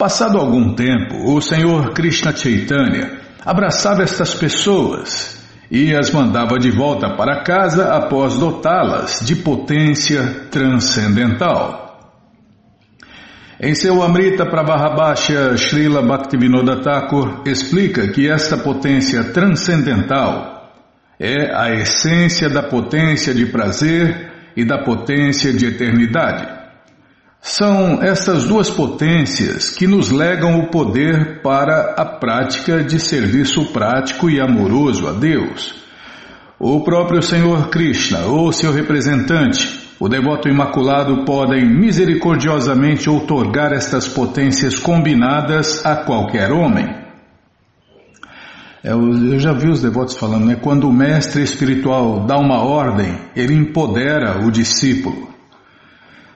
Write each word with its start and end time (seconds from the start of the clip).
Passado 0.00 0.38
algum 0.38 0.74
tempo, 0.76 1.34
o 1.34 1.40
Senhor 1.40 1.92
Krishna 1.92 2.30
Chaitanya 2.30 3.18
abraçava 3.44 4.04
estas 4.04 4.32
pessoas 4.32 5.44
e 5.68 5.92
as 5.92 6.12
mandava 6.12 6.56
de 6.56 6.70
volta 6.70 7.16
para 7.16 7.42
casa 7.42 7.92
após 7.92 8.38
dotá-las 8.38 9.18
de 9.26 9.34
potência 9.34 10.22
transcendental. 10.52 12.14
Em 13.60 13.74
seu 13.74 14.00
Amrita 14.00 14.46
Pravahabhashya, 14.46 15.56
Srila 15.56 16.00
Bhaktivinoda 16.00 16.80
Thakur 16.80 17.42
explica 17.44 18.06
que 18.06 18.30
esta 18.30 18.56
potência 18.56 19.32
transcendental 19.32 20.76
é 21.18 21.52
a 21.52 21.74
essência 21.74 22.48
da 22.48 22.62
potência 22.62 23.34
de 23.34 23.46
prazer 23.46 24.30
e 24.56 24.64
da 24.64 24.78
potência 24.78 25.52
de 25.52 25.66
eternidade. 25.66 26.57
São 27.40 28.02
estas 28.02 28.44
duas 28.44 28.68
potências 28.68 29.70
que 29.70 29.86
nos 29.86 30.10
legam 30.10 30.58
o 30.58 30.70
poder 30.70 31.40
para 31.40 31.94
a 31.96 32.04
prática 32.04 32.82
de 32.82 32.98
serviço 32.98 33.66
prático 33.72 34.28
e 34.28 34.40
amoroso 34.40 35.06
a 35.08 35.12
Deus. 35.12 35.74
O 36.58 36.82
próprio 36.82 37.22
Senhor 37.22 37.68
Krishna, 37.68 38.26
ou 38.26 38.52
seu 38.52 38.72
representante, 38.72 39.88
o 40.00 40.08
devoto 40.08 40.48
imaculado 40.48 41.24
podem 41.24 41.64
misericordiosamente 41.64 43.08
outorgar 43.08 43.72
estas 43.72 44.08
potências 44.08 44.78
combinadas 44.78 45.84
a 45.86 45.96
qualquer 45.96 46.50
homem. 46.52 46.86
É, 48.82 48.92
eu 48.92 49.38
já 49.38 49.52
vi 49.52 49.68
os 49.68 49.82
devotos 49.82 50.16
falando, 50.16 50.46
né? 50.46 50.56
Quando 50.56 50.88
o 50.88 50.92
mestre 50.92 51.42
espiritual 51.42 52.26
dá 52.26 52.36
uma 52.36 52.62
ordem, 52.62 53.18
ele 53.34 53.54
empodera 53.54 54.44
o 54.44 54.50
discípulo. 54.50 55.28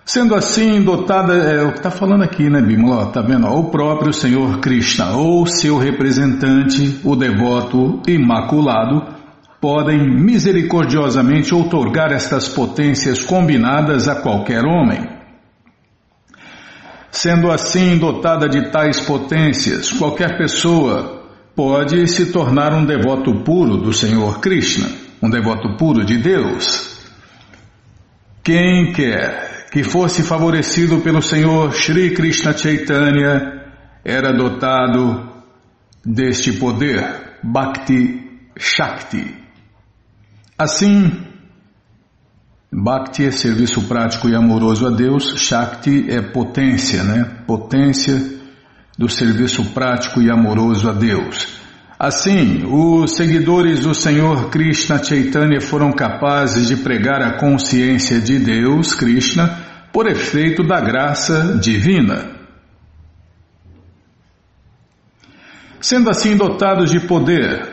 Sendo 0.04 0.34
assim, 0.34 0.82
dotada, 0.82 1.34
é 1.34 1.62
o 1.62 1.70
que 1.70 1.78
está 1.78 1.90
falando 1.90 2.24
aqui, 2.24 2.50
né, 2.50 2.60
Bimala? 2.60 3.12
Tá 3.12 3.22
vendo? 3.22 3.46
O 3.46 3.70
próprio 3.70 4.12
Senhor 4.12 4.58
Krishna, 4.58 5.12
ou 5.12 5.46
seu 5.46 5.78
representante, 5.78 7.00
o 7.04 7.14
devoto 7.14 8.02
imaculado, 8.08 9.14
podem 9.60 9.98
misericordiosamente 10.20 11.54
outorgar 11.54 12.10
estas 12.10 12.48
potências 12.48 13.24
combinadas 13.24 14.08
a 14.08 14.16
qualquer 14.16 14.64
homem. 14.64 15.08
Sendo 17.12 17.52
assim 17.52 17.96
dotada 17.96 18.48
de 18.48 18.72
tais 18.72 18.98
potências, 19.00 19.92
qualquer 19.92 20.36
pessoa 20.36 21.22
pode 21.54 22.08
se 22.08 22.32
tornar 22.32 22.72
um 22.72 22.84
devoto 22.84 23.44
puro 23.44 23.76
do 23.76 23.92
Senhor 23.92 24.40
Krishna, 24.40 24.88
um 25.22 25.30
devoto 25.30 25.76
puro 25.76 26.04
de 26.04 26.16
Deus. 26.18 26.98
Quem 28.42 28.92
quer 28.92 29.61
que 29.72 29.82
fosse 29.82 30.22
favorecido 30.22 31.00
pelo 31.00 31.22
Senhor 31.22 31.72
Sri 31.72 32.12
Krishna 32.12 32.52
Chaitanya 32.52 33.72
era 34.04 34.30
dotado 34.30 35.32
deste 36.04 36.52
poder, 36.52 37.38
Bhakti 37.42 38.50
Shakti. 38.54 39.34
Assim, 40.58 41.24
Bhakti 42.70 43.24
é 43.24 43.30
serviço 43.30 43.88
prático 43.88 44.28
e 44.28 44.36
amoroso 44.36 44.86
a 44.86 44.90
Deus, 44.90 45.38
Shakti 45.38 46.04
é 46.10 46.20
potência, 46.20 47.02
né? 47.02 47.24
Potência 47.46 48.22
do 48.98 49.08
serviço 49.08 49.64
prático 49.72 50.20
e 50.20 50.30
amoroso 50.30 50.90
a 50.90 50.92
Deus. 50.92 51.61
Assim, 52.02 52.64
os 52.64 53.12
seguidores 53.12 53.78
do 53.78 53.94
Senhor 53.94 54.50
Krishna 54.50 55.00
Chaitanya 55.00 55.60
foram 55.60 55.92
capazes 55.92 56.66
de 56.66 56.78
pregar 56.78 57.22
a 57.22 57.38
consciência 57.38 58.20
de 58.20 58.40
Deus, 58.40 58.92
Krishna, 58.92 59.56
por 59.92 60.08
efeito 60.08 60.66
da 60.66 60.80
graça 60.80 61.56
divina. 61.62 62.28
Sendo 65.80 66.10
assim 66.10 66.36
dotados 66.36 66.90
de 66.90 66.98
poder, 66.98 67.70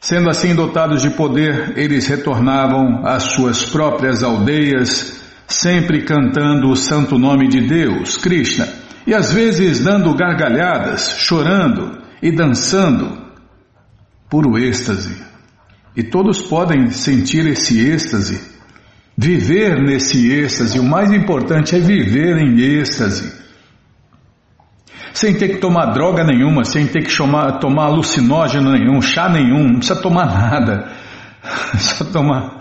Sendo 0.00 0.30
assim 0.30 0.54
dotados 0.54 1.02
de 1.02 1.10
poder, 1.10 1.76
eles 1.76 2.06
retornavam 2.06 3.04
às 3.04 3.32
suas 3.32 3.64
próprias 3.64 4.22
aldeias, 4.22 5.20
sempre 5.48 6.04
cantando 6.04 6.68
o 6.68 6.76
santo 6.76 7.18
nome 7.18 7.48
de 7.48 7.60
Deus, 7.62 8.18
Krishna, 8.18 8.83
e 9.06 9.14
às 9.14 9.32
vezes 9.32 9.84
dando 9.84 10.14
gargalhadas, 10.14 11.16
chorando 11.18 11.98
e 12.22 12.30
dançando. 12.30 13.22
Puro 14.28 14.58
êxtase. 14.58 15.22
E 15.96 16.02
todos 16.02 16.40
podem 16.42 16.90
sentir 16.90 17.46
esse 17.46 17.80
êxtase, 17.88 18.40
viver 19.16 19.80
nesse 19.80 20.32
êxtase. 20.32 20.78
O 20.78 20.84
mais 20.84 21.12
importante 21.12 21.76
é 21.76 21.78
viver 21.78 22.38
em 22.38 22.58
êxtase 22.60 23.44
sem 25.14 25.32
ter 25.32 25.48
que 25.48 25.58
tomar 25.58 25.92
droga 25.92 26.24
nenhuma, 26.24 26.64
sem 26.64 26.88
ter 26.88 27.04
que 27.04 27.16
tomar, 27.16 27.60
tomar 27.60 27.84
alucinógeno 27.84 28.72
nenhum, 28.72 29.00
chá 29.00 29.28
nenhum, 29.28 29.68
não 29.68 29.76
precisa 29.76 30.02
tomar 30.02 30.26
nada. 30.26 30.90
Só 31.78 32.04
tomar 32.04 32.58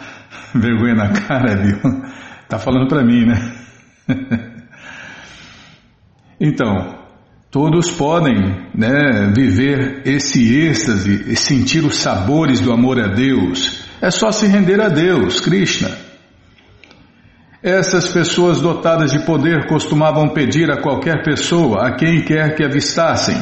vergonha 0.53 0.93
na 0.93 1.09
cara, 1.09 1.55
viu? 1.55 1.79
Tá 2.47 2.59
falando 2.59 2.87
para 2.87 3.03
mim, 3.03 3.25
né? 3.25 3.51
Então, 6.45 6.95
todos 7.49 7.89
podem 7.89 8.35
né, 8.75 9.31
viver 9.33 10.01
esse 10.03 10.57
êxtase 10.67 11.23
e 11.31 11.37
sentir 11.37 11.85
os 11.85 11.95
sabores 11.95 12.59
do 12.59 12.73
amor 12.73 12.99
a 12.99 13.07
Deus. 13.07 13.85
É 14.01 14.11
só 14.11 14.29
se 14.29 14.45
render 14.45 14.81
a 14.81 14.89
Deus, 14.89 15.39
Krishna. 15.39 15.89
Essas 17.63 18.09
pessoas 18.09 18.59
dotadas 18.59 19.13
de 19.13 19.19
poder 19.19 19.67
costumavam 19.67 20.33
pedir 20.33 20.69
a 20.69 20.81
qualquer 20.81 21.23
pessoa, 21.23 21.87
a 21.87 21.95
quem 21.95 22.19
quer 22.25 22.57
que 22.57 22.65
avistassem, 22.65 23.41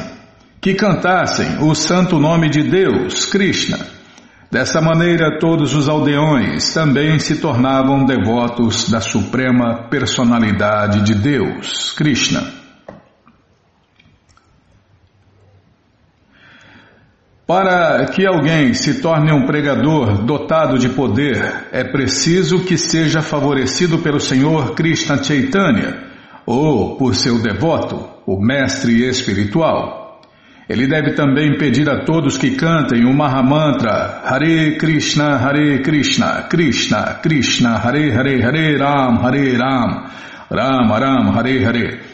que 0.62 0.76
cantassem 0.76 1.58
o 1.60 1.74
santo 1.74 2.20
nome 2.20 2.52
de 2.52 2.62
Deus, 2.62 3.26
Krishna. 3.26 3.80
Dessa 4.52 4.80
maneira, 4.80 5.40
todos 5.40 5.74
os 5.74 5.90
aldeões 5.90 6.72
também 6.72 7.18
se 7.18 7.38
tornavam 7.38 8.06
devotos 8.06 8.92
da 8.92 9.02
suprema 9.02 9.88
personalidade 9.90 11.02
de 11.02 11.16
Deus, 11.16 11.94
Krishna. 11.94 12.61
Para 17.52 18.06
que 18.06 18.26
alguém 18.26 18.74
se 18.74 19.02
torne 19.02 19.30
um 19.34 19.46
pregador 19.46 20.24
dotado 20.24 20.80
de 20.80 20.88
poder, 20.88 21.66
é 21.74 21.84
preciso 21.84 22.64
que 22.64 22.78
seja 22.78 23.22
favorecido 23.22 24.00
pelo 24.00 24.22
Senhor 24.22 24.74
Krishna 24.74 25.22
Chaitanya 25.22 25.98
ou 26.46 26.96
por 26.96 27.14
seu 27.14 27.42
devoto, 27.42 28.08
o 28.26 28.40
mestre 28.42 29.06
espiritual. 29.06 30.22
Ele 30.70 30.88
deve 30.88 31.12
também 31.12 31.58
pedir 31.58 31.90
a 31.90 32.06
todos 32.06 32.38
que 32.38 32.52
cantem 32.52 33.04
o 33.04 33.14
Mahamantra 33.14 34.22
Hare 34.24 34.78
Krishna, 34.78 35.36
Hare 35.36 35.82
Krishna, 35.82 36.44
Krishna, 36.44 37.20
Krishna, 37.22 37.78
Hare 37.80 38.14
Hare, 38.14 38.42
Hare 38.46 38.78
Ram, 38.78 39.18
Hare 39.26 39.58
Ram, 39.58 40.06
Ram 40.50 40.90
Ram, 40.90 41.32
Hare 41.38 41.66
Hare 41.66 42.11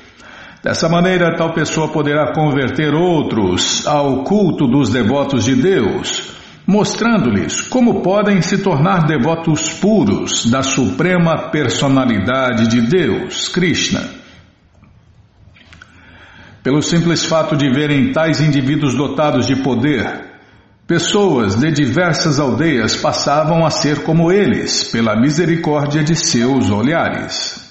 Dessa 0.67 0.89
maneira, 0.89 1.33
tal 1.33 1.53
pessoa 1.53 1.87
poderá 1.87 2.33
converter 2.33 2.93
outros 2.93 3.87
ao 3.87 4.25
culto 4.25 4.67
dos 4.67 4.89
devotos 4.89 5.45
de 5.45 5.55
Deus, 5.55 6.33
mostrando-lhes 6.67 7.61
como 7.61 8.01
podem 8.01 8.41
se 8.41 8.57
tornar 8.57 9.05
devotos 9.05 9.71
puros 9.71 10.45
da 10.51 10.61
suprema 10.61 11.51
personalidade 11.51 12.67
de 12.67 12.81
Deus, 12.81 13.47
Krishna. 13.47 14.09
Pelo 16.61 16.81
simples 16.81 17.23
fato 17.23 17.55
de 17.55 17.69
verem 17.69 18.11
tais 18.11 18.41
indivíduos 18.41 18.93
dotados 18.93 19.47
de 19.47 19.55
poder, 19.55 20.25
pessoas 20.85 21.55
de 21.55 21.71
diversas 21.71 22.41
aldeias 22.41 22.93
passavam 22.97 23.65
a 23.65 23.69
ser 23.69 24.03
como 24.03 24.33
eles, 24.33 24.83
pela 24.83 25.15
misericórdia 25.15 26.03
de 26.03 26.13
seus 26.13 26.69
olhares. 26.69 27.66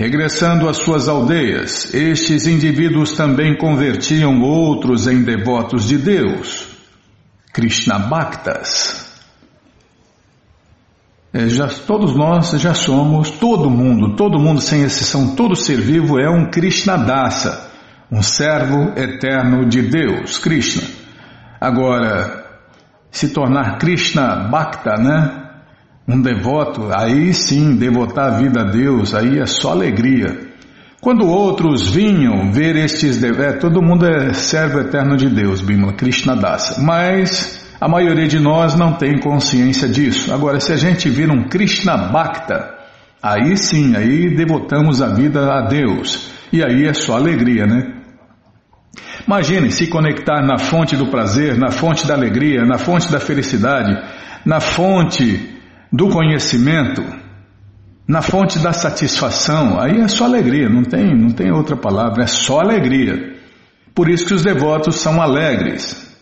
Regressando 0.00 0.66
às 0.66 0.78
suas 0.78 1.10
aldeias, 1.10 1.92
estes 1.92 2.46
indivíduos 2.46 3.12
também 3.12 3.54
convertiam 3.58 4.40
outros 4.40 5.06
em 5.06 5.22
devotos 5.22 5.86
de 5.86 5.98
Deus, 5.98 6.68
Krishna 7.52 7.98
Bhaktas. 7.98 9.12
É, 11.34 11.46
já, 11.50 11.68
todos 11.68 12.16
nós 12.16 12.50
já 12.52 12.72
somos, 12.72 13.30
todo 13.32 13.68
mundo, 13.68 14.16
todo 14.16 14.40
mundo 14.40 14.62
sem 14.62 14.84
exceção, 14.84 15.36
todo 15.36 15.54
ser 15.54 15.78
vivo 15.78 16.18
é 16.18 16.30
um 16.30 16.50
Krishna 16.50 16.96
Dasa, 16.96 17.70
um 18.10 18.22
servo 18.22 18.98
eterno 18.98 19.68
de 19.68 19.82
Deus, 19.82 20.38
Krishna. 20.38 20.88
Agora, 21.60 22.58
se 23.10 23.34
tornar 23.34 23.76
Krishna 23.76 24.48
Bhakta, 24.48 24.94
né? 24.94 25.49
Um 26.14 26.20
devoto, 26.20 26.88
aí 26.92 27.32
sim, 27.32 27.76
devotar 27.76 28.34
a 28.34 28.38
vida 28.38 28.60
a 28.62 28.64
Deus, 28.64 29.14
aí 29.14 29.38
é 29.38 29.46
só 29.46 29.72
alegria. 29.72 30.48
Quando 31.00 31.26
outros 31.26 31.90
vinham 31.90 32.52
ver 32.52 32.76
estes 32.76 33.18
devotos, 33.18 33.44
é, 33.44 33.52
todo 33.52 33.82
mundo 33.82 34.06
é 34.06 34.32
servo 34.32 34.80
eterno 34.80 35.16
de 35.16 35.28
Deus, 35.28 35.60
Bimala, 35.60 35.94
Krishna 35.94 36.36
Dasa, 36.36 36.82
mas 36.82 37.66
a 37.80 37.88
maioria 37.88 38.28
de 38.28 38.38
nós 38.38 38.74
não 38.74 38.92
tem 38.92 39.18
consciência 39.18 39.88
disso. 39.88 40.32
Agora, 40.32 40.60
se 40.60 40.72
a 40.72 40.76
gente 40.76 41.08
vir 41.08 41.30
um 41.30 41.48
Krishna 41.48 41.96
Bhakta, 41.96 42.80
Aí 43.22 43.54
sim, 43.56 43.94
aí 43.96 44.34
devotamos 44.34 45.02
a 45.02 45.08
vida 45.08 45.52
a 45.52 45.60
Deus. 45.60 46.30
E 46.50 46.64
aí 46.64 46.86
é 46.86 46.94
só 46.94 47.16
alegria, 47.16 47.66
né? 47.66 47.96
Imagine 49.26 49.70
se 49.70 49.88
conectar 49.88 50.42
na 50.42 50.58
fonte 50.58 50.96
do 50.96 51.06
prazer, 51.08 51.56
na 51.58 51.70
fonte 51.70 52.06
da 52.06 52.14
alegria, 52.14 52.64
na 52.64 52.78
fonte 52.78 53.12
da 53.12 53.20
felicidade, 53.20 53.94
na 54.44 54.58
fonte 54.58 55.59
do 55.92 56.08
conhecimento, 56.08 57.02
na 58.06 58.22
fonte 58.22 58.58
da 58.58 58.72
satisfação. 58.72 59.80
Aí 59.80 60.00
é 60.00 60.08
só 60.08 60.24
alegria, 60.24 60.68
não 60.68 60.82
tem, 60.82 61.14
não 61.16 61.30
tem 61.30 61.50
outra 61.52 61.76
palavra, 61.76 62.24
é 62.24 62.26
só 62.26 62.60
alegria. 62.60 63.36
Por 63.94 64.08
isso 64.08 64.26
que 64.26 64.34
os 64.34 64.42
devotos 64.42 64.96
são 64.96 65.20
alegres, 65.20 66.18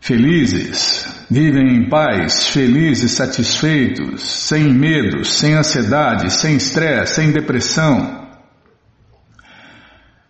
felizes, 0.00 1.24
vivem 1.30 1.76
em 1.76 1.88
paz, 1.88 2.48
felizes, 2.48 3.12
satisfeitos, 3.12 4.22
sem 4.22 4.72
medos, 4.72 5.32
sem 5.32 5.54
ansiedade, 5.54 6.32
sem 6.32 6.56
estresse, 6.56 7.16
sem 7.16 7.30
depressão. 7.30 8.18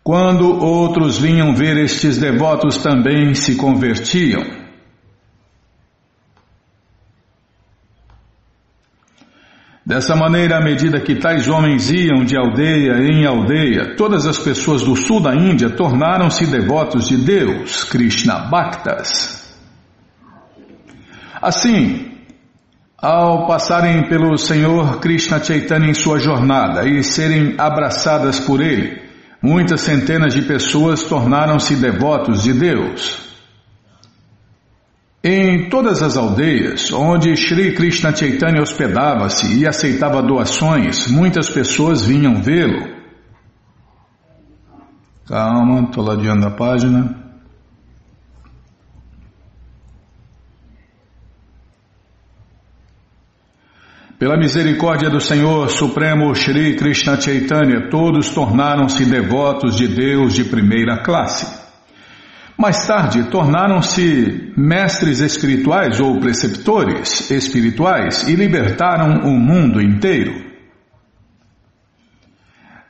Quando 0.03 0.59
outros 0.63 1.19
vinham 1.19 1.55
ver 1.55 1.77
estes 1.77 2.19
devotos 2.19 2.79
também 2.79 3.35
se 3.35 3.55
convertiam. 3.55 4.60
Dessa 9.91 10.15
maneira, 10.15 10.59
à 10.59 10.61
medida 10.61 11.01
que 11.01 11.17
tais 11.17 11.49
homens 11.49 11.91
iam 11.91 12.25
de 12.25 12.39
aldeia 12.39 12.93
em 13.13 13.27
aldeia, 13.27 13.97
todas 13.97 14.25
as 14.25 14.39
pessoas 14.39 14.85
do 14.85 14.95
sul 14.95 15.21
da 15.21 15.35
Índia 15.35 15.69
tornaram-se 15.69 16.47
devotos 16.47 17.09
de 17.09 17.17
Deus, 17.17 17.83
Krishna 17.83 18.39
Bhaktas. 18.49 19.53
Assim, 21.43 22.09
ao 22.97 23.49
passarem 23.49 24.09
pelo 24.09 24.39
Senhor 24.39 25.01
Krishna 25.01 25.43
Chaitanya 25.43 25.91
em 25.91 25.95
sua 25.95 26.21
jornada 26.21 26.89
e 26.89 27.03
serem 27.03 27.57
abraçadas 27.59 28.39
por 28.39 28.61
ele, 28.61 28.97
muitas 29.43 29.81
centenas 29.81 30.33
de 30.33 30.43
pessoas 30.43 31.03
tornaram-se 31.03 31.75
devotos 31.75 32.45
de 32.45 32.53
Deus. 32.53 33.30
Em 35.23 35.69
todas 35.69 36.03
as 36.03 36.17
aldeias 36.17 36.91
onde 36.93 37.37
Sri 37.37 37.75
Krishna 37.75 38.17
Chaitanya 38.17 38.63
hospedava-se 38.63 39.59
e 39.59 39.67
aceitava 39.67 40.23
doações, 40.23 41.09
muitas 41.09 41.51
pessoas 41.51 42.03
vinham 42.03 42.41
vê-lo. 42.41 42.99
Calma, 45.27 45.83
estou 45.83 46.03
ladeando 46.03 46.47
a 46.47 46.51
página. 46.51 47.21
Pela 54.19 54.39
misericórdia 54.39 55.11
do 55.11 55.21
Senhor 55.21 55.69
Supremo 55.69 56.35
Shri 56.35 56.77
Krishna 56.77 57.21
Chaitanya, 57.21 57.91
todos 57.91 58.31
tornaram-se 58.31 59.05
devotos 59.05 59.77
de 59.77 59.87
Deus 59.87 60.35
de 60.35 60.45
primeira 60.45 61.03
classe. 61.03 61.70
Mais 62.61 62.87
tarde, 62.87 63.25
tornaram-se 63.31 64.53
mestres 64.55 65.21
espirituais 65.21 65.99
ou 65.99 66.21
preceptores 66.21 67.31
espirituais 67.31 68.29
e 68.29 68.35
libertaram 68.35 69.27
o 69.27 69.31
mundo 69.31 69.81
inteiro. 69.81 70.45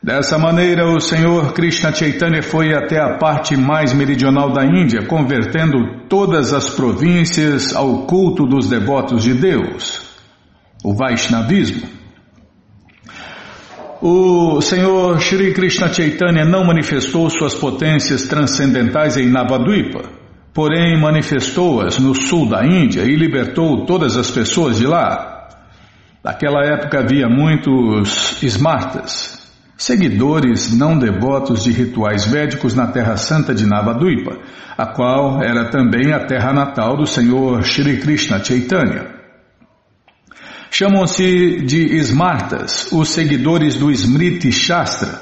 Dessa 0.02 0.36
maneira, 0.36 0.90
o 0.90 0.98
Senhor 0.98 1.52
Krishna 1.52 1.92
Chaitanya 1.92 2.42
foi 2.42 2.74
até 2.74 2.98
a 2.98 3.16
parte 3.16 3.56
mais 3.56 3.92
meridional 3.92 4.52
da 4.52 4.64
Índia, 4.64 5.06
convertendo 5.06 6.00
todas 6.08 6.52
as 6.52 6.70
províncias 6.70 7.72
ao 7.72 8.06
culto 8.06 8.46
dos 8.46 8.68
devotos 8.68 9.22
de 9.22 9.34
Deus 9.34 10.04
o 10.82 10.92
Vaishnavismo. 10.92 11.99
O 14.02 14.62
Senhor 14.62 15.20
Shri 15.20 15.52
Krishna 15.52 15.92
Chaitanya 15.92 16.42
não 16.42 16.64
manifestou 16.64 17.28
suas 17.28 17.54
potências 17.54 18.26
transcendentais 18.26 19.18
em 19.18 19.28
Navadvipa, 19.28 20.04
porém 20.54 20.98
manifestou-as 20.98 21.98
no 21.98 22.14
sul 22.14 22.48
da 22.48 22.64
Índia 22.64 23.02
e 23.02 23.14
libertou 23.14 23.84
todas 23.84 24.16
as 24.16 24.30
pessoas 24.30 24.78
de 24.78 24.86
lá. 24.86 25.50
Naquela 26.24 26.64
época 26.64 27.00
havia 27.00 27.28
muitos 27.28 28.42
Smartas, 28.42 29.46
seguidores 29.76 30.74
não 30.74 30.96
devotos 30.96 31.62
de 31.62 31.70
rituais 31.70 32.24
védicos 32.24 32.74
na 32.74 32.86
Terra 32.86 33.18
Santa 33.18 33.54
de 33.54 33.66
Navadvipa, 33.66 34.38
a 34.78 34.86
qual 34.86 35.42
era 35.42 35.66
também 35.66 36.14
a 36.14 36.24
terra 36.24 36.54
natal 36.54 36.96
do 36.96 37.06
Senhor 37.06 37.62
Shri 37.62 37.98
Krishna 37.98 38.42
Chaitanya. 38.42 39.19
Chamam-se 40.72 41.62
de 41.62 41.96
Smartas, 41.96 42.92
os 42.92 43.08
seguidores 43.08 43.74
do 43.74 43.90
Smriti 43.90 44.52
Shastra. 44.52 45.20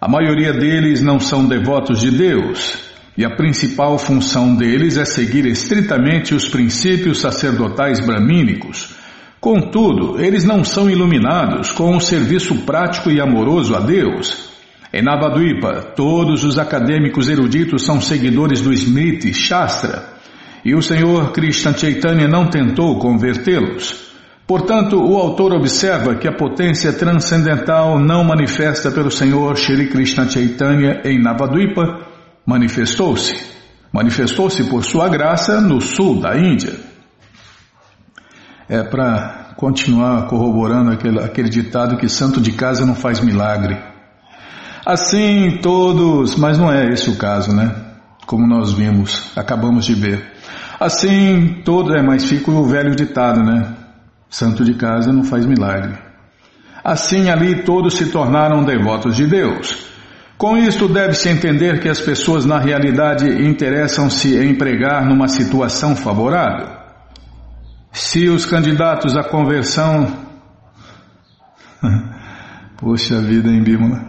A 0.00 0.08
maioria 0.08 0.54
deles 0.54 1.02
não 1.02 1.20
são 1.20 1.46
devotos 1.46 2.00
de 2.00 2.10
Deus, 2.10 2.78
e 3.16 3.26
a 3.26 3.36
principal 3.36 3.98
função 3.98 4.56
deles 4.56 4.96
é 4.96 5.04
seguir 5.04 5.44
estritamente 5.44 6.34
os 6.34 6.48
princípios 6.48 7.20
sacerdotais 7.20 8.00
bramínicos. 8.00 8.96
Contudo, 9.38 10.18
eles 10.18 10.44
não 10.44 10.64
são 10.64 10.88
iluminados 10.88 11.70
com 11.70 11.94
um 11.94 12.00
serviço 12.00 12.62
prático 12.62 13.10
e 13.10 13.20
amoroso 13.20 13.76
a 13.76 13.80
Deus. 13.80 14.48
Em 14.90 15.02
Navadvipa, 15.02 15.92
todos 15.94 16.42
os 16.42 16.58
acadêmicos 16.58 17.28
eruditos 17.28 17.84
são 17.84 18.00
seguidores 18.00 18.62
do 18.62 18.72
Smriti 18.72 19.34
Shastra, 19.34 20.08
e 20.64 20.74
o 20.74 20.80
Senhor 20.80 21.32
Krishna 21.32 21.76
Chaitanya 21.76 22.26
não 22.26 22.48
tentou 22.48 22.98
convertê-los. 22.98 24.03
Portanto, 24.46 24.96
o 25.02 25.16
autor 25.16 25.54
observa 25.54 26.16
que 26.16 26.28
a 26.28 26.36
potência 26.36 26.92
transcendental 26.92 27.98
não 27.98 28.22
manifesta 28.22 28.90
pelo 28.90 29.10
Senhor 29.10 29.56
Shri 29.56 29.88
Krishna 29.88 30.28
Chaitanya 30.28 31.00
em 31.04 31.22
Navadvipa 31.22 32.06
manifestou-se. 32.44 33.34
Manifestou-se 33.90 34.64
por 34.64 34.84
sua 34.84 35.08
graça 35.08 35.60
no 35.62 35.80
sul 35.80 36.20
da 36.20 36.36
Índia. 36.36 36.74
É 38.68 38.82
para 38.82 39.54
continuar 39.56 40.26
corroborando 40.26 40.90
aquele, 40.90 41.20
aquele 41.20 41.48
ditado 41.48 41.96
que 41.96 42.08
santo 42.08 42.38
de 42.38 42.52
casa 42.52 42.84
não 42.84 42.94
faz 42.94 43.20
milagre. 43.20 43.78
Assim 44.84 45.58
todos, 45.62 46.36
mas 46.36 46.58
não 46.58 46.70
é 46.70 46.90
esse 46.90 47.08
o 47.08 47.16
caso, 47.16 47.54
né? 47.54 47.74
Como 48.26 48.46
nós 48.46 48.74
vimos, 48.74 49.32
acabamos 49.34 49.86
de 49.86 49.94
ver. 49.94 50.32
Assim 50.78 51.62
todo, 51.64 51.94
é, 51.94 52.02
mas 52.02 52.28
fica 52.28 52.50
o 52.50 52.66
velho 52.66 52.94
ditado, 52.94 53.42
né? 53.42 53.83
Santo 54.34 54.64
de 54.64 54.74
casa 54.74 55.12
não 55.12 55.22
faz 55.22 55.46
milagre. 55.46 55.96
Assim 56.82 57.30
ali 57.30 57.62
todos 57.62 57.94
se 57.94 58.10
tornaram 58.10 58.64
devotos 58.64 59.14
de 59.14 59.28
Deus. 59.28 59.86
Com 60.36 60.56
isto 60.56 60.88
deve-se 60.88 61.28
entender 61.28 61.78
que 61.78 61.88
as 61.88 62.00
pessoas 62.00 62.44
na 62.44 62.58
realidade 62.58 63.28
interessam-se 63.28 64.36
em 64.36 64.56
pregar 64.56 65.06
numa 65.06 65.28
situação 65.28 65.94
favorável. 65.94 66.66
Se 67.92 68.28
os 68.28 68.44
candidatos 68.44 69.16
à 69.16 69.22
conversão. 69.22 70.12
Poxa 72.76 73.20
vida, 73.20 73.48
hein, 73.48 73.62
Bímola? 73.62 74.04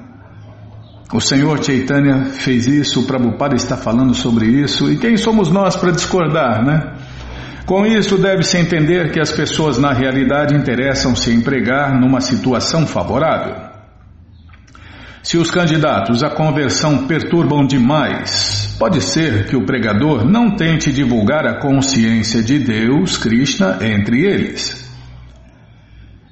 O 1.13 1.21
Senhor 1.21 1.63
Chaitanya 1.63 2.25
fez 2.31 2.65
isso, 2.65 3.01
o 3.01 3.05
Prabhupada 3.05 3.55
está 3.55 3.77
falando 3.77 4.15
sobre 4.15 4.47
isso, 4.47 4.91
e 4.91 4.97
quem 4.97 5.17
somos 5.17 5.51
nós 5.51 5.75
para 5.75 5.91
discordar, 5.91 6.65
né? 6.65 6.94
Com 7.65 7.83
isso, 7.83 8.17
deve-se 8.17 8.57
entender 8.57 9.11
que 9.11 9.19
as 9.19 9.31
pessoas 9.31 9.79
na 9.79 9.91
realidade 9.91 10.55
interessam-se 10.55 11.31
em 11.31 11.41
pregar 11.41 11.99
numa 11.99 12.21
situação 12.21 12.85
favorável. 12.85 13.55
Se 15.23 15.39
os 15.39 15.49
candidatos 15.49 16.23
à 16.23 16.29
conversão 16.29 17.07
perturbam 17.07 17.65
demais, 17.65 18.75
pode 18.77 19.01
ser 19.01 19.47
que 19.47 19.55
o 19.55 19.65
pregador 19.65 20.23
não 20.23 20.55
tente 20.55 20.93
divulgar 20.93 21.47
a 21.47 21.59
consciência 21.59 22.43
de 22.43 22.59
Deus, 22.59 23.17
Krishna, 23.17 23.79
entre 23.81 24.23
eles. 24.23 24.87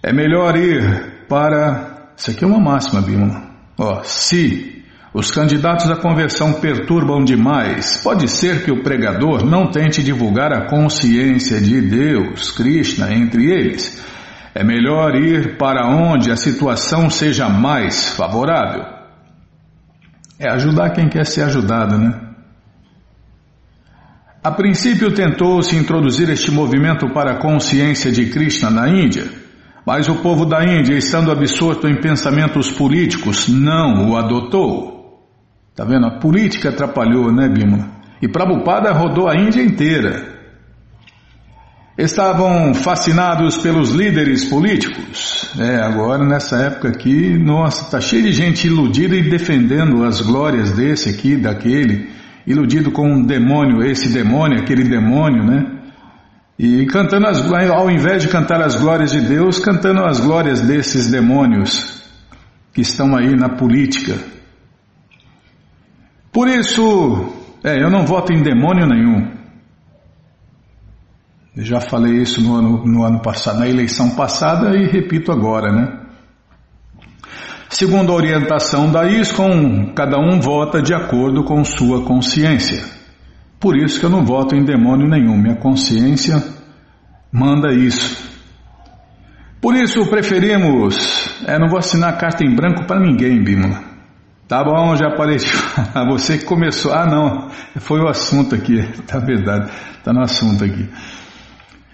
É 0.04 0.13
melhor 0.13 0.56
ir 0.56 1.25
para. 1.28 2.12
Isso 2.16 2.30
aqui 2.30 2.44
é 2.44 2.48
uma 2.48 2.60
máxima, 2.60 3.02
Bima. 3.02 3.50
Ó, 3.75 4.04
se 4.04 4.83
os 5.13 5.29
candidatos 5.29 5.91
à 5.91 5.96
conversão 5.96 6.53
perturbam 6.53 7.24
demais. 7.24 8.01
Pode 8.03 8.27
ser 8.27 8.65
que 8.65 8.72
o 8.72 8.82
pregador 8.82 9.46
não 9.46 9.70
tente 9.70 10.01
divulgar 10.01 10.51
a 10.51 10.67
consciência 10.67 11.62
de 11.62 11.82
Deus, 11.82 12.50
Krishna, 12.50 13.13
entre 13.13 13.46
eles. 13.46 14.03
É 14.55 14.63
melhor 14.63 15.15
ir 15.15 15.55
para 15.58 15.88
onde 15.88 16.32
a 16.32 16.36
situação 16.36 17.12
seja 17.12 17.48
mais 17.48 18.10
favorável. 18.10 18.86
É 20.39 20.50
ajudar 20.50 20.89
quem 20.89 21.08
quer 21.08 21.27
ser 21.27 21.43
ajudado, 21.43 21.98
né? 21.98 22.20
A 24.43 24.51
princípio 24.51 25.13
tentou-se 25.13 25.75
introduzir 25.75 26.27
este 26.29 26.51
movimento 26.51 27.08
para 27.13 27.34
a 27.34 27.39
consciência 27.39 28.12
de 28.12 28.25
Krishna 28.25 28.70
na 28.70 28.89
Índia, 28.89 29.32
mas 29.86 30.10
o 30.10 30.15
povo 30.15 30.46
da 30.46 30.63
Índia, 30.63 30.98
estando 30.98 31.32
absorto 31.32 31.88
em 31.88 32.01
pensamentos 32.01 32.72
políticos, 32.72 33.48
não 33.48 34.10
o 34.10 34.17
adotou. 34.17 34.92
Tá 35.75 35.84
vendo? 35.84 36.06
A 36.06 36.20
política 36.20 36.70
atrapalhou, 36.70 37.32
né, 37.32 37.50
Bima? 37.50 37.89
E 38.22 38.27
Prabhupada 38.27 38.92
rodou 38.92 39.27
a 39.27 39.36
Índia 39.36 39.62
inteira. 39.62 40.32
estavam 41.98 42.74
fascinados 42.74 43.58
pelos 43.58 43.92
líderes 43.92 44.46
políticos. 44.46 45.51
É, 45.60 45.77
agora 45.77 46.24
nessa 46.24 46.58
época 46.58 46.89
aqui, 46.89 47.38
nossa, 47.38 47.89
tá 47.89 48.00
cheio 48.00 48.24
de 48.24 48.32
gente 48.32 48.68
iludida 48.68 49.15
e 49.15 49.30
defendendo 49.30 50.03
as 50.03 50.22
glórias 50.22 50.72
desse 50.72 51.10
aqui, 51.10 51.36
daquele, 51.36 52.10
iludido 52.46 52.92
com 52.92 53.08
um 53.08 53.25
demônio, 53.25 53.84
esse 53.84 54.10
demônio, 54.10 54.60
aquele 54.60 54.84
demônio, 54.84 55.44
né? 55.44 55.65
E 56.58 56.86
cantando 56.86 57.27
as 57.27 57.42
ao 57.72 57.89
invés 57.89 58.22
de 58.22 58.30
cantar 58.30 58.62
as 58.62 58.75
glórias 58.75 59.12
de 59.12 59.22
Deus, 59.22 59.58
cantando 59.58 60.03
as 60.06 60.20
glórias 60.20 60.62
desses 60.62 61.10
demônios 61.10 62.03
que 62.74 62.82
estão 62.82 63.15
aí 63.15 63.36
na 63.36 63.50
política. 63.50 64.15
Por 66.34 66.50
isso, 66.50 67.32
é, 67.63 67.82
eu 67.82 67.92
não 67.92 68.08
voto 68.08 68.34
em 68.34 68.42
demônio 68.42 68.88
nenhum. 68.88 69.32
Eu 71.56 71.63
já 71.63 71.80
falei 71.80 72.13
isso 72.24 72.42
no 72.42 72.56
ano, 72.56 72.84
no 72.84 73.04
ano 73.04 73.22
passado, 73.22 73.60
na 73.60 73.70
eleição 73.70 74.16
passada 74.16 74.75
e 74.75 74.88
repito 74.88 75.32
agora, 75.32 75.72
né? 75.72 76.00
Segundo 77.70 78.12
a 78.12 78.16
orientação 78.16 78.92
da 78.92 79.08
ISCOM, 79.08 79.94
cada 79.94 80.18
um 80.18 80.40
vota 80.40 80.82
de 80.82 80.94
acordo 80.96 81.44
com 81.44 81.63
sua 81.63 82.04
consciência. 82.04 82.84
Por 83.60 83.78
isso 83.78 84.00
que 84.00 84.06
eu 84.06 84.10
não 84.10 84.25
voto 84.25 84.56
em 84.56 84.66
demônio 84.66 85.08
nenhum, 85.08 85.38
minha 85.38 85.56
consciência 85.56 86.44
manda 87.32 87.72
isso. 87.72 88.32
Por 89.62 89.75
isso 89.75 90.06
preferimos, 90.10 91.30
é, 91.46 91.60
não 91.60 91.70
vou 91.70 91.78
assinar 91.78 92.18
carta 92.18 92.44
em 92.44 92.56
branco 92.56 92.86
para 92.86 93.00
ninguém, 93.00 93.44
Bímola. 93.44 93.92
Tá 94.47 94.63
bom, 94.63 94.95
já 94.95 95.07
apareceu. 95.07 95.59
Você 96.09 96.38
que 96.38 96.45
começou. 96.45 96.93
Ah, 96.93 97.05
não, 97.05 97.50
foi 97.79 98.00
o 98.00 98.07
assunto 98.07 98.53
aqui, 98.53 98.83
tá 99.07 99.19
verdade, 99.19 99.71
tá 100.03 100.12
no 100.13 100.21
assunto 100.21 100.63
aqui. 100.63 100.89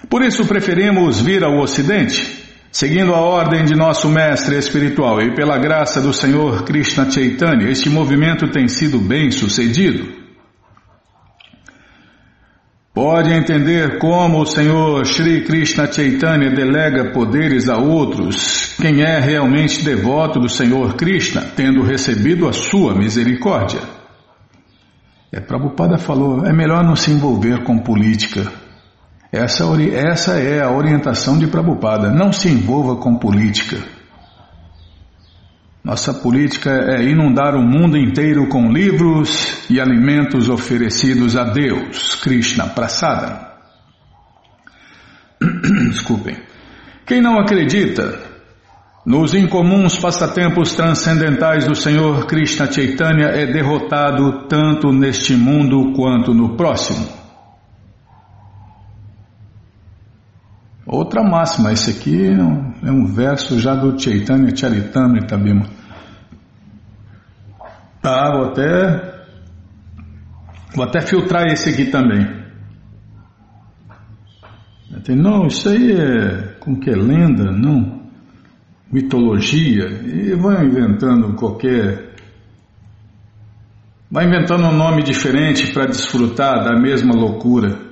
Por 0.09 0.23
isso 0.23 0.45
preferimos 0.45 1.21
vir 1.21 1.43
ao 1.43 1.59
Ocidente, 1.59 2.43
seguindo 2.71 3.13
a 3.13 3.19
ordem 3.19 3.65
de 3.65 3.75
nosso 3.75 4.09
mestre 4.09 4.57
espiritual 4.57 5.21
e 5.21 5.35
pela 5.35 5.57
graça 5.57 6.01
do 6.01 6.11
Senhor 6.11 6.63
Krishna 6.63 7.09
Chaitanya, 7.09 7.69
este 7.69 7.89
movimento 7.89 8.47
tem 8.49 8.67
sido 8.67 8.97
bem 8.99 9.29
sucedido. 9.29 10.18
Pode 12.93 13.31
entender 13.31 14.00
como 14.00 14.41
o 14.41 14.46
Senhor 14.46 15.05
Sri 15.05 15.43
Krishna 15.43 15.91
Chaitanya 15.91 16.50
delega 16.50 17.12
poderes 17.12 17.69
a 17.69 17.77
outros, 17.77 18.75
quem 18.81 19.01
é 19.01 19.19
realmente 19.19 19.84
devoto 19.84 20.39
do 20.39 20.50
Senhor 20.50 20.96
Krishna, 20.96 21.41
tendo 21.55 21.84
recebido 21.84 22.48
a 22.48 22.53
sua 22.53 22.96
misericórdia. 22.96 23.79
É, 25.31 25.39
Prabhupada 25.39 26.00
falou, 26.00 26.43
é 26.46 26.51
melhor 26.51 26.84
não 26.84 26.96
se 26.96 27.12
envolver 27.12 27.63
com 27.63 27.77
política. 27.77 28.51
Essa, 29.31 29.63
essa 29.93 30.39
é 30.39 30.63
a 30.63 30.72
orientação 30.72 31.38
de 31.38 31.46
Prabhupada. 31.46 32.10
Não 32.10 32.34
se 32.34 32.50
envolva 32.50 32.96
com 32.96 33.15
política. 33.15 33.77
Nossa 35.83 36.13
política 36.13 36.69
é 36.69 37.03
inundar 37.03 37.55
o 37.55 37.62
mundo 37.62 37.98
inteiro 37.98 38.48
com 38.48 38.71
livros 38.71 39.65
e 39.69 39.79
alimentos 39.79 40.50
oferecidos 40.50 41.38
a 41.38 41.45
Deus, 41.45 42.15
Krishna 42.15 42.67
Prasada. 42.67 43.50
Desculpem. 45.89 46.38
Quem 47.05 47.21
não 47.21 47.39
acredita 47.39 48.19
nos 49.05 49.33
incomuns 49.33 49.98
passatempos 49.98 50.74
transcendentais 50.74 51.65
do 51.65 51.74
Senhor 51.74 52.27
Krishna 52.27 52.71
Chaitanya 52.71 53.27
é 53.27 53.48
derrotado 53.48 54.48
tanto 54.48 54.91
neste 54.91 55.33
mundo 55.33 55.93
quanto 55.93 56.33
no 56.33 56.55
próximo. 56.55 57.18
Outra 60.91 61.22
máxima, 61.24 61.72
esse 61.72 61.91
aqui 61.91 62.25
é 62.25 62.91
um, 62.91 63.05
é 63.05 63.13
verso 63.13 63.60
já 63.60 63.75
do 63.75 63.98
Chaitanya 64.00 64.55
Charitamrita 64.55 65.38
Bhima. 65.38 65.67
Tá, 68.01 68.31
vou 68.31 68.46
até, 68.48 69.25
vou 70.74 70.84
até 70.84 71.01
filtrar 71.01 71.46
esse 71.46 71.69
aqui 71.69 71.91
também. 71.91 72.39
Não, 75.10 75.46
isso 75.46 75.69
aí 75.69 75.91
é, 75.91 76.55
como 76.60 76.79
que 76.79 76.89
é 76.89 76.96
lenda, 76.96 77.51
não, 77.51 78.01
mitologia, 78.91 79.86
e 79.86 80.34
vai 80.36 80.65
inventando 80.65 81.36
qualquer, 81.36 82.15
vai 84.10 84.25
inventando 84.25 84.65
um 84.65 84.75
nome 84.75 85.03
diferente 85.03 85.72
para 85.72 85.86
desfrutar 85.86 86.63
da 86.63 86.79
mesma 86.79 87.13
loucura. 87.13 87.88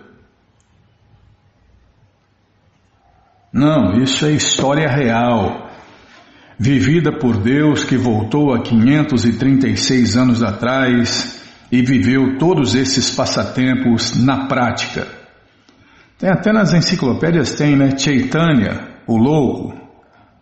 Não, 3.58 4.00
isso 4.04 4.24
é 4.24 4.34
história 4.34 4.88
real, 4.88 5.68
vivida 6.60 7.12
por 7.12 7.38
Deus 7.38 7.84
que 7.84 7.98
voltou 7.98 8.54
há 8.54 8.62
536 8.62 10.16
anos 10.16 10.44
atrás 10.44 11.44
e 11.72 11.82
viveu 11.82 12.38
todos 12.38 12.76
esses 12.76 13.10
passatempos 13.10 14.24
na 14.24 14.46
prática. 14.46 15.08
Tem 16.20 16.30
até 16.30 16.54
nas 16.54 16.72
enciclopédias 16.72 17.56
tem, 17.56 17.76
né? 17.76 17.98
Chaitanya, 17.98 18.90
o 19.08 19.18
louco. 19.18 19.74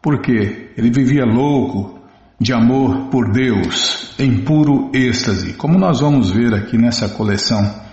Por 0.01 0.19
quê? 0.19 0.73
Ele 0.77 0.89
vivia 0.89 1.23
louco 1.23 1.97
de 2.37 2.51
amor 2.51 3.07
por 3.09 3.31
Deus, 3.31 4.13
em 4.19 4.43
puro 4.43 4.91
êxtase, 4.93 5.53
como 5.53 5.79
nós 5.79 6.01
vamos 6.01 6.31
ver 6.31 6.53
aqui 6.53 6.77
nessa 6.77 7.07
coleção. 7.07 7.84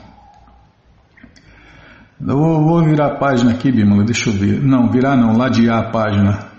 Eu 2.25 2.37
vou, 2.37 2.85
virar 2.85 3.07
a 3.07 3.17
página 3.17 3.51
aqui, 3.51 3.73
Bímola, 3.73 4.05
deixa 4.05 4.31
eu 4.31 4.33
ver. 4.33 4.63
Não, 4.63 4.89
virar 4.89 5.17
não, 5.17 5.37
ladear 5.37 5.79
a 5.79 5.91
página. 5.91 6.53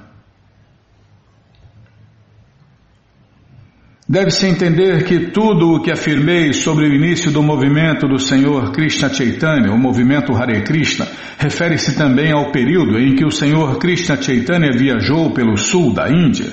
Deve-se 4.07 4.45
entender 4.45 5.05
que 5.05 5.31
tudo 5.31 5.75
o 5.75 5.81
que 5.81 5.89
afirmei 5.89 6.51
sobre 6.51 6.85
o 6.85 6.93
início 6.93 7.31
do 7.31 7.41
movimento 7.41 8.05
do 8.05 8.19
Senhor 8.19 8.73
Krishna 8.73 9.07
Chaitanya, 9.11 9.71
o 9.71 9.79
movimento 9.79 10.35
Hare 10.35 10.61
Krishna, 10.63 11.07
refere-se 11.39 11.95
também 11.95 12.33
ao 12.33 12.51
período 12.51 12.99
em 12.99 13.15
que 13.15 13.25
o 13.25 13.31
Senhor 13.31 13.77
Krishna 13.79 14.21
Chaitanya 14.21 14.71
viajou 14.77 15.31
pelo 15.31 15.57
sul 15.57 15.93
da 15.93 16.09
Índia. 16.09 16.51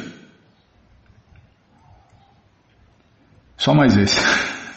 Só 3.56 3.74
mais 3.74 3.96
esse. 3.96 4.20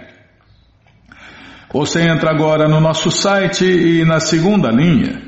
Você 1.73 2.01
entra 2.03 2.31
agora 2.31 2.69
no 2.69 2.81
nosso 2.81 3.13
site 3.13 3.65
e 3.65 4.05
na 4.05 4.19
segunda 4.19 4.71
linha 4.73 5.23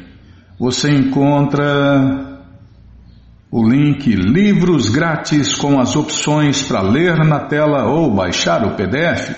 você 0.58 0.90
encontra 0.90 2.40
o 3.48 3.62
link 3.64 4.12
Livros 4.12 4.88
Grátis 4.88 5.54
com 5.54 5.78
as 5.78 5.94
opções 5.94 6.62
para 6.62 6.80
ler 6.80 7.16
na 7.18 7.38
tela 7.38 7.84
ou 7.84 8.12
baixar 8.12 8.66
o 8.66 8.74
PDF. 8.74 9.36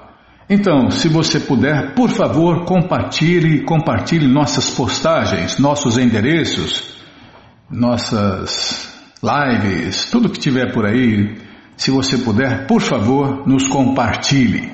Então, 0.50 0.89
se 0.89 1.08
você 1.08 1.39
puder, 1.39 1.93
por 1.93 2.10
favor, 2.10 2.65
compartilhe, 2.65 3.62
compartilhe 3.62 4.27
nossas 4.27 4.72
postagens, 4.72 5.60
nossos 5.60 5.98
endereços, 5.98 6.98
nossas 7.69 8.89
lives, 9.22 10.10
tudo 10.10 10.29
que 10.29 10.39
tiver 10.39 10.74
por 10.74 10.86
aí. 10.86 11.38
Se 11.77 11.91
você 11.91 12.17
puder, 12.17 12.65
por 12.65 12.81
favor, 12.81 13.48
nos 13.48 13.67
compartilhe. 13.67 14.72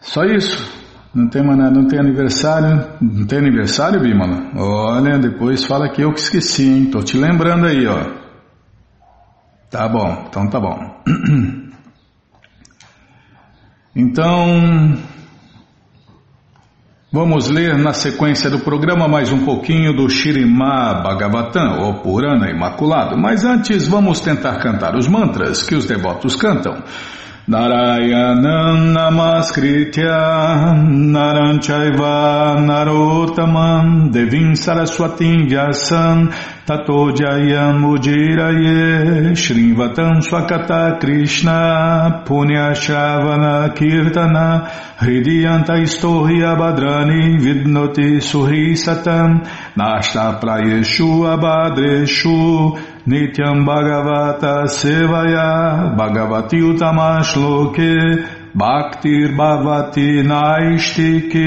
Só 0.00 0.24
isso. 0.24 0.74
Não 1.14 1.28
tem 1.28 1.42
nada, 1.42 1.70
não 1.70 1.86
tem 1.88 1.98
aniversário. 1.98 2.84
Não 3.00 3.26
tem 3.26 3.38
aniversário, 3.38 4.00
Bimala? 4.00 4.50
Olha, 4.56 5.18
depois 5.18 5.64
fala 5.64 5.88
que 5.88 6.02
eu 6.02 6.12
que 6.12 6.20
esqueci, 6.20 6.68
hein? 6.68 6.90
Tô 6.90 7.02
te 7.02 7.16
lembrando 7.16 7.66
aí, 7.66 7.86
ó. 7.86 8.25
Tá 9.70 9.88
bom, 9.88 10.26
então 10.28 10.48
tá 10.48 10.60
bom. 10.60 11.02
Então, 13.98 14.94
vamos 17.10 17.48
ler 17.48 17.78
na 17.78 17.94
sequência 17.94 18.50
do 18.50 18.58
programa 18.58 19.08
mais 19.08 19.32
um 19.32 19.42
pouquinho 19.42 19.96
do 19.96 20.06
Shirimá 20.06 21.00
Bhagavatam, 21.02 21.80
ou 21.80 21.94
Purana 22.02 22.50
Imaculado. 22.50 23.16
Mas 23.16 23.42
antes, 23.42 23.88
vamos 23.88 24.20
tentar 24.20 24.58
cantar 24.58 24.94
os 24.94 25.08
mantras 25.08 25.62
que 25.62 25.74
os 25.74 25.86
devotos 25.86 26.36
cantam. 26.36 26.82
Narayanam 27.48 28.90
Namaskritya 28.90 30.82
Naranchaiva 31.14 32.58
Narotaman 32.58 34.10
Devim 34.10 34.56
Saraswatim 34.56 35.48
Vyasam 35.48 36.34
Tato 36.66 37.12
Jayam 37.12 37.84
Ujiraye 37.86 39.30
Shrivatam 39.36 40.22
Swakata 40.26 40.98
Krishna 40.98 42.24
Punya 42.26 42.74
Shavana 42.74 43.72
Kirtana 43.76 44.68
Hridiyanta 44.98 45.78
Istohya 45.78 46.56
Badrani 46.58 47.38
Vidnoti 47.38 48.20
Suhi 48.20 48.74
Satam 48.74 49.46
Nashta 49.76 50.40
Prayeshu 50.40 51.06
Nityam 53.06 53.64
Bhagavata 53.64 54.66
Sevaya 54.66 55.94
Bhagavati 55.96 56.58
Utamashloke 56.60 57.94
Bhaktir 58.52 59.36
Bhavati 59.36 60.24
Naistike 60.24 61.46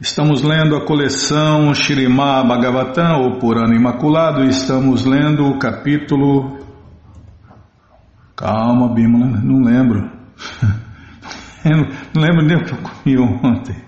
Estamos 0.00 0.42
lendo 0.42 0.76
a 0.76 0.84
coleção 0.84 1.72
Shirimá 1.72 2.42
Bhagavatam, 2.42 3.22
ou 3.22 3.38
Purana 3.38 3.74
Imaculado, 3.74 4.44
e 4.44 4.48
estamos 4.48 5.06
lendo 5.06 5.46
o 5.46 5.58
capítulo. 5.58 6.58
Calma, 8.36 8.92
Bimala, 8.92 9.40
não 9.42 9.62
lembro. 9.62 10.10
não 11.64 12.22
lembro 12.22 12.44
nem 12.44 12.56
o 12.58 12.64
que 12.64 12.72
eu 12.72 12.78
comi 12.78 13.18
ontem. 13.42 13.85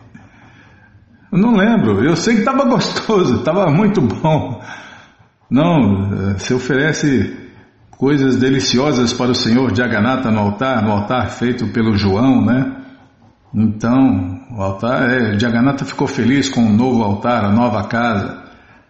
Eu 1.31 1.39
não 1.39 1.55
lembro, 1.55 2.03
eu 2.03 2.17
sei 2.17 2.35
que 2.35 2.41
estava 2.41 2.65
gostoso, 2.69 3.37
estava 3.37 3.71
muito 3.71 4.01
bom. 4.01 4.63
Não, 5.51 6.39
se 6.39 6.53
oferece 6.55 7.49
coisas 7.91 8.37
deliciosas 8.37 9.13
para 9.13 9.31
o 9.31 9.35
Senhor 9.35 9.75
Jagannatha 9.75 10.31
no 10.31 10.39
altar, 10.39 10.83
no 10.83 10.93
altar 10.93 11.31
feito 11.31 11.67
pelo 11.69 11.97
João, 11.97 12.45
né? 12.45 12.77
Então, 13.55 14.41
o 14.57 14.63
altar, 14.63 15.11
é, 15.11 15.39
Jagannatha 15.39 15.85
ficou 15.85 16.07
feliz 16.07 16.49
com 16.49 16.61
o 16.61 16.73
novo 16.73 17.03
altar, 17.03 17.45
a 17.45 17.51
nova 17.51 17.87
casa. 17.89 18.45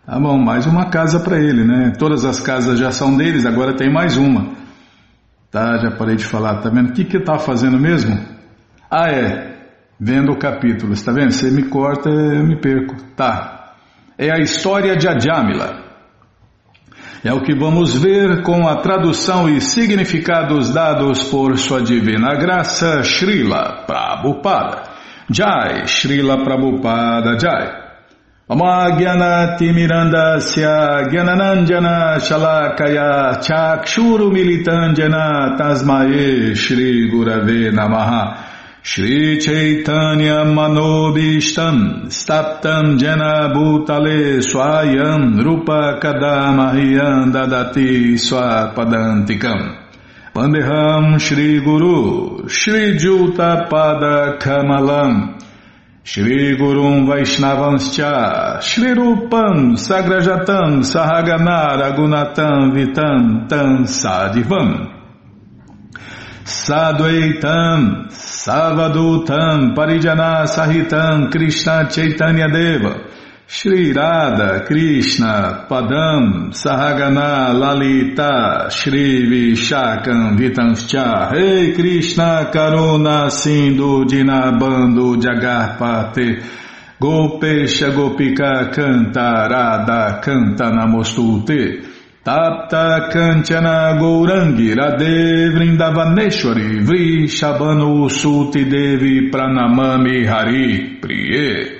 Tá 0.04 0.18
bom, 0.18 0.38
mais 0.38 0.66
uma 0.66 0.86
casa 0.86 1.20
para 1.20 1.38
ele, 1.38 1.64
né? 1.64 1.92
Todas 1.98 2.24
as 2.24 2.40
casas 2.40 2.78
já 2.78 2.90
são 2.90 3.16
deles, 3.16 3.46
agora 3.46 3.76
tem 3.76 3.92
mais 3.92 4.16
uma. 4.16 4.48
Tá, 5.50 5.78
já 5.78 5.90
parei 5.92 6.16
de 6.16 6.24
falar, 6.24 6.56
tá 6.60 6.68
vendo? 6.68 6.90
O 6.90 6.92
que 6.92 7.04
que 7.04 7.16
eu 7.16 7.20
estava 7.20 7.38
fazendo 7.38 7.78
mesmo? 7.78 8.18
Ah, 8.90 9.10
é, 9.10 9.57
vendo 9.98 10.32
o 10.32 10.38
capítulo, 10.38 10.92
está 10.92 11.12
vendo? 11.12 11.32
Você 11.32 11.50
me 11.50 11.64
corta, 11.64 12.08
eu 12.08 12.44
me 12.44 12.60
perco. 12.60 12.94
Tá. 13.16 13.74
É 14.16 14.30
a 14.30 14.38
história 14.38 14.96
de 14.96 15.08
Adjamila. 15.08 15.88
É 17.24 17.32
o 17.32 17.42
que 17.42 17.52
vamos 17.54 18.00
ver 18.00 18.42
com 18.42 18.68
a 18.68 18.76
tradução 18.76 19.48
e 19.48 19.60
significados 19.60 20.72
dados 20.72 21.24
por 21.24 21.58
sua 21.58 21.82
divina 21.82 22.34
graça, 22.36 23.02
Srila 23.02 23.84
Prabhupada. 23.86 24.82
Jai, 25.30 25.86
Srila 25.86 26.44
Prabhupada 26.44 27.36
Jai. 27.38 27.88
Mirandasya 29.60 31.08
Gyananandjana 31.10 32.18
Shalakaya 32.18 33.42
Chakshuru 33.42 34.30
Militandjana 34.32 35.56
Tasmae 35.58 36.54
Shri 36.54 37.10
Gurave 37.10 37.70
Namaha 37.70 38.47
Shri 38.82 39.38
Chaitanya 39.38 40.44
Manobishtam 40.44 42.06
Staptam 42.06 42.98
Jena 42.98 43.52
Bhutale 43.52 44.40
Swayam 44.40 45.42
Rupa 45.44 45.98
Kadamahyam 46.00 47.32
Dadati 47.32 48.14
Swapadantikam. 48.14 49.84
Pandeham 50.32 51.20
Shri 51.20 51.60
Guru 51.60 52.48
Shri 52.48 52.96
Juta 52.96 53.66
Pada 53.68 54.38
Kamalam. 54.38 55.38
Shri 56.04 56.56
Gurum 56.56 57.06
Vaishnavanscha 57.06 58.62
Shri 58.62 58.94
Rupam 58.94 59.76
Sagrajatam 59.76 60.80
Sahagana 60.80 61.76
Ragunatam 61.76 62.72
Vitam 62.72 63.46
Tam 63.46 63.84
Sadivam 63.84 64.97
Sadvaitam 66.48 68.08
Savadutam 68.08 69.74
Parijana 69.76 70.46
Sahitam 70.48 71.30
Krishna 71.30 71.86
Chaitanya 71.90 72.48
Deva 72.48 73.04
Shri 73.46 73.92
Radha 73.92 74.64
Krishna 74.66 75.66
Padam 75.68 76.48
Sahagana 76.50 77.52
Lalita 77.52 78.70
Shri 78.70 79.26
Vishakam 79.28 80.38
Vitanscha. 80.38 81.30
Rei 81.32 81.66
hey 81.66 81.74
Krishna 81.74 82.50
Karuna 82.50 83.30
Sindhu 83.30 84.06
Dinabando 84.06 85.20
Jagarpate 85.20 86.42
Gopesha 86.98 87.90
Gopika 87.90 88.72
Canta 88.72 89.48
Radha 89.50 90.18
Canta 90.22 90.70
Tapta 92.28 93.08
Kanchana 93.10 93.96
Gourangi 93.98 94.74
Radhe 94.76 95.48
Vrindavaneshwari 95.50 96.84
Vrishabhanu 96.84 98.10
Suti 98.10 98.68
Devi 98.68 99.30
Pranamami 99.30 100.26
Hari 100.26 101.00
Priye. 101.00 101.78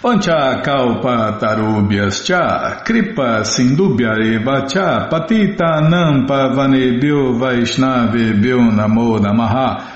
Pancha 0.00 0.62
Kalpa 0.62 1.36
Tarubhyas 1.40 2.24
Cha 2.24 2.84
Kripa 2.84 3.42
Sindubhya 3.42 4.14
Eva 4.22 4.68
Cha 4.68 5.08
Patita 5.10 5.80
Nampa 5.82 6.54
Vanebhyo 6.54 7.34
Vaishnavebhyo 7.40 8.70
Namo 8.70 9.18
Namaha 9.18 9.95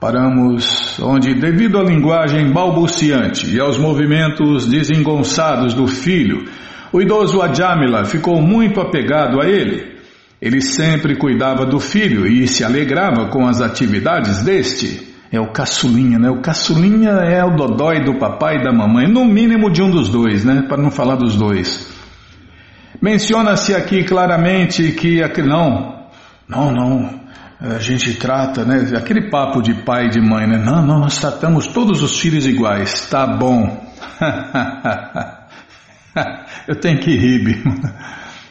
Paramos 0.00 1.00
onde, 1.00 1.34
devido 1.34 1.76
à 1.76 1.82
linguagem 1.82 2.52
balbuciante 2.52 3.52
e 3.52 3.58
aos 3.58 3.76
movimentos 3.76 4.66
desengonçados 4.68 5.74
do 5.74 5.88
filho, 5.88 6.44
o 6.92 7.00
idoso 7.00 7.42
Adjamila 7.42 8.04
ficou 8.04 8.40
muito 8.40 8.80
apegado 8.80 9.40
a 9.40 9.48
ele. 9.48 9.98
Ele 10.40 10.60
sempre 10.60 11.16
cuidava 11.16 11.66
do 11.66 11.80
filho 11.80 12.28
e 12.28 12.46
se 12.46 12.62
alegrava 12.62 13.26
com 13.26 13.44
as 13.44 13.60
atividades 13.60 14.44
deste. 14.44 15.08
É 15.32 15.40
o 15.40 15.50
caçulinha, 15.50 16.16
né? 16.16 16.30
O 16.30 16.40
caçulinha 16.40 17.10
é 17.10 17.44
o 17.44 17.56
dodói 17.56 18.04
do 18.04 18.18
papai 18.18 18.58
e 18.58 18.62
da 18.62 18.72
mamãe, 18.72 19.08
no 19.08 19.24
mínimo 19.24 19.68
de 19.68 19.82
um 19.82 19.90
dos 19.90 20.08
dois, 20.08 20.44
né? 20.44 20.64
Para 20.68 20.80
não 20.80 20.92
falar 20.92 21.16
dos 21.16 21.34
dois. 21.34 21.92
Menciona-se 23.02 23.74
aqui 23.74 24.04
claramente 24.04 24.92
que 24.92 25.20
não, 25.42 26.06
não, 26.48 26.72
não, 26.72 27.20
a 27.60 27.78
gente 27.78 28.14
trata, 28.14 28.64
né? 28.64 28.96
Aquele 28.96 29.28
papo 29.28 29.60
de 29.60 29.74
pai 29.82 30.06
e 30.06 30.10
de 30.10 30.20
mãe, 30.20 30.46
né? 30.46 30.58
Não, 30.58 30.86
não, 30.86 31.00
nós 31.00 31.18
tratamos 31.18 31.66
todos 31.66 32.02
os 32.02 32.20
filhos 32.20 32.46
iguais. 32.46 33.08
Tá 33.10 33.26
bom. 33.26 33.84
Eu 36.68 36.78
tenho 36.78 37.00
que 37.00 37.10
rir, 37.16 37.44
Bima. 37.44 37.74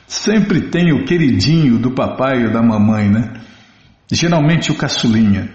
Sempre 0.06 0.70
tem 0.70 0.91
o 0.91 1.06
queridinho 1.06 1.78
do 1.78 1.91
papai 1.91 2.46
ou 2.46 2.52
da 2.52 2.62
mamãe, 2.62 3.10
né? 3.10 3.32
Geralmente 4.12 4.72
o 4.72 4.76
caçulinha. 4.76 5.50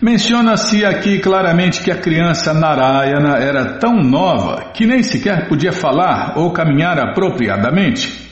Menciona-se 0.00 0.84
aqui 0.84 1.18
claramente 1.18 1.82
que 1.82 1.90
a 1.90 2.00
criança 2.00 2.54
Narayana 2.54 3.38
era 3.38 3.78
tão 3.78 3.96
nova 3.96 4.70
que 4.72 4.86
nem 4.86 5.02
sequer 5.02 5.48
podia 5.48 5.72
falar 5.72 6.34
ou 6.36 6.52
caminhar 6.52 7.00
apropriadamente. 7.00 8.27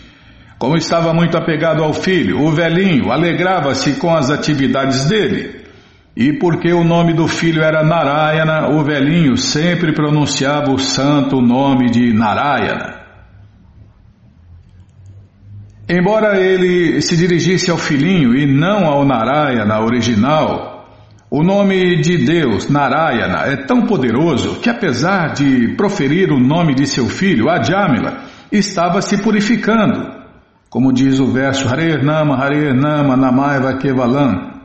Como 0.59 0.77
estava 0.77 1.12
muito 1.12 1.37
apegado 1.37 1.83
ao 1.83 1.92
filho, 1.92 2.40
o 2.40 2.51
velhinho 2.51 3.12
alegrava-se 3.12 3.97
com 3.97 4.14
as 4.14 4.31
atividades 4.31 5.07
dele. 5.07 5.66
E 6.16 6.33
porque 6.33 6.73
o 6.73 6.83
nome 6.83 7.12
do 7.12 7.29
filho 7.29 7.62
era 7.62 7.85
Narayana, 7.85 8.71
o 8.71 8.83
velhinho 8.83 9.37
sempre 9.37 9.92
pronunciava 9.92 10.73
o 10.73 10.79
santo 10.79 11.42
nome 11.42 11.90
de 11.90 12.14
Narayana. 12.14 12.97
Embora 15.87 16.40
ele 16.40 17.03
se 17.03 17.16
dirigisse 17.19 17.71
ao 17.71 17.77
filhinho 17.77 18.35
e 18.35 18.47
não 18.47 18.87
ao 18.87 19.05
Narayana 19.05 19.79
original, 19.83 20.88
o 21.31 21.42
nome 21.42 22.01
de 22.01 22.25
Deus, 22.25 22.71
Narayana, 22.71 23.42
é 23.47 23.57
tão 23.57 23.83
poderoso 23.83 24.59
que, 24.61 24.71
apesar 24.71 25.35
de 25.35 25.75
proferir 25.77 26.33
o 26.33 26.40
nome 26.40 26.75
de 26.75 26.87
seu 26.87 27.07
filho, 27.09 27.51
Adjamila, 27.51 28.23
estava 28.51 29.03
se 29.03 29.23
purificando 29.23 30.15
como 30.76 30.92
diz 30.92 31.18
o 31.20 31.32
verso 31.32 31.66
Hare 31.66 32.02
Nama, 32.04 32.36
Hare 32.36 32.74
Nama, 32.74 33.16
Namaiva 33.16 33.78
Kevalam. 33.78 34.60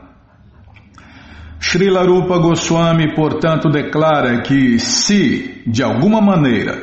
Srila 1.58 2.04
Rupa 2.04 2.36
Goswami, 2.36 3.14
portanto, 3.14 3.70
declara 3.70 4.42
que 4.42 4.78
se, 4.78 5.62
de 5.66 5.82
alguma 5.82 6.20
maneira, 6.20 6.76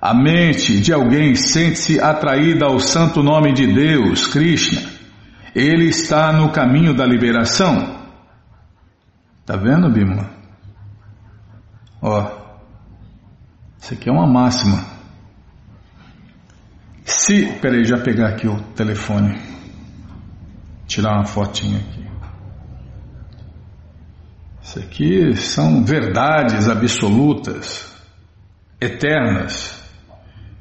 a 0.00 0.12
mente 0.12 0.80
de 0.80 0.92
alguém 0.92 1.36
sente-se 1.36 2.00
atraída 2.00 2.66
ao 2.66 2.80
santo 2.80 3.22
nome 3.22 3.52
de 3.52 3.72
Deus, 3.72 4.26
Krishna, 4.26 4.82
ele 5.54 5.84
está 5.84 6.32
no 6.32 6.50
caminho 6.50 6.92
da 6.92 7.06
liberação. 7.06 8.00
Tá 9.46 9.54
vendo, 9.54 9.88
Bimala? 9.90 10.28
Ó, 12.02 12.26
isso 13.80 13.94
aqui 13.94 14.08
é 14.08 14.12
uma 14.12 14.26
máxima. 14.26 14.91
Se. 17.22 17.46
Peraí, 17.60 17.84
já 17.84 17.98
pegar 17.98 18.30
aqui 18.30 18.48
o 18.48 18.60
telefone. 18.74 19.40
Tirar 20.88 21.12
uma 21.14 21.24
fotinha 21.24 21.78
aqui. 21.78 22.04
Isso 24.60 24.78
aqui 24.80 25.36
são 25.36 25.84
verdades 25.84 26.68
absolutas, 26.68 27.94
eternas. 28.80 29.80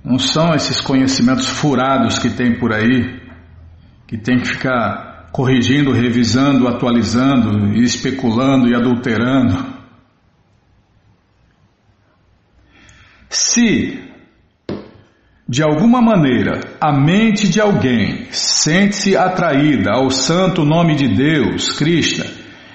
Não 0.03 0.19
são 0.19 0.53
esses 0.53 0.79
conhecimentos 0.79 1.47
furados 1.47 2.19
que 2.19 2.29
tem 2.29 2.59
por 2.59 2.71
aí, 2.71 3.19
que 4.07 4.17
tem 4.19 4.37
que 4.37 4.49
ficar 4.49 5.29
corrigindo, 5.31 5.91
revisando, 5.91 6.67
atualizando, 6.67 7.73
especulando 7.75 8.67
e 8.67 8.75
adulterando. 8.75 9.65
Se 13.29 14.10
de 15.51 15.61
alguma 15.61 16.01
maneira, 16.01 16.61
a 16.79 16.93
mente 16.93 17.49
de 17.49 17.59
alguém 17.59 18.25
sente-se 18.31 19.17
atraída 19.17 19.91
ao 19.91 20.09
santo 20.09 20.63
nome 20.63 20.95
de 20.95 21.09
Deus, 21.09 21.73
Krishna, 21.73 22.23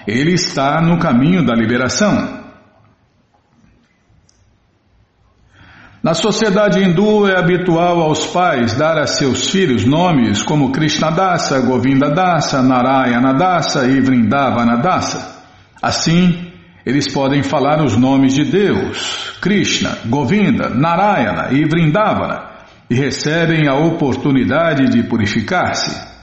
ele 0.07 0.35
está 0.35 0.83
no 0.83 0.99
caminho 0.99 1.43
da 1.43 1.55
liberação. 1.55 2.45
Na 6.03 6.13
sociedade 6.13 6.83
hindu 6.83 7.27
é 7.27 7.39
habitual 7.39 8.03
aos 8.03 8.27
pais 8.27 8.75
dar 8.75 8.99
a 8.99 9.07
seus 9.07 9.49
filhos 9.49 9.87
nomes 9.87 10.43
como 10.43 10.71
Krishna 10.71 11.11
Dasa, 11.11 11.59
Govinda 11.61 12.11
Dasa, 12.11 12.63
Narayana 12.63 13.33
Dasa 13.33 13.87
e 13.87 14.03
Vrindavana 14.03 14.77
Dasa. 14.77 15.35
Assim, 15.81 16.53
eles 16.85 17.11
podem 17.11 17.43
falar 17.43 17.83
os 17.83 17.97
nomes 17.97 18.35
de 18.35 18.45
Deus, 18.45 19.39
Krishna, 19.41 19.97
Govinda, 20.05 20.69
Narayana 20.69 21.49
e 21.53 21.65
Vrindavana 21.65 22.56
e 22.89 22.95
recebem 22.95 23.69
a 23.69 23.75
oportunidade 23.75 24.89
de 24.89 25.03
purificar-se. 25.03 26.17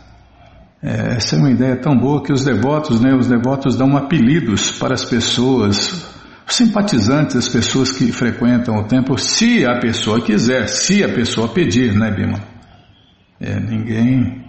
É, 0.82 1.16
essa 1.16 1.36
é 1.36 1.40
uma 1.40 1.52
ideia 1.52 1.78
tão 1.78 1.98
boa 1.98 2.22
que 2.22 2.34
os 2.34 2.44
devotos, 2.44 3.00
né, 3.00 3.14
os 3.14 3.28
devotos 3.28 3.78
dão 3.78 3.96
apelidos 3.96 4.72
para 4.72 4.94
as 4.94 5.06
pessoas, 5.06 6.14
os 6.46 6.56
simpatizantes, 6.56 7.36
as 7.38 7.48
pessoas 7.48 7.92
que 7.92 8.12
frequentam 8.12 8.76
o 8.76 8.84
templo, 8.84 9.18
se 9.18 9.66
a 9.66 9.80
pessoa 9.80 10.22
quiser, 10.22 10.68
se 10.68 11.04
a 11.04 11.08
pessoa 11.14 11.48
pedir, 11.48 11.94
né, 11.94 12.12
Bima? 12.12 12.40
É, 13.40 13.60
ninguém, 13.60 14.46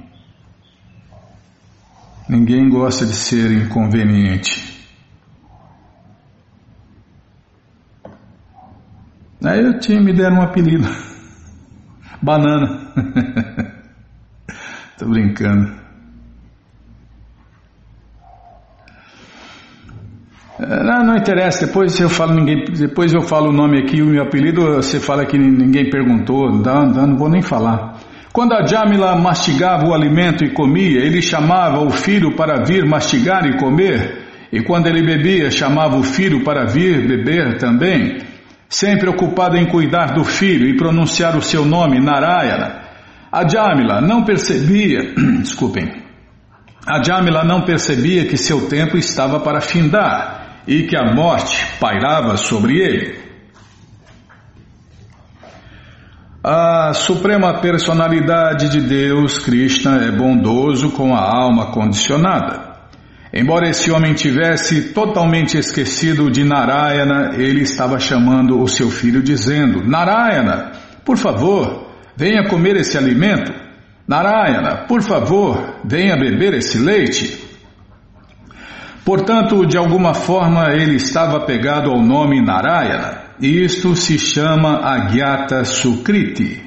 ninguém 2.28 2.68
gosta 2.68 3.06
de 3.06 3.14
ser 3.14 3.52
inconveniente. 3.52 4.74
Aí 9.44 9.60
eu 9.60 9.78
tinha 9.78 10.00
me 10.00 10.12
deram 10.12 10.38
um 10.38 10.42
apelido. 10.42 10.88
Banana. 12.24 12.80
Tô 14.98 15.06
brincando. 15.06 15.84
Não, 20.58 21.04
não 21.04 21.16
interessa, 21.16 21.66
depois 21.66 21.98
eu 22.00 22.08
falo 22.08 22.32
ninguém, 22.32 22.64
depois 22.64 23.12
eu 23.12 23.20
falo 23.20 23.50
o 23.50 23.52
nome 23.52 23.80
aqui, 23.80 24.00
o 24.00 24.06
meu 24.06 24.22
apelido, 24.22 24.76
você 24.76 25.00
fala 25.00 25.26
que 25.26 25.36
ninguém 25.36 25.90
perguntou, 25.90 26.50
não, 26.50 26.86
não 26.86 27.16
vou 27.16 27.28
nem 27.28 27.42
falar. 27.42 27.98
Quando 28.32 28.54
a 28.54 28.64
Jamila 28.64 29.16
mastigava 29.16 29.86
o 29.86 29.92
alimento 29.92 30.44
e 30.44 30.50
comia, 30.54 31.00
ele 31.00 31.20
chamava 31.20 31.80
o 31.80 31.90
filho 31.90 32.36
para 32.36 32.64
vir 32.64 32.86
mastigar 32.86 33.44
e 33.46 33.58
comer, 33.58 34.22
e 34.52 34.62
quando 34.62 34.86
ele 34.86 35.02
bebia, 35.02 35.50
chamava 35.50 35.96
o 35.96 36.04
filho 36.04 36.44
para 36.44 36.64
vir 36.64 37.06
beber 37.06 37.58
também 37.58 38.33
sempre 38.74 39.08
ocupada 39.08 39.56
em 39.56 39.66
cuidar 39.66 40.14
do 40.14 40.24
filho 40.24 40.66
e 40.66 40.76
pronunciar 40.76 41.36
o 41.36 41.42
seu 41.42 41.64
nome, 41.64 42.00
Narayana, 42.00 42.82
a 43.30 43.46
Jamila 43.46 44.00
não 44.00 44.24
percebia, 44.24 45.14
desculpem, 45.40 46.02
a 46.86 47.02
Jamila 47.02 47.44
não 47.44 47.62
percebia 47.62 48.26
que 48.26 48.36
seu 48.36 48.68
tempo 48.68 48.96
estava 48.96 49.38
para 49.40 49.60
findar 49.60 50.62
e 50.66 50.82
que 50.82 50.96
a 50.96 51.14
morte 51.14 51.64
pairava 51.78 52.36
sobre 52.36 52.78
ele. 52.78 53.24
A 56.42 56.92
Suprema 56.92 57.60
Personalidade 57.60 58.68
de 58.68 58.80
Deus, 58.80 59.38
Krishna, 59.38 60.04
é 60.04 60.10
bondoso 60.10 60.90
com 60.90 61.14
a 61.14 61.20
alma 61.20 61.66
condicionada. 61.66 62.63
Embora 63.36 63.68
esse 63.68 63.90
homem 63.90 64.14
tivesse 64.14 64.92
totalmente 64.92 65.58
esquecido 65.58 66.30
de 66.30 66.44
Narayana, 66.44 67.32
ele 67.36 67.62
estava 67.62 67.98
chamando 67.98 68.62
o 68.62 68.68
seu 68.68 68.88
filho 68.90 69.20
dizendo: 69.20 69.84
Narayana, 69.84 70.70
por 71.04 71.16
favor, 71.16 71.90
venha 72.16 72.48
comer 72.48 72.76
esse 72.76 72.96
alimento. 72.96 73.52
Narayana, 74.06 74.86
por 74.86 75.02
favor, 75.02 75.80
venha 75.84 76.16
beber 76.16 76.54
esse 76.54 76.78
leite. 76.78 77.42
Portanto, 79.04 79.66
de 79.66 79.76
alguma 79.76 80.14
forma 80.14 80.72
ele 80.72 80.94
estava 80.94 81.40
pegado 81.40 81.90
ao 81.90 82.00
nome 82.00 82.40
Narayana. 82.40 83.24
Isto 83.40 83.96
se 83.96 84.16
chama 84.16 84.78
Agyata 84.78 85.64
Sukriti. 85.64 86.63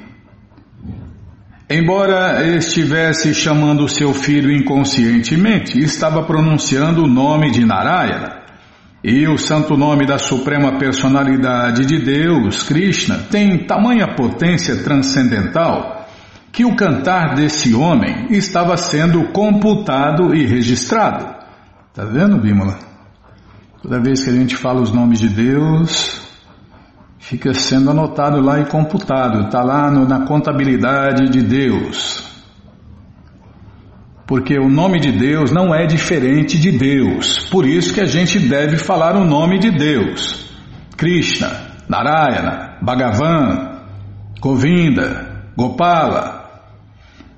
Embora 1.70 2.46
estivesse 2.56 3.34
chamando 3.34 3.86
seu 3.88 4.14
filho 4.14 4.50
inconscientemente, 4.50 5.78
estava 5.78 6.22
pronunciando 6.22 7.04
o 7.04 7.06
nome 7.06 7.50
de 7.50 7.62
Narayana. 7.62 8.38
E 9.04 9.28
o 9.28 9.36
santo 9.36 9.76
nome 9.76 10.06
da 10.06 10.16
Suprema 10.16 10.78
Personalidade 10.78 11.84
de 11.84 11.98
Deus, 11.98 12.62
Krishna, 12.62 13.18
tem 13.30 13.66
tamanha 13.66 14.14
potência 14.16 14.82
transcendental 14.82 16.08
que 16.50 16.64
o 16.64 16.74
cantar 16.74 17.34
desse 17.34 17.74
homem 17.74 18.28
estava 18.30 18.74
sendo 18.78 19.24
computado 19.24 20.34
e 20.34 20.46
registrado. 20.46 21.26
Tá 21.92 22.02
vendo, 22.04 22.40
Bímola? 22.40 22.78
Toda 23.82 24.00
vez 24.00 24.24
que 24.24 24.30
a 24.30 24.32
gente 24.32 24.56
fala 24.56 24.80
os 24.80 24.90
nomes 24.90 25.20
de 25.20 25.28
Deus, 25.28 26.27
fica 27.28 27.52
sendo 27.52 27.90
anotado 27.90 28.40
lá 28.40 28.58
e 28.58 28.64
computado, 28.64 29.46
está 29.46 29.62
lá 29.62 29.90
no, 29.90 30.08
na 30.08 30.24
contabilidade 30.24 31.28
de 31.28 31.42
Deus. 31.42 32.26
Porque 34.26 34.58
o 34.58 34.68
nome 34.68 34.98
de 34.98 35.12
Deus 35.12 35.50
não 35.50 35.74
é 35.74 35.84
diferente 35.84 36.58
de 36.58 36.72
Deus, 36.72 37.46
por 37.50 37.66
isso 37.66 37.92
que 37.92 38.00
a 38.00 38.06
gente 38.06 38.38
deve 38.38 38.78
falar 38.78 39.14
o 39.14 39.26
nome 39.26 39.58
de 39.58 39.70
Deus. 39.70 40.48
Krishna, 40.96 41.50
Narayana, 41.86 42.78
Bhagavan, 42.80 43.82
Govinda, 44.40 45.50
Gopala. 45.54 46.72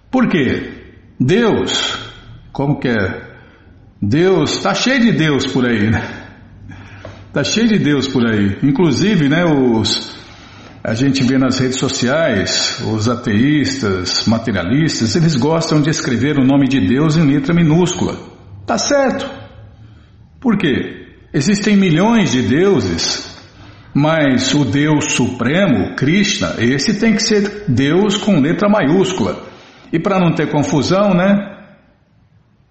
Por 0.08 0.28
quê? 0.28 0.84
Deus, 1.18 1.98
como 2.52 2.78
que 2.78 2.88
é? 2.88 3.28
Deus, 4.00 4.52
está 4.52 4.72
cheio 4.72 5.00
de 5.00 5.12
Deus 5.12 5.48
por 5.48 5.66
aí, 5.66 5.90
né? 5.90 6.19
Tá 7.32 7.44
cheio 7.44 7.68
de 7.68 7.78
Deus 7.78 8.08
por 8.08 8.26
aí. 8.26 8.58
Inclusive, 8.60 9.28
né, 9.28 9.44
os, 9.44 10.18
a 10.82 10.94
gente 10.94 11.22
vê 11.22 11.38
nas 11.38 11.60
redes 11.60 11.78
sociais, 11.78 12.82
os 12.84 13.08
ateístas, 13.08 14.26
materialistas, 14.26 15.14
eles 15.14 15.36
gostam 15.36 15.80
de 15.80 15.90
escrever 15.90 16.38
o 16.38 16.44
nome 16.44 16.66
de 16.66 16.80
Deus 16.80 17.16
em 17.16 17.30
letra 17.30 17.54
minúscula. 17.54 18.18
Tá 18.66 18.76
certo. 18.76 19.30
Por 20.40 20.58
quê? 20.58 21.06
Existem 21.32 21.76
milhões 21.76 22.32
de 22.32 22.42
deuses, 22.42 23.38
mas 23.94 24.52
o 24.52 24.64
Deus 24.64 25.12
Supremo, 25.12 25.94
Krishna, 25.94 26.54
esse 26.58 26.98
tem 26.98 27.14
que 27.14 27.22
ser 27.22 27.64
Deus 27.68 28.16
com 28.16 28.40
letra 28.40 28.68
maiúscula. 28.68 29.44
E 29.92 30.00
para 30.00 30.18
não 30.18 30.34
ter 30.34 30.50
confusão, 30.50 31.14
né? 31.14 31.58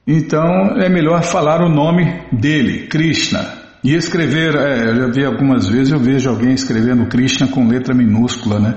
Então 0.05 0.75
é 0.81 0.89
melhor 0.89 1.23
falar 1.23 1.61
o 1.61 1.69
nome 1.69 2.23
dele, 2.33 2.87
Krishna. 2.87 3.58
E 3.83 3.95
escrever, 3.95 4.55
é, 4.55 4.89
eu 4.89 4.95
já 4.95 5.07
vi 5.07 5.25
algumas 5.25 5.67
vezes, 5.67 5.91
eu 5.93 5.99
vejo 5.99 6.29
alguém 6.29 6.53
escrevendo 6.53 7.07
Krishna 7.07 7.47
com 7.47 7.67
letra 7.67 7.95
minúscula, 7.95 8.59
né? 8.59 8.75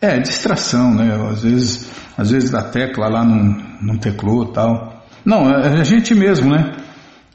É, 0.00 0.18
distração, 0.18 0.94
né? 0.94 1.14
Às 1.30 1.42
vezes, 1.42 1.90
às 2.16 2.30
vezes 2.30 2.50
da 2.50 2.62
tecla 2.62 3.08
lá 3.08 3.24
não, 3.24 3.56
não 3.80 3.96
teclou 3.96 4.46
tal. 4.52 5.02
Não, 5.24 5.50
é, 5.50 5.76
é 5.76 5.80
a 5.80 5.84
gente 5.84 6.14
mesmo, 6.14 6.50
né? 6.50 6.76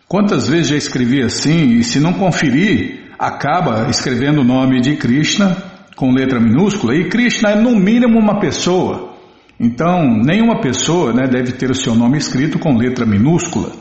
Quantas 0.07 0.47
vezes 0.47 0.67
já 0.67 0.77
escrevi 0.77 1.23
assim 1.23 1.77
e 1.77 1.83
se 1.83 1.99
não 1.99 2.13
conferir, 2.13 3.11
acaba 3.17 3.89
escrevendo 3.89 4.41
o 4.41 4.43
nome 4.43 4.79
de 4.79 4.95
Krishna 4.95 5.57
com 5.95 6.11
letra 6.11 6.39
minúscula 6.39 6.95
e 6.95 7.09
Krishna 7.09 7.51
é 7.51 7.55
no 7.55 7.75
mínimo 7.75 8.19
uma 8.19 8.39
pessoa. 8.39 9.13
Então, 9.59 10.03
nenhuma 10.23 10.61
pessoa 10.61 11.13
né, 11.13 11.27
deve 11.27 11.53
ter 11.53 11.71
o 11.71 11.75
seu 11.75 11.95
nome 11.95 12.19
escrito 12.19 12.59
com 12.59 12.77
letra 12.77 13.05
minúscula 13.05 13.71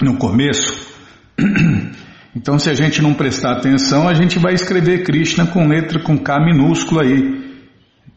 no 0.00 0.16
começo. 0.16 0.88
Então, 2.36 2.58
se 2.58 2.70
a 2.70 2.74
gente 2.74 3.00
não 3.02 3.14
prestar 3.14 3.52
atenção, 3.52 4.08
a 4.08 4.14
gente 4.14 4.38
vai 4.38 4.54
escrever 4.54 5.02
Krishna 5.02 5.46
com 5.46 5.66
letra 5.66 6.02
com 6.02 6.18
K 6.18 6.38
minúsculo 6.40 7.00
aí. 7.00 7.48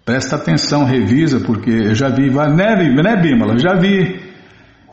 Presta 0.03 0.35
atenção, 0.35 0.83
revisa, 0.83 1.39
porque 1.39 1.69
eu 1.69 1.95
já 1.95 2.09
vi, 2.09 2.29
né, 2.29 2.75
né 2.75 3.21
Bimala? 3.21 3.57
Já 3.57 3.75
vi. 3.75 4.19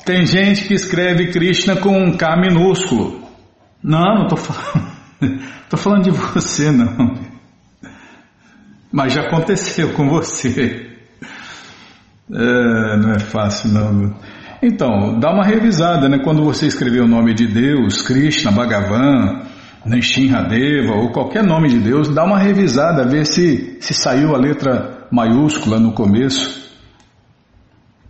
Tem 0.05 0.25
gente 0.25 0.67
que 0.67 0.75
escreve 0.75 1.29
Krishna 1.29 1.77
com 1.77 1.99
um 1.99 2.17
K 2.17 2.37
minúsculo. 2.37 3.29
Não, 3.83 4.15
não 4.15 4.23
estou 4.23 4.39
falando. 4.39 4.99
Estou 5.65 5.79
falando 5.79 6.05
de 6.05 6.11
você, 6.11 6.71
não. 6.71 7.15
Mas 8.91 9.13
já 9.13 9.23
aconteceu 9.23 9.93
com 9.93 10.09
você. 10.09 10.89
É, 12.31 12.97
não 12.97 13.13
é 13.13 13.19
fácil, 13.19 13.71
não. 13.71 14.15
Então, 14.63 15.19
dá 15.21 15.33
uma 15.33 15.45
revisada, 15.45 16.09
né? 16.09 16.19
Quando 16.19 16.43
você 16.43 16.67
escrever 16.67 17.03
o 17.03 17.09
nome 17.09 17.33
de 17.33 17.47
Deus, 17.47 18.03
Krishna, 18.03 18.51
Bhagavan, 18.51 19.43
Nishinradeva 19.87 20.95
ou 20.95 21.13
qualquer 21.13 21.45
nome 21.45 21.69
de 21.69 21.79
Deus, 21.79 22.09
dá 22.09 22.25
uma 22.25 22.39
revisada, 22.39 23.05
ver 23.05 23.25
se, 23.25 23.79
se 23.81 23.95
saiu 23.95 24.35
a 24.35 24.39
letra 24.39 25.07
maiúscula 25.11 25.79
no 25.79 25.93
começo. 25.93 26.69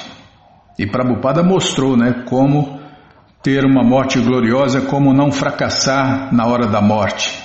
E 0.77 0.85
Prabhupada 0.85 1.41
mostrou, 1.41 1.97
né, 1.97 2.23
como 2.29 2.70
ter 3.43 3.65
uma 3.65 3.83
morte 3.83 4.19
gloriosa, 4.19 4.81
como 4.81 5.13
não 5.13 5.31
fracassar 5.31 6.33
na 6.33 6.45
hora 6.45 6.67
da 6.67 6.81
morte. 6.81 7.39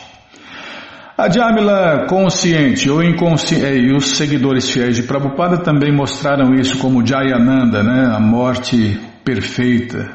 A 1.17 1.31
Jamila 1.31 2.05
consciente 2.07 2.91
ou 2.91 3.03
inconsciente, 3.03 3.65
é, 3.65 3.75
e 3.75 3.95
os 3.95 4.19
seguidores 4.19 4.69
fiéis 4.69 4.97
de 4.97 5.05
Prabhupada 5.05 5.57
também 5.57 5.91
mostraram 5.91 6.55
isso 6.55 6.77
como 6.77 7.07
Jayananda, 7.07 7.83
né? 7.83 8.15
a 8.15 8.21
morte 8.21 9.01
perfeita, 9.25 10.11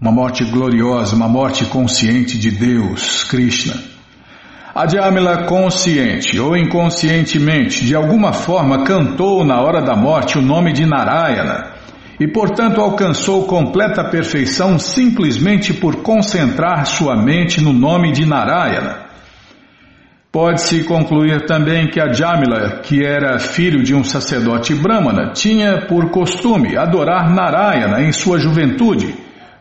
uma 0.00 0.10
morte 0.10 0.42
gloriosa, 0.44 1.14
uma 1.14 1.28
morte 1.28 1.66
consciente 1.66 2.38
de 2.38 2.50
Deus, 2.50 3.24
Krishna. 3.24 3.74
A 4.74 4.86
Jamila 4.86 5.44
consciente 5.44 6.40
ou 6.40 6.56
inconscientemente, 6.56 7.84
de 7.84 7.94
alguma 7.94 8.32
forma, 8.32 8.84
cantou 8.84 9.44
na 9.44 9.60
hora 9.60 9.82
da 9.82 9.94
morte 9.94 10.38
o 10.38 10.42
nome 10.42 10.72
de 10.72 10.86
Narayana 10.86 11.75
e, 12.18 12.26
portanto, 12.26 12.80
alcançou 12.80 13.44
completa 13.46 14.02
perfeição 14.04 14.78
simplesmente 14.78 15.74
por 15.74 15.96
concentrar 15.96 16.86
sua 16.86 17.14
mente 17.14 17.60
no 17.60 17.72
nome 17.72 18.12
de 18.12 18.24
Narayana. 18.24 19.06
Pode-se 20.32 20.84
concluir 20.84 21.46
também 21.46 21.88
que 21.88 22.00
a 22.00 22.12
Jamila, 22.12 22.80
que 22.82 23.02
era 23.04 23.38
filho 23.38 23.82
de 23.82 23.94
um 23.94 24.04
sacerdote 24.04 24.74
brahmana, 24.74 25.32
tinha 25.32 25.86
por 25.86 26.10
costume 26.10 26.76
adorar 26.76 27.34
Narayana 27.34 28.02
em 28.02 28.12
sua 28.12 28.38
juventude, 28.38 29.14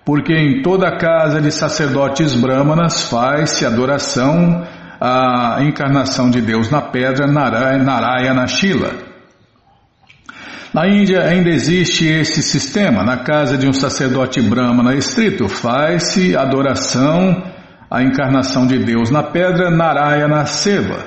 porque 0.03 0.33
em 0.33 0.61
toda 0.61 0.97
casa 0.97 1.41
de 1.41 1.51
sacerdotes 1.51 2.35
brahmanas 2.35 3.09
faz-se 3.09 3.65
adoração 3.65 4.65
à 4.99 5.59
encarnação 5.61 6.29
de 6.29 6.41
Deus 6.41 6.69
na 6.69 6.81
pedra 6.81 7.25
Narayana 7.25 8.47
Shila. 8.47 9.04
Na 10.73 10.87
Índia 10.87 11.23
ainda 11.23 11.49
existe 11.49 12.05
esse 12.05 12.41
sistema. 12.41 13.03
Na 13.03 13.17
casa 13.17 13.57
de 13.57 13.67
um 13.67 13.73
sacerdote 13.73 14.41
brahmana 14.41 14.95
estrito, 14.95 15.47
faz-se 15.47 16.35
adoração 16.35 17.43
à 17.89 18.03
encarnação 18.03 18.67
de 18.67 18.79
Deus 18.79 19.09
na 19.09 19.23
pedra 19.23 19.69
Narayana 19.69 20.45
Seva. 20.45 21.05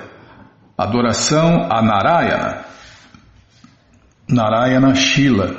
Adoração 0.77 1.67
a 1.71 1.83
Narayana. 1.83 2.65
Narayana 4.29 4.95
Shila. 4.95 5.55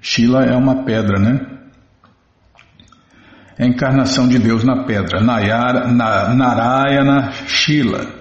Shila 0.00 0.44
é 0.44 0.56
uma 0.56 0.84
pedra, 0.84 1.18
né? 1.18 1.58
é 3.58 3.66
encarnação 3.66 4.28
de 4.28 4.38
Deus 4.38 4.62
na 4.62 4.84
pedra, 4.84 5.20
na, 5.20 6.32
Narayana 6.32 7.32
Shila. 7.48 8.17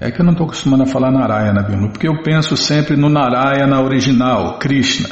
É 0.00 0.10
que 0.10 0.20
eu 0.20 0.24
não 0.24 0.32
estou 0.32 0.46
acostumado 0.46 0.82
a 0.82 0.86
falar 0.86 1.10
Narayana, 1.10 1.62
Bima, 1.62 1.88
porque 1.88 2.08
eu 2.08 2.22
penso 2.22 2.56
sempre 2.56 2.96
no 2.96 3.08
Narayana 3.08 3.80
original, 3.80 4.58
Krishna. 4.58 5.08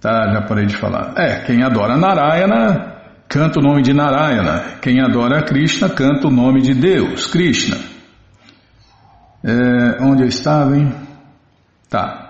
Tá, 0.00 0.32
já 0.32 0.42
parei 0.42 0.66
de 0.66 0.76
falar. 0.76 1.14
É, 1.16 1.40
quem 1.40 1.62
adora 1.62 1.96
Narayana 1.96 2.94
canta 3.26 3.58
o 3.58 3.62
nome 3.62 3.82
de 3.82 3.94
Narayana. 3.94 4.76
Quem 4.82 5.00
adora 5.00 5.42
Krishna 5.42 5.88
canta 5.88 6.28
o 6.28 6.30
nome 6.30 6.60
de 6.60 6.74
Deus, 6.74 7.26
Krishna. 7.26 7.78
É, 9.42 10.02
onde 10.02 10.22
eu 10.22 10.28
estava, 10.28 10.76
hein? 10.76 10.92
Tá. 11.88 12.24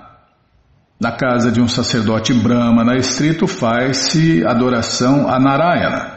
Na 1.01 1.13
casa 1.13 1.51
de 1.51 1.61
um 1.61 1.67
sacerdote 1.67 2.33
brahmana 2.33 2.97
estrito 2.97 3.47
faz-se 3.47 4.47
adoração 4.47 5.29
a 5.29 5.39
Narayana. 5.41 6.14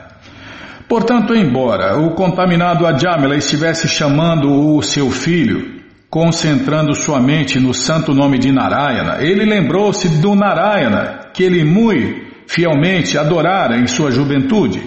Portanto, 0.88 1.36
embora 1.36 1.98
o 1.98 2.12
contaminado 2.12 2.88
Ajamila 2.88 3.36
estivesse 3.36 3.88
chamando 3.88 4.76
o 4.76 4.82
seu 4.82 5.12
filho, 5.12 5.82
concentrando 6.10 6.96
sua 6.96 7.20
mente 7.20 7.60
no 7.60 7.74
santo 7.74 8.14
nome 8.14 8.40
de 8.40 8.52
Narayana, 8.52 9.18
ele 9.22 9.44
lembrou-se 9.44 10.08
do 10.22 10.34
Narayana 10.34 11.30
que 11.34 11.44
ele 11.44 11.66
muito 11.66 12.26
fielmente 12.48 13.18
adorara 13.18 13.78
em 13.78 13.88
sua 13.88 14.10
juventude. 14.10 14.82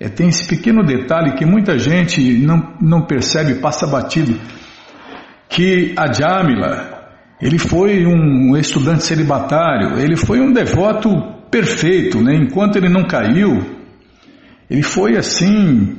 É, 0.00 0.08
tem 0.08 0.28
esse 0.28 0.48
pequeno 0.48 0.82
detalhe 0.82 1.32
que 1.32 1.44
muita 1.44 1.78
gente 1.78 2.38
não, 2.38 2.74
não 2.80 3.02
percebe, 3.02 3.56
passa 3.56 3.86
batido, 3.86 4.34
que 5.50 5.92
Ajamila 5.94 6.98
ele 7.40 7.58
foi 7.58 8.06
um 8.06 8.56
estudante 8.56 9.02
celibatário, 9.02 9.98
ele 9.98 10.16
foi 10.16 10.40
um 10.40 10.52
devoto 10.52 11.10
perfeito, 11.50 12.22
né? 12.22 12.34
enquanto 12.34 12.76
ele 12.76 12.88
não 12.88 13.04
caiu, 13.04 13.79
ele 14.70 14.82
foi 14.84 15.16
assim, 15.16 15.98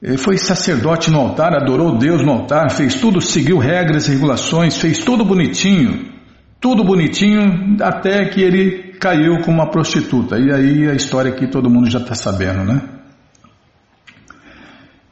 ele 0.00 0.16
foi 0.16 0.38
sacerdote 0.38 1.10
no 1.10 1.20
altar, 1.20 1.54
adorou 1.54 1.98
Deus 1.98 2.22
no 2.22 2.32
altar, 2.32 2.70
fez 2.70 2.94
tudo, 2.94 3.20
seguiu 3.20 3.58
regras 3.58 4.08
e 4.08 4.12
regulações, 4.12 4.78
fez 4.78 5.04
tudo 5.04 5.24
bonitinho, 5.24 6.10
tudo 6.58 6.82
bonitinho, 6.82 7.76
até 7.82 8.24
que 8.24 8.40
ele 8.40 8.94
caiu 8.98 9.42
com 9.42 9.50
uma 9.52 9.70
prostituta. 9.70 10.38
E 10.38 10.50
aí 10.50 10.88
a 10.88 10.94
história 10.94 11.32
que 11.32 11.46
todo 11.46 11.68
mundo 11.68 11.90
já 11.90 11.98
está 11.98 12.14
sabendo, 12.14 12.64
né? 12.64 12.80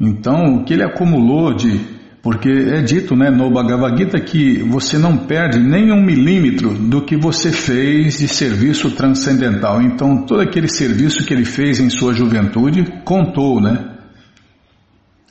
Então, 0.01 0.55
o 0.55 0.64
que 0.64 0.73
ele 0.73 0.83
acumulou 0.83 1.53
de 1.55 2.00
porque 2.23 2.51
é 2.51 2.83
dito 2.83 3.17
né, 3.17 3.31
no 3.31 3.51
Bhagavad 3.51 3.97
Gita 3.97 4.21
que 4.21 4.59
você 4.59 4.99
não 4.99 5.17
perde 5.17 5.59
nem 5.59 5.91
um 5.91 6.03
milímetro 6.03 6.75
do 6.75 7.03
que 7.03 7.17
você 7.17 7.51
fez 7.51 8.19
de 8.19 8.29
serviço 8.29 8.91
transcendental. 8.91 9.81
Então, 9.81 10.27
todo 10.27 10.41
aquele 10.41 10.69
serviço 10.69 11.25
que 11.25 11.33
ele 11.33 11.47
fez 11.47 11.81
em 11.81 11.89
sua 11.89 12.13
juventude 12.13 12.85
contou, 13.05 13.61
né? 13.61 13.87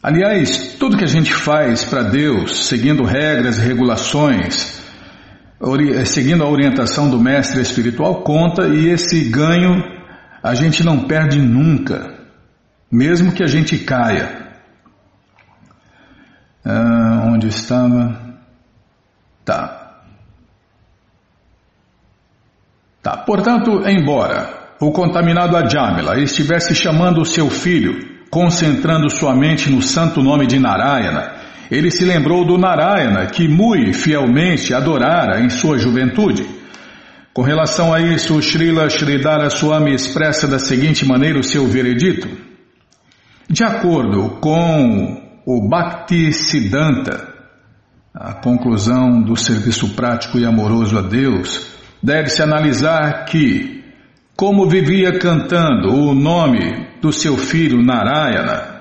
Aliás, 0.02 0.76
tudo 0.80 0.98
que 0.98 1.04
a 1.04 1.08
gente 1.08 1.34
faz 1.34 1.84
para 1.84 2.04
Deus, 2.04 2.68
seguindo 2.68 3.04
regras 3.04 3.58
e 3.58 3.62
regulações, 3.62 4.82
seguindo 6.06 6.42
a 6.42 6.50
orientação 6.50 7.10
do 7.10 7.20
mestre 7.20 7.62
espiritual, 7.62 8.24
conta 8.24 8.66
e 8.68 8.88
esse 8.88 9.26
ganho 9.26 9.84
a 10.42 10.56
gente 10.56 10.86
não 10.86 11.06
perde 11.06 11.38
nunca, 11.38 12.16
mesmo 12.90 13.34
que 13.34 13.44
a 13.44 13.48
gente 13.48 13.78
caia. 13.78 14.49
Ah, 16.72 17.24
onde 17.26 17.48
estava? 17.48 18.16
Tá. 19.44 20.04
Tá. 23.02 23.18
Portanto, 23.18 23.82
embora 23.88 24.76
o 24.80 24.92
contaminado 24.92 25.58
Ajamila 25.58 26.20
estivesse 26.20 26.76
chamando 26.76 27.22
o 27.22 27.26
seu 27.26 27.50
filho, 27.50 27.98
concentrando 28.30 29.10
sua 29.10 29.36
mente 29.36 29.68
no 29.72 29.82
santo 29.82 30.22
nome 30.22 30.46
de 30.46 30.60
Narayana, 30.60 31.38
ele 31.72 31.90
se 31.90 32.06
lembrou 32.06 32.46
do 32.46 32.56
Narayana 32.56 33.26
que 33.26 33.48
muito 33.48 33.98
fielmente 33.98 34.72
adorara 34.72 35.42
em 35.42 35.50
sua 35.50 35.80
juventude. 35.80 36.46
Com 37.34 37.42
relação 37.42 37.92
a 37.92 38.00
isso, 38.00 38.40
Srila 38.44 38.92
Sridhara 38.92 39.50
Swami 39.50 39.96
expressa 39.96 40.48
da 40.48 40.60
seguinte 40.60 41.04
maneira 41.04 41.40
o 41.40 41.44
seu 41.44 41.66
veredito. 41.66 42.28
De 43.50 43.64
acordo 43.64 44.38
com 44.40 45.29
o 45.52 45.68
Bhakti 45.68 46.32
Siddhanta, 46.32 47.28
a 48.14 48.36
conclusão 48.36 49.20
do 49.20 49.36
serviço 49.36 49.96
prático 49.96 50.38
e 50.38 50.46
amoroso 50.46 50.96
a 50.96 51.02
Deus, 51.02 51.72
deve-se 52.04 52.44
analisar 52.44 53.26
que, 53.26 53.84
como 54.38 54.70
vivia 54.70 55.18
cantando 55.18 55.92
o 55.92 56.14
nome 56.14 56.90
do 57.02 57.12
seu 57.12 57.36
filho 57.36 57.84
Narayana, 57.84 58.80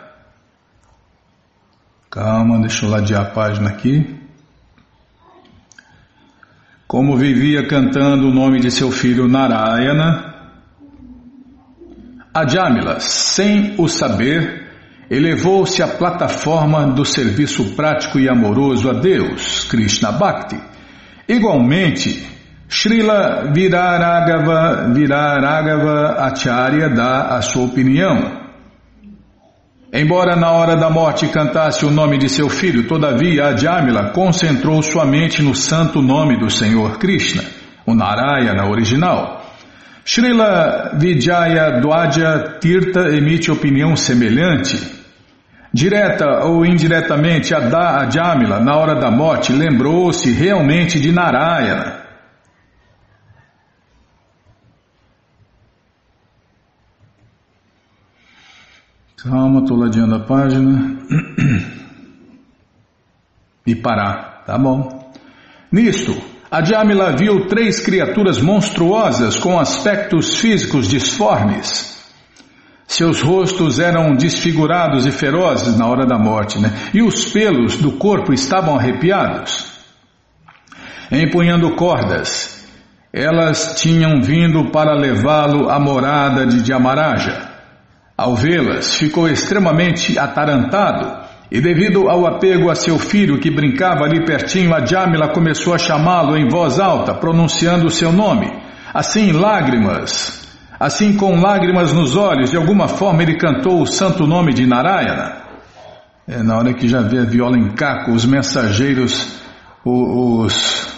calma, 2.11 2.61
deixa 2.61 2.85
eu 2.85 2.91
ladear 2.91 3.23
a 3.23 3.31
página 3.31 3.71
aqui. 3.71 4.21
Como 6.87 7.17
vivia 7.17 7.67
cantando 7.67 8.29
o 8.29 8.35
nome 8.35 8.61
de 8.61 8.71
seu 8.71 8.91
filho 8.91 9.27
Narayana, 9.27 10.35
Ajamila, 12.35 13.01
sem 13.01 13.75
o 13.79 13.89
saber, 13.89 14.68
elevou-se 15.11 15.83
à 15.83 15.89
plataforma 15.89 16.87
do 16.87 17.05
serviço 17.05 17.75
prático 17.75 18.19
e 18.19 18.29
amoroso 18.29 18.91
a 18.91 18.93
Deus, 18.93 19.65
Krishna 19.65 20.13
Bhakti. 20.13 20.61
Igualmente, 21.27 22.27
Srila 22.69 23.51
Viraragava, 23.53 24.93
Viraragava 24.93 26.17
Acharya 26.27 26.91
dá 26.91 27.37
a 27.37 27.43
sua 27.43 27.65
opinião. 27.65 28.39
Embora 29.91 30.37
na 30.37 30.53
hora 30.53 30.77
da 30.77 30.91
morte 30.91 31.27
cantasse 31.29 31.87
o 31.87 31.91
nome 31.91 32.19
de 32.19 32.29
seu 32.29 32.51
filho, 32.51 32.87
todavia 32.87 33.47
Ajamila 33.47 34.11
concentrou 34.11 34.83
sua 34.83 35.07
mente 35.07 35.43
no 35.43 35.55
santo 35.55 36.03
nome 36.03 36.39
do 36.39 36.51
Senhor 36.51 36.99
Krishna, 36.99 37.43
o 37.87 37.95
Narayana 37.95 38.69
original. 38.69 39.47
Srila 40.05 40.93
Vijaya 40.99 41.81
Dwaja 41.81 42.59
Tirtha 42.61 43.17
emite 43.17 43.51
opinião 43.51 43.97
semelhante 43.97 44.98
Direta 45.73 46.45
ou 46.45 46.65
indiretamente, 46.65 47.55
a 47.55 48.09
Jamila, 48.09 48.59
na 48.59 48.77
hora 48.77 48.95
da 48.95 49.11
morte, 49.11 49.53
lembrou-se 49.53 50.33
realmente 50.33 50.99
de 50.99 51.13
Narayana. 51.13 51.99
Calma, 59.23 59.61
estou 59.61 59.77
ladeando 59.77 60.15
a 60.15 60.21
página. 60.21 60.97
E 63.67 63.75
parar, 63.75 64.45
tá 64.47 64.57
bom. 64.57 65.13
Nisto, 65.71 66.17
a 66.51 66.65
Jamila 66.65 67.15
viu 67.15 67.47
três 67.47 67.81
criaturas 67.81 68.41
monstruosas 68.41 69.37
com 69.37 69.59
aspectos 69.59 70.39
físicos 70.41 70.89
disformes. 70.89 71.98
Seus 72.89 73.21
rostos 73.21 73.79
eram 73.79 74.17
desfigurados 74.17 75.05
e 75.05 75.11
ferozes 75.11 75.77
na 75.77 75.87
hora 75.87 76.07
da 76.07 76.19
morte, 76.19 76.59
né? 76.59 76.73
e 76.95 77.03
os 77.03 77.27
pelos 77.27 77.77
do 77.77 77.93
corpo 77.93 78.33
estavam 78.33 78.77
arrepiados. 78.77 79.67
Empunhando 81.13 81.77
cordas, 81.77 82.67
elas 83.13 83.79
tinham 83.79 84.23
vindo 84.23 84.71
para 84.71 84.95
levá-lo 84.95 85.69
à 85.69 85.79
morada 85.79 86.47
de 86.47 86.63
Diamaraja. 86.63 87.51
Ao 88.17 88.35
vê-las, 88.35 88.97
ficou 88.97 89.29
extremamente 89.29 90.19
atarantado 90.19 91.29
e, 91.53 91.61
devido 91.61 92.09
ao 92.09 92.27
apego 92.27 92.71
a 92.71 92.75
seu 92.75 92.99
filho 92.99 93.39
que 93.39 93.51
brincava 93.51 94.05
ali 94.05 94.25
pertinho, 94.25 94.75
a 94.75 94.85
Jamila 94.85 95.29
começou 95.29 95.75
a 95.75 95.79
chamá-lo 95.79 96.39
em 96.39 96.49
voz 96.49 96.81
alta, 96.81 97.13
pronunciando 97.13 97.87
o 97.87 97.91
seu 97.91 98.11
nome. 98.11 98.51
Assim, 98.95 99.31
lágrimas 99.31 100.48
Assim, 100.79 101.17
com 101.17 101.41
lágrimas 101.41 101.93
nos 101.93 102.15
olhos, 102.15 102.51
de 102.51 102.57
alguma 102.57 102.87
forma 102.87 103.23
ele 103.23 103.37
cantou 103.37 103.83
o 103.83 103.87
santo 103.87 104.27
nome 104.27 104.55
de 104.55 104.65
Narayana. 104.65 105.39
É, 106.27 106.43
na 106.43 106.57
hora 106.57 106.73
que 106.73 106.87
já 106.87 107.01
vê 107.01 107.19
a 107.19 107.25
viola 107.25 107.59
em 107.59 107.71
caco, 107.71 108.13
os 108.13 108.25
mensageiros, 108.25 109.41
os, 109.85 110.89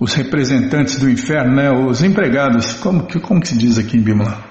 os 0.00 0.14
representantes 0.14 0.98
do 0.98 1.10
inferno, 1.10 1.56
né, 1.56 1.70
os 1.70 2.02
empregados, 2.02 2.74
como, 2.74 3.06
como 3.20 3.40
que 3.40 3.48
se 3.48 3.58
diz 3.58 3.78
aqui 3.78 3.98
em 3.98 4.00
Bimala? 4.00 4.48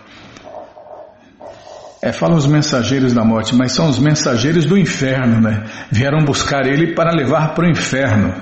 É, 2.00 2.12
falam 2.12 2.38
os 2.38 2.46
mensageiros 2.46 3.14
da 3.14 3.24
morte, 3.24 3.56
mas 3.56 3.72
são 3.72 3.90
os 3.90 3.98
mensageiros 3.98 4.66
do 4.66 4.78
inferno, 4.78 5.42
né? 5.42 5.64
Vieram 5.92 6.24
buscar 6.24 6.68
ele 6.68 6.94
para 6.94 7.12
levar 7.12 7.56
para 7.56 7.66
o 7.66 7.70
inferno. 7.70 8.36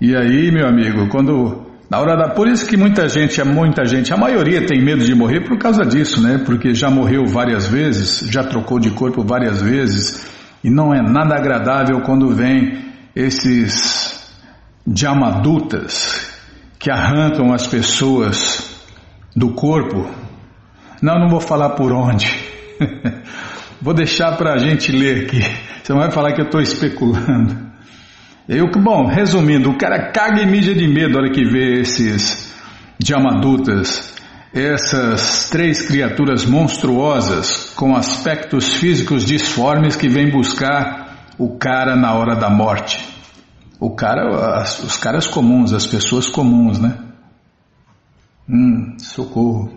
E 0.00 0.16
aí, 0.16 0.50
meu 0.50 0.66
amigo, 0.66 1.08
quando 1.08 1.61
na 1.92 2.00
hora 2.00 2.16
da, 2.16 2.30
por 2.30 2.48
isso 2.48 2.66
que 2.66 2.74
muita 2.74 3.06
gente, 3.06 3.44
muita 3.44 3.84
gente, 3.84 4.14
a 4.14 4.16
maioria 4.16 4.64
tem 4.64 4.82
medo 4.82 5.04
de 5.04 5.14
morrer 5.14 5.42
por 5.46 5.58
causa 5.58 5.84
disso, 5.84 6.22
né? 6.22 6.38
Porque 6.42 6.74
já 6.74 6.88
morreu 6.88 7.26
várias 7.26 7.68
vezes, 7.68 8.26
já 8.30 8.42
trocou 8.42 8.80
de 8.80 8.92
corpo 8.92 9.22
várias 9.22 9.60
vezes 9.60 10.26
e 10.64 10.70
não 10.70 10.94
é 10.94 11.02
nada 11.02 11.34
agradável 11.36 12.00
quando 12.00 12.30
vem 12.30 12.82
esses 13.14 14.26
jamadutas 14.90 16.32
que 16.78 16.90
arrancam 16.90 17.52
as 17.52 17.66
pessoas 17.66 18.74
do 19.36 19.52
corpo 19.52 20.10
Não, 21.02 21.18
não 21.18 21.28
vou 21.28 21.42
falar 21.42 21.70
por 21.70 21.92
onde. 21.92 22.34
vou 23.82 23.92
deixar 23.92 24.38
para 24.38 24.54
a 24.54 24.56
gente 24.56 24.90
ler 24.90 25.24
aqui. 25.24 25.42
Você 25.82 25.92
não 25.92 26.00
vai 26.00 26.10
falar 26.10 26.32
que 26.32 26.40
eu 26.40 26.46
estou 26.46 26.62
especulando. 26.62 27.71
Eu, 28.48 28.68
bom, 28.70 29.06
resumindo, 29.06 29.70
o 29.70 29.78
cara 29.78 30.10
caga 30.10 30.42
e 30.42 30.46
mija 30.46 30.74
de 30.74 30.88
medo 30.88 31.14
na 31.14 31.20
hora 31.20 31.30
que 31.30 31.44
vê 31.44 31.80
esses 31.80 32.52
Jamadutas, 32.98 34.12
essas 34.52 35.48
três 35.48 35.86
criaturas 35.86 36.44
monstruosas 36.44 37.72
com 37.74 37.94
aspectos 37.94 38.74
físicos 38.74 39.24
disformes 39.24 39.94
que 39.94 40.08
vêm 40.08 40.28
buscar 40.28 41.28
o 41.38 41.56
cara 41.56 41.94
na 41.94 42.14
hora 42.14 42.34
da 42.34 42.50
morte. 42.50 43.08
O 43.78 43.94
cara, 43.94 44.60
os 44.62 44.96
caras 44.96 45.28
comuns, 45.28 45.72
as 45.72 45.86
pessoas 45.86 46.28
comuns, 46.28 46.80
né? 46.80 46.98
Hum, 48.48 48.96
socorro. 48.98 49.72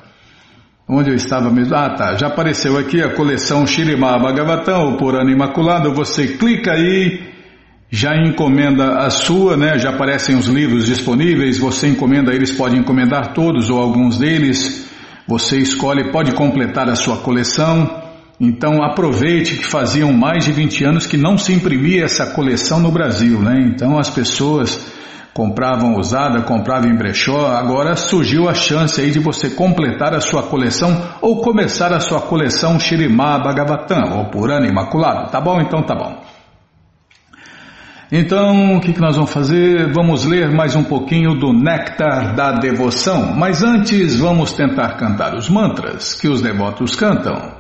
Onde 0.87 1.09
eu 1.09 1.15
estava 1.15 1.51
mesmo? 1.51 1.75
Ah, 1.75 1.95
tá. 1.95 2.15
Já 2.17 2.27
apareceu 2.27 2.77
aqui 2.77 3.03
a 3.03 3.15
coleção 3.15 3.67
Shirimá 3.67 4.19
Bhagavatam, 4.19 4.91
o 4.91 4.97
Purana 4.99 5.31
Imaculado. 5.31 5.95
Você 5.95 6.37
clica 6.37 6.73
aí 6.73 7.31
já 7.91 8.15
encomenda 8.15 8.99
a 8.99 9.11
sua, 9.11 9.57
né? 9.57 9.79
Já 9.79 9.91
aparecem 9.91 10.37
os 10.37 10.47
livros 10.47 10.87
disponíveis, 10.87 11.59
você 11.59 11.89
encomenda, 11.89 12.33
eles 12.33 12.53
podem 12.53 12.81
encomendar 12.81 13.33
todos 13.33 13.71
ou 13.71 13.81
alguns 13.81 14.19
deles. 14.19 14.87
Você 15.27 15.59
escolhe, 15.59 16.13
pode 16.13 16.33
completar 16.33 16.89
a 16.91 16.95
sua 16.95 17.17
coleção. 17.17 18.03
Então 18.39 18.83
aproveite 18.83 19.57
que 19.57 19.65
faziam 19.65 20.13
mais 20.13 20.45
de 20.45 20.53
20 20.53 20.85
anos 20.85 21.07
que 21.07 21.17
não 21.17 21.39
se 21.39 21.53
imprimia 21.53 22.05
essa 22.05 22.27
coleção 22.27 22.81
no 22.81 22.91
Brasil, 22.91 23.41
né? 23.41 23.61
Então 23.73 23.99
as 23.99 24.11
pessoas 24.11 25.00
compravam 25.33 25.97
usada, 25.97 26.43
compravam 26.43 26.91
em 26.91 26.97
brechó, 26.97 27.47
agora 27.47 27.97
surgiu 27.97 28.49
a 28.49 28.55
chance 28.55 29.01
aí 29.01 29.11
de 29.11 29.19
você 29.19 29.51
completar 29.51 30.15
a 30.15 30.21
sua 30.21 30.43
coleção 30.43 31.03
ou 31.21 31.41
começar 31.41 31.93
a 31.93 32.01
sua 32.01 32.21
coleção 32.21 32.79
Shirimá 32.79 33.39
Bhagavatam 33.39 34.19
ou 34.19 34.31
Purana 34.31 34.67
Imaculado. 34.67 35.31
Tá 35.31 35.41
bom? 35.41 35.61
Então 35.61 35.83
tá 35.83 35.95
bom. 35.95 36.23
Então, 38.13 38.77
o 38.77 38.81
que, 38.81 38.93
que 38.93 39.01
nós 39.01 39.15
vamos 39.15 39.33
fazer? 39.33 39.93
Vamos 39.93 40.25
ler 40.25 40.51
mais 40.51 40.75
um 40.75 40.83
pouquinho 40.83 41.39
do 41.39 41.53
Néctar 41.53 42.35
da 42.35 42.51
Devoção, 42.51 43.37
mas 43.37 43.63
antes 43.63 44.19
vamos 44.19 44.53
tentar 44.53 44.97
cantar 44.97 45.37
os 45.37 45.49
mantras 45.49 46.15
que 46.15 46.27
os 46.27 46.43
devotos 46.43 46.97
cantam. 46.97 47.60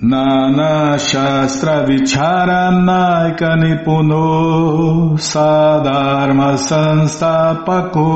Nana 0.00 0.96
Shastra 0.98 1.84
Vicharanaika 1.86 3.56
Nipuno 3.60 5.18
Sadharma 5.18 6.56
Sanstapako 6.56 8.08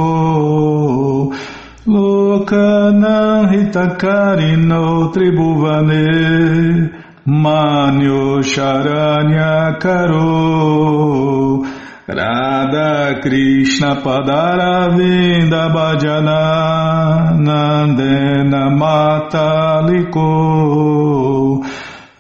Lokanam 1.87 3.51
Hitakarino 3.53 5.13
Tribhuvane 5.13 6.91
Manyo 7.27 8.41
Sharanya 8.43 9.79
Karo 9.79 11.67
Radha 12.09 13.21
Krishna 13.21 13.97
Padaravinda 13.97 15.71
Bhajana 15.75 17.35
Nandena 17.35 18.71
Mataliko 18.71 20.31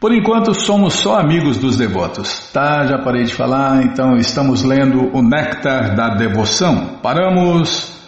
Por 0.00 0.14
enquanto, 0.14 0.54
somos 0.54 0.94
só 0.94 1.20
amigos 1.20 1.58
dos 1.58 1.76
devotos. 1.76 2.50
Tá, 2.54 2.86
já 2.86 2.98
parei 3.00 3.24
de 3.24 3.34
falar, 3.34 3.82
então 3.84 4.16
estamos 4.16 4.64
lendo 4.64 5.14
o 5.14 5.20
Néctar 5.20 5.94
da 5.94 6.14
Devoção. 6.14 6.98
Paramos 7.02 8.00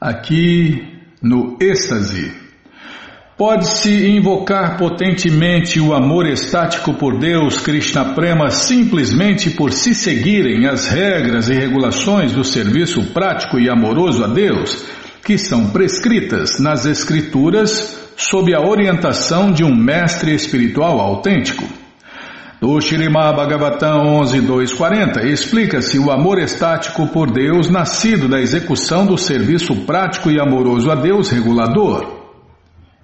aqui 0.00 0.82
no 1.22 1.58
êxtase. 1.60 2.32
Pode-se 3.36 4.08
invocar 4.08 4.78
potentemente 4.78 5.78
o 5.78 5.92
amor 5.92 6.26
estático 6.26 6.94
por 6.94 7.18
Deus, 7.18 7.60
Krishna 7.60 8.14
Prema, 8.14 8.48
simplesmente 8.50 9.50
por 9.50 9.70
se 9.70 9.94
seguirem 9.94 10.66
as 10.66 10.88
regras 10.88 11.50
e 11.50 11.52
regulações 11.52 12.32
do 12.32 12.42
serviço 12.42 13.12
prático 13.12 13.60
e 13.60 13.68
amoroso 13.68 14.24
a 14.24 14.28
Deus, 14.28 14.82
que 15.22 15.36
são 15.36 15.68
prescritas 15.68 16.58
nas 16.58 16.86
Escrituras 16.86 18.07
sob 18.18 18.52
a 18.52 18.60
orientação 18.60 19.52
de 19.52 19.62
um 19.62 19.74
mestre 19.74 20.34
espiritual 20.34 20.98
autêntico. 20.98 21.62
Do 22.60 22.80
Shirimá 22.80 23.32
Bhagavatam 23.32 24.20
11.240 24.20 25.24
explica-se 25.24 26.00
o 26.00 26.10
amor 26.10 26.40
estático 26.40 27.06
por 27.06 27.30
Deus 27.30 27.70
nascido 27.70 28.28
da 28.28 28.40
execução 28.40 29.06
do 29.06 29.16
serviço 29.16 29.86
prático 29.86 30.32
e 30.32 30.40
amoroso 30.40 30.90
a 30.90 30.96
Deus 30.96 31.30
regulador. 31.30 32.18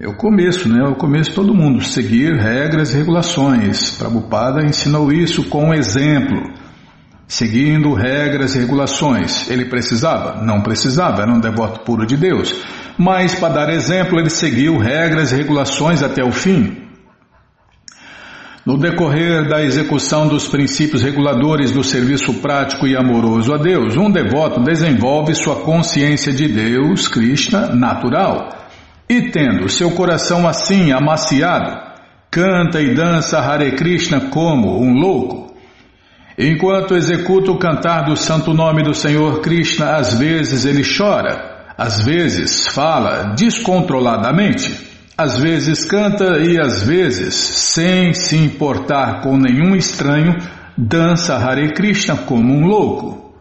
É 0.00 0.08
o 0.08 0.16
começo, 0.16 0.68
né? 0.68 0.80
É 0.84 0.88
o 0.88 0.96
começo 0.96 1.30
de 1.30 1.36
todo 1.36 1.54
mundo, 1.54 1.80
seguir 1.84 2.34
regras 2.34 2.92
e 2.92 2.96
regulações. 2.96 3.96
Prabhupada 3.96 4.66
ensinou 4.66 5.12
isso 5.12 5.44
com 5.44 5.68
um 5.68 5.74
exemplo, 5.74 6.36
seguindo 7.26 7.94
regras 7.94 8.54
e 8.54 8.58
regulações. 8.58 9.48
Ele 9.50 9.66
precisava? 9.66 10.42
Não 10.42 10.62
precisava, 10.62 11.22
era 11.22 11.32
um 11.32 11.40
devoto 11.40 11.80
puro 11.80 12.06
de 12.06 12.16
Deus. 12.16 12.54
Mas, 12.98 13.34
para 13.34 13.54
dar 13.54 13.70
exemplo, 13.70 14.18
ele 14.18 14.30
seguiu 14.30 14.78
regras 14.78 15.32
e 15.32 15.36
regulações 15.36 16.02
até 16.02 16.22
o 16.22 16.32
fim. 16.32 16.82
No 18.64 18.78
decorrer 18.78 19.46
da 19.48 19.62
execução 19.62 20.26
dos 20.26 20.48
princípios 20.48 21.02
reguladores 21.02 21.70
do 21.70 21.84
serviço 21.84 22.34
prático 22.34 22.86
e 22.86 22.96
amoroso 22.96 23.52
a 23.52 23.58
Deus, 23.58 23.96
um 23.96 24.10
devoto 24.10 24.62
desenvolve 24.62 25.34
sua 25.34 25.56
consciência 25.56 26.32
de 26.32 26.48
Deus, 26.48 27.06
Krishna, 27.06 27.74
natural 27.74 28.64
e 29.08 29.30
tendo 29.30 29.68
seu 29.68 29.90
coração 29.90 30.48
assim 30.48 30.92
amaciado, 30.92 31.76
canta 32.30 32.80
e 32.80 32.94
dança 32.94 33.38
Hare 33.38 33.72
Krishna 33.72 34.30
como 34.30 34.80
um 34.80 34.94
louco. 34.94 35.43
Enquanto 36.36 36.96
executa 36.96 37.52
o 37.52 37.58
cantar 37.58 38.06
do 38.06 38.16
santo 38.16 38.52
nome 38.52 38.82
do 38.82 38.92
Senhor 38.92 39.40
Krishna, 39.40 39.96
às 39.96 40.14
vezes 40.14 40.64
ele 40.64 40.82
chora, 40.82 41.72
às 41.78 42.02
vezes 42.02 42.66
fala 42.66 43.34
descontroladamente, 43.36 44.94
às 45.16 45.38
vezes 45.38 45.84
canta 45.84 46.38
e 46.38 46.58
às 46.58 46.82
vezes, 46.82 47.34
sem 47.34 48.12
se 48.12 48.36
importar 48.36 49.20
com 49.22 49.36
nenhum 49.36 49.76
estranho, 49.76 50.36
dança 50.76 51.36
Hare 51.36 51.72
Krishna 51.72 52.16
como 52.16 52.52
um 52.52 52.66
louco. 52.66 53.32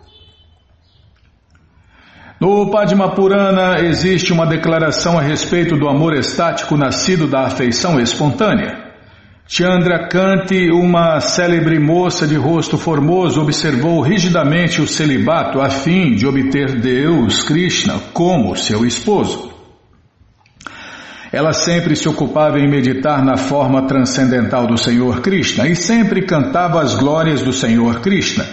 No 2.40 2.70
Padma 2.70 3.16
Purana 3.16 3.80
existe 3.80 4.32
uma 4.32 4.46
declaração 4.46 5.18
a 5.18 5.22
respeito 5.22 5.76
do 5.78 5.88
amor 5.88 6.14
estático 6.14 6.78
nascido 6.78 7.26
da 7.26 7.46
afeição 7.46 8.00
espontânea. 8.00 8.83
Chandra 9.46 10.08
Kanti, 10.08 10.72
uma 10.72 11.20
célebre 11.20 11.78
moça 11.80 12.26
de 12.26 12.36
rosto 12.36 12.78
formoso, 12.78 13.42
observou 13.42 14.02
rigidamente 14.02 14.82
o 14.82 14.88
celibato 14.88 15.60
a 15.60 15.70
fim 15.70 16.16
de 16.16 16.26
obter 16.26 16.80
Deus, 16.80 17.44
Krishna, 17.44 18.00
como 18.14 18.56
seu 18.56 18.86
esposo. 18.86 19.52
Ela 21.32 21.52
sempre 21.52 21.96
se 21.96 22.08
ocupava 22.08 22.60
em 22.60 22.70
meditar 22.70 23.24
na 23.24 23.36
forma 23.36 23.88
transcendental 23.88 24.68
do 24.68 24.78
Senhor 24.78 25.22
Krishna 25.22 25.68
e 25.68 25.76
sempre 25.76 26.22
cantava 26.22 26.82
as 26.82 26.96
glórias 26.96 27.42
do 27.42 27.52
Senhor 27.52 28.00
Krishna 28.02 28.46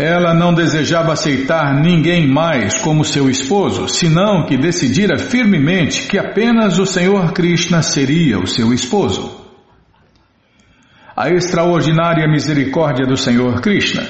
ela 0.00 0.32
não 0.32 0.54
desejava 0.54 1.12
aceitar 1.12 1.74
ninguém 1.74 2.26
mais 2.26 2.74
como 2.80 3.04
seu 3.04 3.28
esposo, 3.28 3.86
senão 3.86 4.46
que 4.46 4.56
decidira 4.56 5.18
firmemente 5.18 6.06
que 6.06 6.18
apenas 6.18 6.78
o 6.78 6.86
Senhor 6.86 7.32
Krishna 7.32 7.82
seria 7.82 8.38
o 8.38 8.46
seu 8.46 8.72
esposo. 8.72 9.39
A 11.22 11.28
extraordinária 11.28 12.26
misericórdia 12.26 13.06
do 13.06 13.14
Senhor 13.14 13.60
Krishna. 13.60 14.04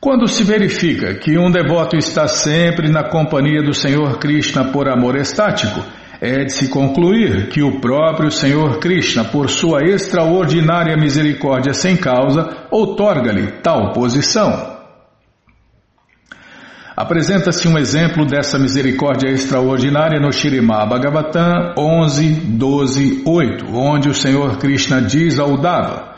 Quando 0.00 0.26
se 0.26 0.42
verifica 0.42 1.14
que 1.14 1.38
um 1.38 1.48
devoto 1.48 1.96
está 1.96 2.26
sempre 2.26 2.88
na 2.88 3.04
companhia 3.04 3.62
do 3.62 3.72
Senhor 3.72 4.18
Krishna 4.18 4.64
por 4.64 4.88
amor 4.88 5.14
estático, 5.14 5.80
é 6.20 6.42
de 6.42 6.52
se 6.52 6.66
concluir 6.66 7.50
que 7.50 7.62
o 7.62 7.78
próprio 7.78 8.32
Senhor 8.32 8.80
Krishna, 8.80 9.22
por 9.22 9.48
sua 9.48 9.84
extraordinária 9.84 10.96
misericórdia 10.96 11.72
sem 11.72 11.96
causa, 11.96 12.66
outorga-lhe 12.68 13.52
tal 13.62 13.92
posição. 13.92 14.74
Apresenta-se 16.96 17.68
um 17.68 17.78
exemplo 17.78 18.26
dessa 18.26 18.58
misericórdia 18.58 19.28
extraordinária 19.30 20.18
no 20.18 20.32
Shirimá 20.32 20.84
Bhagavatam 20.84 21.74
11, 21.78 22.28
12, 22.58 23.22
8, 23.24 23.66
onde 23.72 24.08
o 24.08 24.14
Senhor 24.14 24.58
Krishna 24.58 25.00
diz 25.00 25.38
ao 25.38 25.56
Dava: 25.56 26.13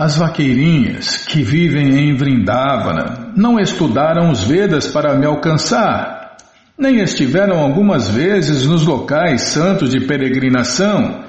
As 0.00 0.16
vaqueirinhas 0.16 1.26
que 1.26 1.42
vivem 1.42 1.98
em 1.98 2.14
Vrindavana 2.14 3.32
não 3.34 3.58
estudaram 3.58 4.30
os 4.30 4.44
Vedas 4.44 4.86
para 4.86 5.18
me 5.18 5.26
alcançar, 5.26 6.36
nem 6.78 7.00
estiveram 7.00 7.58
algumas 7.58 8.08
vezes 8.08 8.64
nos 8.64 8.86
locais 8.86 9.40
santos 9.40 9.90
de 9.90 10.06
peregrinação, 10.06 11.24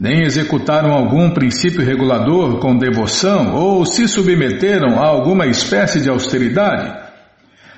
nem 0.00 0.22
executaram 0.22 0.92
algum 0.92 1.28
princípio 1.28 1.84
regulador 1.84 2.58
com 2.58 2.78
devoção 2.78 3.54
ou 3.54 3.84
se 3.84 4.08
submeteram 4.08 4.98
a 4.98 5.06
alguma 5.06 5.46
espécie 5.46 6.00
de 6.00 6.08
austeridade. 6.08 6.90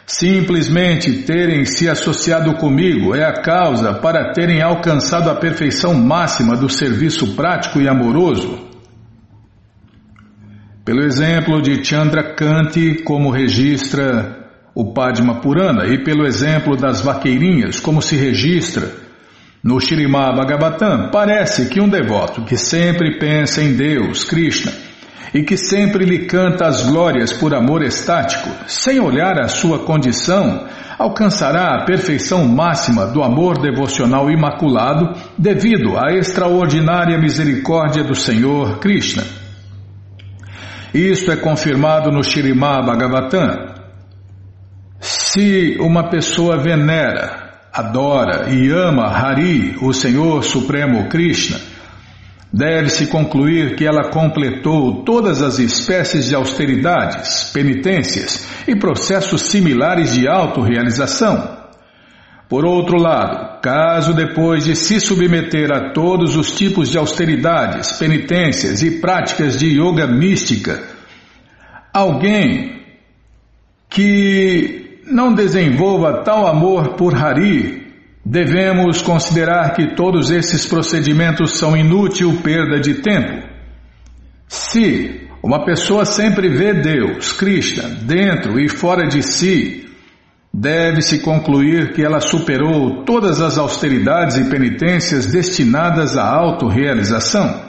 Simplesmente 0.06 1.22
terem 1.22 1.64
se 1.64 1.90
associado 1.90 2.54
comigo 2.54 3.12
é 3.12 3.24
a 3.24 3.42
causa 3.42 3.92
para 3.94 4.32
terem 4.34 4.62
alcançado 4.62 5.30
a 5.30 5.34
perfeição 5.34 5.94
máxima 5.94 6.56
do 6.56 6.68
serviço 6.68 7.34
prático 7.34 7.80
e 7.80 7.88
amoroso. 7.88 8.67
Pelo 10.88 11.04
exemplo 11.04 11.60
de 11.60 11.84
Chandrakanti, 11.84 13.02
como 13.04 13.30
registra 13.30 14.38
o 14.74 14.94
Padma 14.94 15.34
Purana, 15.34 15.86
e 15.86 16.02
pelo 16.02 16.26
exemplo 16.26 16.78
das 16.78 17.02
vaqueirinhas, 17.02 17.78
como 17.78 18.00
se 18.00 18.16
registra 18.16 18.90
no 19.62 19.78
Shirimá 19.78 20.32
Bhagavatam, 20.32 21.10
parece 21.10 21.68
que 21.68 21.78
um 21.78 21.90
devoto 21.90 22.42
que 22.46 22.56
sempre 22.56 23.18
pensa 23.18 23.62
em 23.62 23.74
Deus, 23.74 24.24
Krishna, 24.24 24.72
e 25.34 25.42
que 25.42 25.58
sempre 25.58 26.06
lhe 26.06 26.20
canta 26.20 26.66
as 26.66 26.82
glórias 26.88 27.34
por 27.34 27.54
amor 27.54 27.82
estático, 27.82 28.48
sem 28.66 28.98
olhar 28.98 29.38
a 29.38 29.46
sua 29.46 29.80
condição, 29.80 30.66
alcançará 30.98 31.74
a 31.74 31.84
perfeição 31.84 32.48
máxima 32.48 33.04
do 33.04 33.22
amor 33.22 33.60
devocional 33.60 34.30
imaculado 34.30 35.14
devido 35.36 35.98
à 35.98 36.14
extraordinária 36.14 37.18
misericórdia 37.18 38.02
do 38.02 38.14
Senhor 38.14 38.78
Krishna. 38.78 39.37
Isto 40.92 41.32
é 41.32 41.36
confirmado 41.36 42.10
no 42.10 42.22
Shirimá 42.22 42.82
Bhagavatam. 42.82 43.74
Se 45.00 45.76
uma 45.80 46.08
pessoa 46.08 46.56
venera, 46.56 47.60
adora 47.72 48.50
e 48.50 48.70
ama 48.70 49.06
Hari, 49.06 49.76
o 49.80 49.92
Senhor 49.92 50.42
Supremo 50.42 51.08
Krishna, 51.08 51.58
Deve-se 52.52 53.08
concluir 53.08 53.76
que 53.76 53.86
ela 53.86 54.10
completou 54.10 55.04
todas 55.04 55.42
as 55.42 55.58
espécies 55.58 56.28
de 56.28 56.34
austeridades, 56.34 57.50
penitências 57.52 58.48
e 58.66 58.74
processos 58.74 59.42
similares 59.42 60.14
de 60.14 60.26
autorrealização. 60.26 61.57
Por 62.48 62.64
outro 62.64 62.96
lado, 62.96 63.60
caso 63.60 64.14
depois 64.14 64.64
de 64.64 64.74
se 64.74 64.98
submeter 65.00 65.70
a 65.72 65.92
todos 65.92 66.34
os 66.36 66.50
tipos 66.50 66.90
de 66.90 66.96
austeridades, 66.96 67.92
penitências 67.98 68.82
e 68.82 69.00
práticas 69.00 69.58
de 69.58 69.78
yoga 69.78 70.06
mística, 70.06 70.82
alguém 71.92 72.82
que 73.90 75.02
não 75.10 75.34
desenvolva 75.34 76.22
tal 76.22 76.46
amor 76.46 76.94
por 76.94 77.14
Hari 77.14 77.88
Devemos 78.30 79.00
considerar 79.00 79.72
que 79.72 79.94
todos 79.96 80.30
esses 80.30 80.66
procedimentos 80.66 81.56
são 81.56 81.74
inútil 81.74 82.42
perda 82.42 82.78
de 82.78 82.96
tempo. 82.96 83.48
Se 84.46 85.26
uma 85.42 85.64
pessoa 85.64 86.04
sempre 86.04 86.46
vê 86.50 86.74
Deus, 86.74 87.32
Krishna, 87.32 87.88
dentro 87.88 88.60
e 88.60 88.68
fora 88.68 89.08
de 89.08 89.22
si, 89.22 89.87
deve-se 90.60 91.20
concluir 91.20 91.92
que 91.92 92.02
ela 92.02 92.20
superou 92.20 93.04
todas 93.04 93.40
as 93.40 93.56
austeridades 93.56 94.36
e 94.36 94.50
penitências 94.50 95.26
destinadas 95.26 96.16
à 96.16 96.24
autorrealização. 96.24 97.68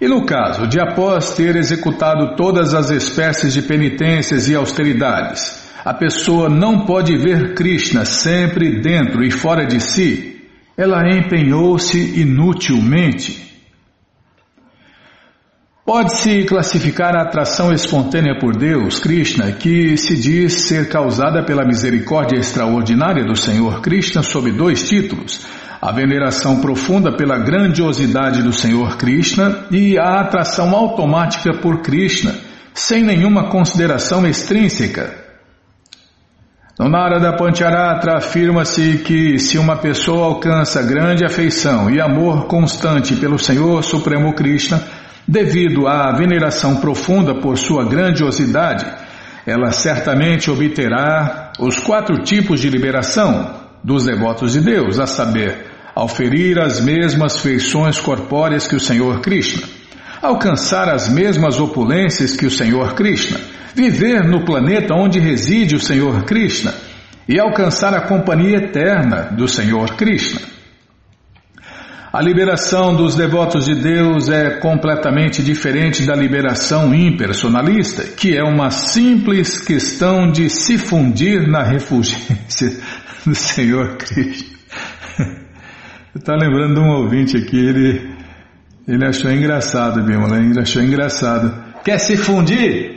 E 0.00 0.06
no 0.06 0.24
caso 0.24 0.66
de 0.66 0.80
após 0.80 1.34
ter 1.34 1.56
executado 1.56 2.36
todas 2.36 2.74
as 2.74 2.90
espécies 2.90 3.52
de 3.52 3.62
penitências 3.62 4.48
e 4.48 4.54
austeridades, 4.54 5.68
a 5.84 5.92
pessoa 5.92 6.48
não 6.48 6.86
pode 6.86 7.16
ver 7.16 7.54
Krishna 7.54 8.04
sempre 8.04 8.80
dentro 8.80 9.24
e 9.24 9.30
fora 9.30 9.66
de 9.66 9.80
si. 9.80 10.40
Ela 10.76 11.02
empenhou-se 11.10 12.20
inutilmente. 12.20 13.49
Pode-se 15.92 16.44
classificar 16.44 17.16
a 17.16 17.22
atração 17.22 17.72
espontânea 17.72 18.38
por 18.38 18.56
Deus, 18.56 19.00
Krishna, 19.00 19.50
que 19.50 19.96
se 19.96 20.16
diz 20.16 20.68
ser 20.68 20.88
causada 20.88 21.42
pela 21.42 21.64
misericórdia 21.64 22.38
extraordinária 22.38 23.24
do 23.24 23.34
Senhor 23.34 23.80
Krishna, 23.80 24.22
sob 24.22 24.52
dois 24.52 24.88
títulos: 24.88 25.44
a 25.82 25.90
veneração 25.90 26.60
profunda 26.60 27.16
pela 27.16 27.36
grandiosidade 27.38 28.40
do 28.40 28.52
Senhor 28.52 28.96
Krishna 28.98 29.64
e 29.68 29.98
a 29.98 30.20
atração 30.20 30.72
automática 30.76 31.54
por 31.54 31.82
Krishna, 31.82 32.36
sem 32.72 33.02
nenhuma 33.02 33.50
consideração 33.50 34.24
extrínseca. 34.24 35.12
No 36.78 36.88
Narada 36.88 37.36
Pancharatra 37.36 38.16
afirma-se 38.16 38.98
que 38.98 39.40
se 39.40 39.58
uma 39.58 39.76
pessoa 39.76 40.26
alcança 40.26 40.84
grande 40.84 41.24
afeição 41.24 41.90
e 41.90 42.00
amor 42.00 42.46
constante 42.46 43.16
pelo 43.16 43.40
Senhor 43.40 43.82
Supremo 43.82 44.32
Krishna, 44.34 44.80
Devido 45.26 45.86
à 45.86 46.12
veneração 46.12 46.76
profunda 46.76 47.34
por 47.40 47.56
sua 47.56 47.84
grandiosidade, 47.84 48.86
ela 49.46 49.70
certamente 49.70 50.50
obterá 50.50 51.52
os 51.58 51.78
quatro 51.78 52.22
tipos 52.22 52.60
de 52.60 52.68
liberação 52.68 53.54
dos 53.82 54.04
devotos 54.04 54.52
de 54.52 54.60
Deus, 54.60 54.98
a 54.98 55.06
saber, 55.06 55.66
ao 55.94 56.08
ferir 56.08 56.58
as 56.58 56.80
mesmas 56.80 57.38
feições 57.38 57.98
corpóreas 57.98 58.66
que 58.66 58.76
o 58.76 58.80
Senhor 58.80 59.20
Krishna, 59.20 59.66
alcançar 60.22 60.88
as 60.88 61.08
mesmas 61.08 61.58
opulências 61.58 62.36
que 62.36 62.46
o 62.46 62.50
Senhor 62.50 62.94
Krishna, 62.94 63.40
viver 63.74 64.24
no 64.24 64.44
planeta 64.44 64.94
onde 64.94 65.18
reside 65.18 65.74
o 65.74 65.80
Senhor 65.80 66.24
Krishna 66.24 66.74
e 67.28 67.38
alcançar 67.38 67.94
a 67.94 68.02
companhia 68.02 68.58
eterna 68.58 69.30
do 69.32 69.48
Senhor 69.48 69.94
Krishna. 69.96 70.40
A 72.12 72.20
liberação 72.20 72.96
dos 72.96 73.14
devotos 73.14 73.66
de 73.66 73.74
Deus 73.76 74.28
é 74.28 74.58
completamente 74.58 75.44
diferente 75.44 76.04
da 76.04 76.16
liberação 76.16 76.92
impersonalista, 76.92 78.02
que 78.02 78.36
é 78.36 78.42
uma 78.42 78.68
simples 78.68 79.60
questão 79.60 80.28
de 80.28 80.50
se 80.50 80.76
fundir 80.76 81.46
na 81.48 81.62
refulgência 81.62 82.76
do 83.24 83.32
Senhor 83.32 83.96
Krishna. 83.96 84.58
Está 86.12 86.34
lembrando 86.34 86.74
de 86.74 86.80
um 86.80 86.88
ouvinte 86.88 87.36
aqui, 87.36 87.56
ele, 87.56 88.10
ele 88.88 89.06
achou 89.06 89.30
engraçado, 89.30 90.02
Bímola, 90.02 90.38
ele 90.38 90.58
achou 90.58 90.82
engraçado. 90.82 91.54
Quer 91.84 91.98
se 91.98 92.16
fundir? 92.16 92.96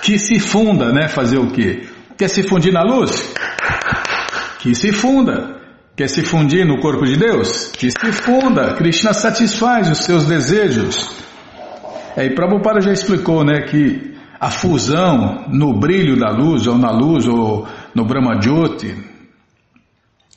Que 0.00 0.16
se 0.16 0.38
funda, 0.38 0.92
né? 0.92 1.08
Fazer 1.08 1.38
o 1.38 1.50
quê? 1.50 1.88
Quer 2.16 2.28
se 2.28 2.44
fundir 2.44 2.72
na 2.72 2.84
luz? 2.84 3.34
Que 4.60 4.76
se 4.76 4.92
funda. 4.92 5.59
Quer 6.00 6.08
se 6.08 6.22
fundir 6.22 6.64
no 6.64 6.80
corpo 6.80 7.04
de 7.04 7.14
Deus? 7.14 7.72
Que 7.72 7.90
se 7.90 8.10
funda. 8.10 8.72
Krishna 8.72 9.12
satisfaz 9.12 9.90
os 9.90 9.98
seus 9.98 10.24
desejos. 10.24 11.14
É, 12.16 12.24
e 12.24 12.34
Prabhupada 12.34 12.80
já 12.80 12.90
explicou, 12.90 13.44
né, 13.44 13.66
que 13.66 14.14
a 14.40 14.48
fusão 14.48 15.44
no 15.48 15.78
brilho 15.78 16.18
da 16.18 16.30
luz, 16.30 16.66
ou 16.66 16.78
na 16.78 16.90
luz, 16.90 17.28
ou 17.28 17.68
no 17.94 18.06
Brahmajyoti, 18.06 18.96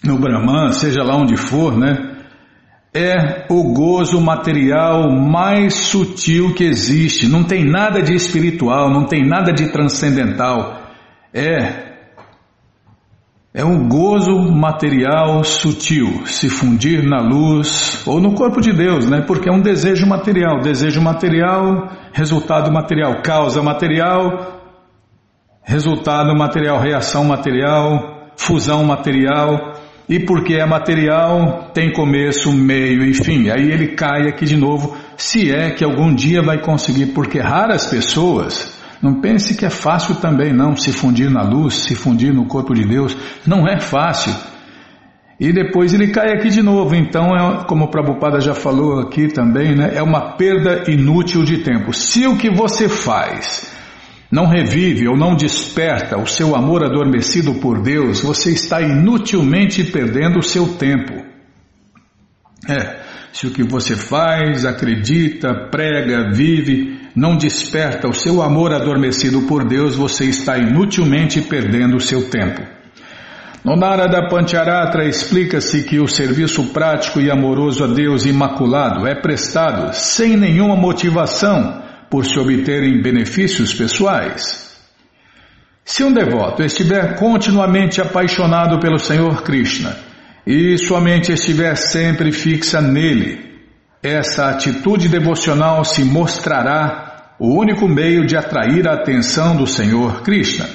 no 0.03 0.17
Brahman, 0.17 0.73
seja 0.73 1.01
lá 1.01 1.15
onde 1.15 1.37
for, 1.37 1.77
né? 1.77 2.17
É 2.93 3.45
o 3.49 3.71
gozo 3.71 4.19
material 4.19 5.09
mais 5.09 5.75
sutil 5.75 6.53
que 6.53 6.65
existe. 6.65 7.25
Não 7.25 7.45
tem 7.45 7.63
nada 7.63 8.01
de 8.01 8.13
espiritual, 8.13 8.91
não 8.91 9.05
tem 9.05 9.25
nada 9.25 9.53
de 9.53 9.71
transcendental. 9.71 10.91
É 11.33 11.92
é 13.53 13.63
um 13.63 13.87
gozo 13.87 14.35
material 14.51 15.43
sutil, 15.43 16.25
se 16.25 16.49
fundir 16.49 17.03
na 17.03 17.21
luz 17.21 18.01
ou 18.07 18.19
no 18.19 18.33
corpo 18.33 18.59
de 18.59 18.73
Deus, 18.73 19.07
né? 19.07 19.21
Porque 19.21 19.47
é 19.47 19.51
um 19.51 19.61
desejo 19.61 20.07
material, 20.07 20.59
desejo 20.59 20.99
material, 20.99 21.87
resultado 22.11 22.71
material, 22.71 23.21
causa 23.21 23.61
material, 23.61 24.59
resultado 25.61 26.35
material, 26.35 26.79
reação 26.79 27.25
material, 27.25 28.31
fusão 28.35 28.83
material. 28.83 29.73
E 30.09 30.19
porque 30.19 30.55
é 30.55 30.65
material, 30.65 31.69
tem 31.73 31.93
começo, 31.93 32.51
meio 32.51 33.05
e 33.05 33.13
fim. 33.13 33.49
Aí 33.49 33.71
ele 33.71 33.95
cai 33.95 34.27
aqui 34.27 34.45
de 34.45 34.57
novo, 34.57 34.97
se 35.15 35.49
é 35.49 35.69
que 35.69 35.83
algum 35.83 36.13
dia 36.13 36.41
vai 36.41 36.59
conseguir, 36.59 37.13
porque 37.13 37.39
raras 37.39 37.85
pessoas, 37.85 38.82
não 39.03 39.19
pense 39.19 39.53
que 39.53 39.65
é 39.65 39.69
fácil 39.69 40.15
também 40.15 40.53
não, 40.53 40.77
se 40.77 40.93
fundir 40.93 41.29
na 41.29 41.43
luz, 41.43 41.83
se 41.83 41.93
fundir 41.93 42.33
no 42.33 42.45
corpo 42.45 42.73
de 42.73 42.85
Deus, 42.85 43.17
não 43.45 43.67
é 43.67 43.77
fácil. 43.77 44.33
E 45.37 45.51
depois 45.51 45.93
ele 45.93 46.07
cai 46.07 46.31
aqui 46.31 46.47
de 46.47 46.63
novo, 46.63 46.95
então, 46.95 47.35
é, 47.35 47.65
como 47.65 47.83
o 47.83 47.87
Prabhupada 47.89 48.39
já 48.39 48.53
falou 48.53 49.01
aqui 49.01 49.27
também, 49.27 49.75
né, 49.75 49.91
é 49.93 50.01
uma 50.01 50.37
perda 50.37 50.89
inútil 50.89 51.43
de 51.43 51.57
tempo. 51.57 51.91
Se 51.91 52.25
o 52.25 52.37
que 52.37 52.49
você 52.49 52.87
faz 52.87 53.75
não 54.31 54.47
revive 54.47 55.05
ou 55.09 55.17
não 55.17 55.35
desperta 55.35 56.17
o 56.17 56.25
seu 56.25 56.55
amor 56.55 56.81
adormecido 56.81 57.55
por 57.55 57.81
Deus, 57.81 58.21
você 58.21 58.51
está 58.51 58.81
inutilmente 58.81 59.83
perdendo 59.83 60.39
o 60.39 60.43
seu 60.43 60.75
tempo. 60.75 61.13
É, 62.69 63.02
se 63.33 63.47
o 63.47 63.51
que 63.51 63.63
você 63.63 63.95
faz, 63.95 64.63
acredita, 64.63 65.67
prega, 65.71 66.31
vive, 66.31 66.99
não 67.15 67.35
desperta 67.35 68.07
o 68.07 68.13
seu 68.13 68.43
amor 68.43 68.71
adormecido 68.71 69.41
por 69.47 69.67
Deus, 69.67 69.95
você 69.95 70.25
está 70.25 70.55
inutilmente 70.59 71.41
perdendo 71.41 71.97
o 71.97 71.99
seu 71.99 72.29
tempo. 72.29 72.61
No 73.65 73.75
Narada 73.75 74.29
Pancharatra 74.29 75.07
explica-se 75.07 75.83
que 75.83 75.99
o 75.99 76.07
serviço 76.07 76.65
prático 76.73 77.19
e 77.19 77.31
amoroso 77.31 77.83
a 77.83 77.87
Deus 77.87 78.23
imaculado 78.27 79.07
é 79.07 79.15
prestado 79.15 79.95
sem 79.95 80.37
nenhuma 80.37 80.75
motivação 80.75 81.81
por 82.11 82.25
se 82.27 82.37
obterem 82.37 83.01
benefícios 83.01 83.73
pessoais. 83.73 84.79
Se 85.83 86.03
um 86.03 86.13
devoto 86.13 86.61
estiver 86.61 87.17
continuamente 87.17 87.99
apaixonado 87.99 88.79
pelo 88.79 88.99
Senhor 88.99 89.41
Krishna 89.41 90.12
e 90.45 90.77
sua 90.77 90.99
mente 90.99 91.31
estiver 91.31 91.75
sempre 91.75 92.31
fixa 92.31 92.81
nele, 92.81 93.53
essa 94.01 94.49
atitude 94.49 95.07
devocional 95.07 95.85
se 95.85 96.03
mostrará 96.03 97.35
o 97.39 97.57
único 97.57 97.87
meio 97.87 98.25
de 98.25 98.35
atrair 98.35 98.87
a 98.87 98.93
atenção 98.93 99.55
do 99.55 99.65
Senhor 99.65 100.21
Krishna. 100.21 100.67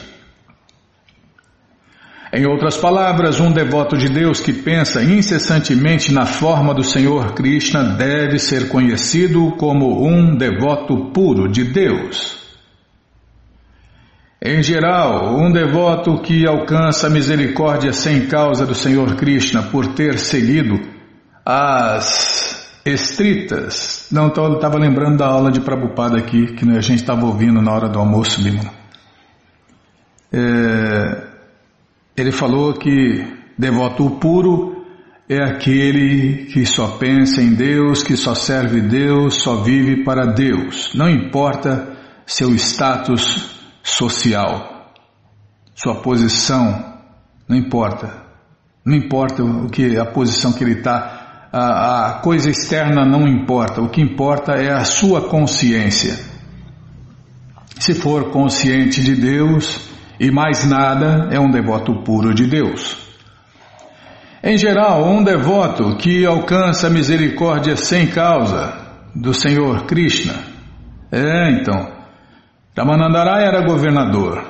Em 2.32 2.46
outras 2.46 2.76
palavras, 2.76 3.40
um 3.40 3.50
devoto 3.50 3.96
de 3.96 4.08
Deus 4.08 4.38
que 4.38 4.52
pensa 4.52 5.02
incessantemente 5.02 6.12
na 6.12 6.26
forma 6.26 6.74
do 6.74 6.84
Senhor 6.84 7.32
Krishna 7.34 7.96
deve 7.96 8.38
ser 8.38 8.68
conhecido 8.68 9.52
como 9.52 10.06
um 10.06 10.36
devoto 10.36 11.10
puro 11.10 11.50
de 11.50 11.64
Deus. 11.64 12.37
Em 14.40 14.62
geral, 14.62 15.36
um 15.36 15.50
devoto 15.50 16.18
que 16.20 16.46
alcança 16.46 17.08
a 17.08 17.10
misericórdia 17.10 17.92
sem 17.92 18.26
causa 18.28 18.64
do 18.64 18.74
Senhor 18.74 19.16
Krishna 19.16 19.64
por 19.64 19.94
ter 19.94 20.16
seguido 20.16 20.78
as 21.44 22.72
estritas. 22.84 24.06
Não, 24.12 24.28
estava 24.28 24.78
lembrando 24.78 25.18
da 25.18 25.26
aula 25.26 25.50
de 25.50 25.60
Prabhupada 25.60 26.18
aqui, 26.18 26.54
que 26.54 26.64
a 26.70 26.80
gente 26.80 27.00
estava 27.00 27.26
ouvindo 27.26 27.60
na 27.60 27.72
hora 27.72 27.88
do 27.88 27.98
almoço. 27.98 28.40
É, 30.32 31.24
ele 32.16 32.30
falou 32.30 32.74
que 32.74 33.26
devoto 33.58 34.08
puro 34.20 34.86
é 35.28 35.42
aquele 35.42 36.46
que 36.46 36.64
só 36.64 36.96
pensa 36.96 37.42
em 37.42 37.54
Deus, 37.54 38.04
que 38.04 38.16
só 38.16 38.36
serve 38.36 38.80
Deus, 38.80 39.42
só 39.42 39.56
vive 39.56 40.04
para 40.04 40.26
Deus. 40.26 40.94
Não 40.94 41.08
importa 41.10 41.96
seu 42.24 42.54
status 42.54 43.47
social, 43.88 44.92
sua 45.74 45.96
posição, 45.96 46.94
não 47.48 47.56
importa. 47.56 48.28
Não 48.84 48.94
importa 48.94 49.42
o 49.42 49.68
que 49.68 49.96
a 49.96 50.04
posição 50.04 50.52
que 50.52 50.62
ele 50.62 50.78
está, 50.78 51.48
a, 51.52 52.08
a 52.08 52.12
coisa 52.20 52.50
externa 52.50 53.04
não 53.04 53.26
importa. 53.26 53.80
O 53.80 53.88
que 53.88 54.00
importa 54.00 54.52
é 54.52 54.72
a 54.72 54.84
sua 54.84 55.28
consciência. 55.28 56.18
Se 57.78 57.94
for 57.94 58.30
consciente 58.30 59.02
de 59.02 59.14
Deus, 59.14 59.88
e 60.20 60.30
mais 60.30 60.64
nada 60.64 61.28
é 61.30 61.38
um 61.38 61.50
devoto 61.50 62.02
puro 62.02 62.34
de 62.34 62.46
Deus. 62.46 62.98
Em 64.42 64.56
geral, 64.56 65.04
um 65.04 65.22
devoto 65.22 65.96
que 65.96 66.24
alcança 66.24 66.86
a 66.86 66.90
misericórdia 66.90 67.76
sem 67.76 68.06
causa 68.06 68.74
do 69.14 69.32
Senhor 69.32 69.84
Krishna. 69.84 70.34
É, 71.10 71.52
então, 71.52 71.97
Ramanandarai 72.78 73.44
era 73.44 73.66
governador. 73.66 74.44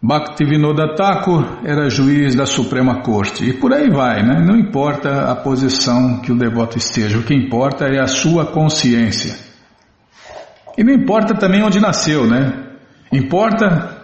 Bhaktivinoda 0.00 0.94
Thakur 0.94 1.58
era 1.64 1.90
juiz 1.90 2.36
da 2.36 2.46
Suprema 2.46 3.02
Corte. 3.02 3.44
E 3.44 3.54
por 3.54 3.72
aí 3.72 3.90
vai, 3.90 4.22
né? 4.22 4.40
Não 4.46 4.56
importa 4.56 5.28
a 5.28 5.34
posição 5.34 6.20
que 6.20 6.30
o 6.30 6.38
devoto 6.38 6.78
esteja, 6.78 7.18
o 7.18 7.24
que 7.24 7.34
importa 7.34 7.86
é 7.86 8.00
a 8.00 8.06
sua 8.06 8.46
consciência. 8.46 9.36
E 10.78 10.84
não 10.84 10.92
importa 10.92 11.34
também 11.34 11.60
onde 11.64 11.80
nasceu, 11.80 12.24
né? 12.24 12.52
Importa 13.10 13.96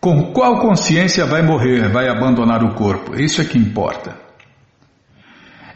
com 0.00 0.32
qual 0.32 0.60
consciência 0.60 1.26
vai 1.26 1.42
morrer, 1.42 1.90
vai 1.90 2.08
abandonar 2.08 2.62
o 2.62 2.74
corpo? 2.74 3.20
Isso 3.20 3.40
é 3.40 3.44
que 3.44 3.58
importa. 3.58 4.25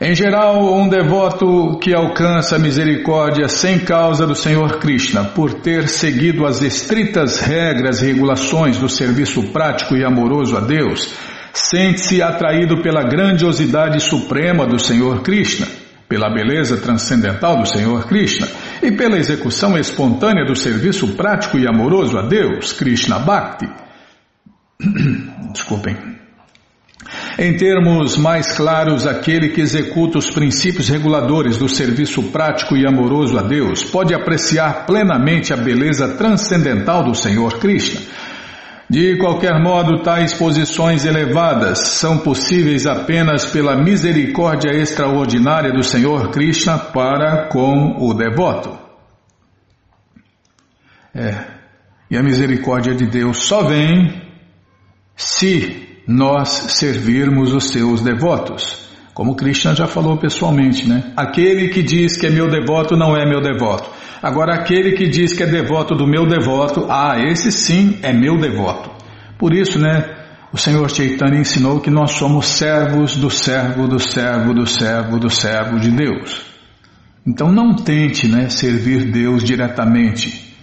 Em 0.02 0.14
geral, 0.14 0.74
um 0.74 0.88
devoto 0.88 1.78
que 1.78 1.92
alcança 1.92 2.56
a 2.56 2.58
misericórdia 2.58 3.48
sem 3.48 3.78
causa 3.78 4.26
do 4.26 4.34
Senhor 4.34 4.78
Krishna, 4.78 5.24
por 5.24 5.52
ter 5.60 5.88
seguido 5.88 6.46
as 6.46 6.62
estritas 6.62 7.38
regras 7.38 8.00
e 8.00 8.06
regulações 8.06 8.78
do 8.78 8.88
serviço 8.88 9.52
prático 9.52 9.94
e 9.94 10.02
amoroso 10.02 10.56
a 10.56 10.60
Deus, 10.60 11.12
sente-se 11.52 12.22
atraído 12.22 12.80
pela 12.80 13.02
grandiosidade 13.02 14.00
suprema 14.00 14.66
do 14.66 14.78
Senhor 14.78 15.20
Krishna, 15.20 15.66
pela 16.08 16.32
beleza 16.32 16.78
transcendental 16.78 17.58
do 17.58 17.68
Senhor 17.68 18.06
Krishna 18.06 18.48
e 18.82 18.90
pela 18.90 19.18
execução 19.18 19.76
espontânea 19.76 20.46
do 20.46 20.56
serviço 20.56 21.08
prático 21.08 21.58
e 21.58 21.68
amoroso 21.68 22.16
a 22.16 22.22
Deus, 22.22 22.72
Krishna 22.72 23.18
Bhakti. 23.18 23.68
Desculpem. 25.52 26.19
Em 27.42 27.56
termos 27.56 28.18
mais 28.18 28.52
claros, 28.52 29.06
aquele 29.06 29.48
que 29.48 29.62
executa 29.62 30.18
os 30.18 30.30
princípios 30.30 30.90
reguladores 30.90 31.56
do 31.56 31.70
serviço 31.70 32.24
prático 32.24 32.76
e 32.76 32.86
amoroso 32.86 33.38
a 33.38 33.40
Deus 33.40 33.82
pode 33.82 34.12
apreciar 34.12 34.84
plenamente 34.84 35.50
a 35.50 35.56
beleza 35.56 36.18
transcendental 36.18 37.02
do 37.02 37.14
Senhor 37.14 37.58
Krishna. 37.58 38.02
De 38.90 39.16
qualquer 39.16 39.58
modo, 39.58 40.02
tais 40.02 40.34
posições 40.34 41.06
elevadas 41.06 41.78
são 41.78 42.18
possíveis 42.18 42.86
apenas 42.86 43.46
pela 43.46 43.74
misericórdia 43.74 44.72
extraordinária 44.72 45.72
do 45.72 45.82
Senhor 45.82 46.28
Krishna 46.28 46.76
para 46.76 47.48
com 47.48 47.96
o 48.06 48.12
devoto. 48.12 48.78
É, 51.14 51.42
e 52.10 52.18
a 52.18 52.22
misericórdia 52.22 52.94
de 52.94 53.06
Deus 53.06 53.44
só 53.44 53.62
vem 53.62 54.28
se 55.16 55.89
nós 56.10 56.48
servirmos 56.48 57.54
os 57.54 57.70
seus 57.70 58.02
devotos. 58.02 58.90
Como 59.14 59.36
Krishna 59.36 59.76
já 59.76 59.86
falou 59.86 60.16
pessoalmente, 60.16 60.88
né? 60.88 61.12
Aquele 61.16 61.68
que 61.68 61.84
diz 61.84 62.16
que 62.16 62.26
é 62.26 62.30
meu 62.30 62.50
devoto 62.50 62.96
não 62.96 63.16
é 63.16 63.24
meu 63.24 63.40
devoto. 63.40 63.88
Agora, 64.20 64.54
aquele 64.54 64.92
que 64.92 65.08
diz 65.08 65.32
que 65.32 65.44
é 65.44 65.46
devoto 65.46 65.94
do 65.94 66.08
meu 66.08 66.26
devoto, 66.26 66.86
ah, 66.90 67.14
esse 67.16 67.52
sim 67.52 67.98
é 68.02 68.12
meu 68.12 68.36
devoto. 68.38 68.90
Por 69.38 69.54
isso, 69.54 69.78
né? 69.78 70.04
O 70.52 70.58
Senhor 70.58 70.90
Chaitanya 70.90 71.38
ensinou 71.38 71.80
que 71.80 71.90
nós 71.90 72.12
somos 72.12 72.46
servos 72.46 73.16
do 73.16 73.30
servo, 73.30 73.86
do 73.86 74.00
servo, 74.00 74.52
do 74.52 74.66
servo, 74.66 75.18
do 75.18 75.30
servo 75.30 75.78
de 75.78 75.92
Deus. 75.92 76.42
Então 77.24 77.52
não 77.52 77.76
tente 77.76 78.26
né, 78.26 78.48
servir 78.48 79.12
Deus 79.12 79.44
diretamente, 79.44 80.56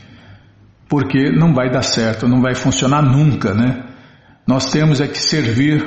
porque 0.89 1.32
não 1.32 1.54
vai 1.54 1.70
dar 1.70 1.84
certo, 1.84 2.28
não 2.28 2.41
vai 2.41 2.54
funcionar 2.54 3.02
nunca, 3.02 3.54
né? 3.54 3.86
Nós 4.48 4.72
temos 4.72 5.02
é 5.02 5.08
que 5.08 5.20
servir 5.20 5.86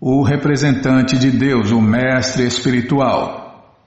o 0.00 0.22
representante 0.22 1.18
de 1.18 1.30
Deus, 1.30 1.70
o 1.70 1.80
mestre 1.80 2.46
espiritual, 2.46 3.78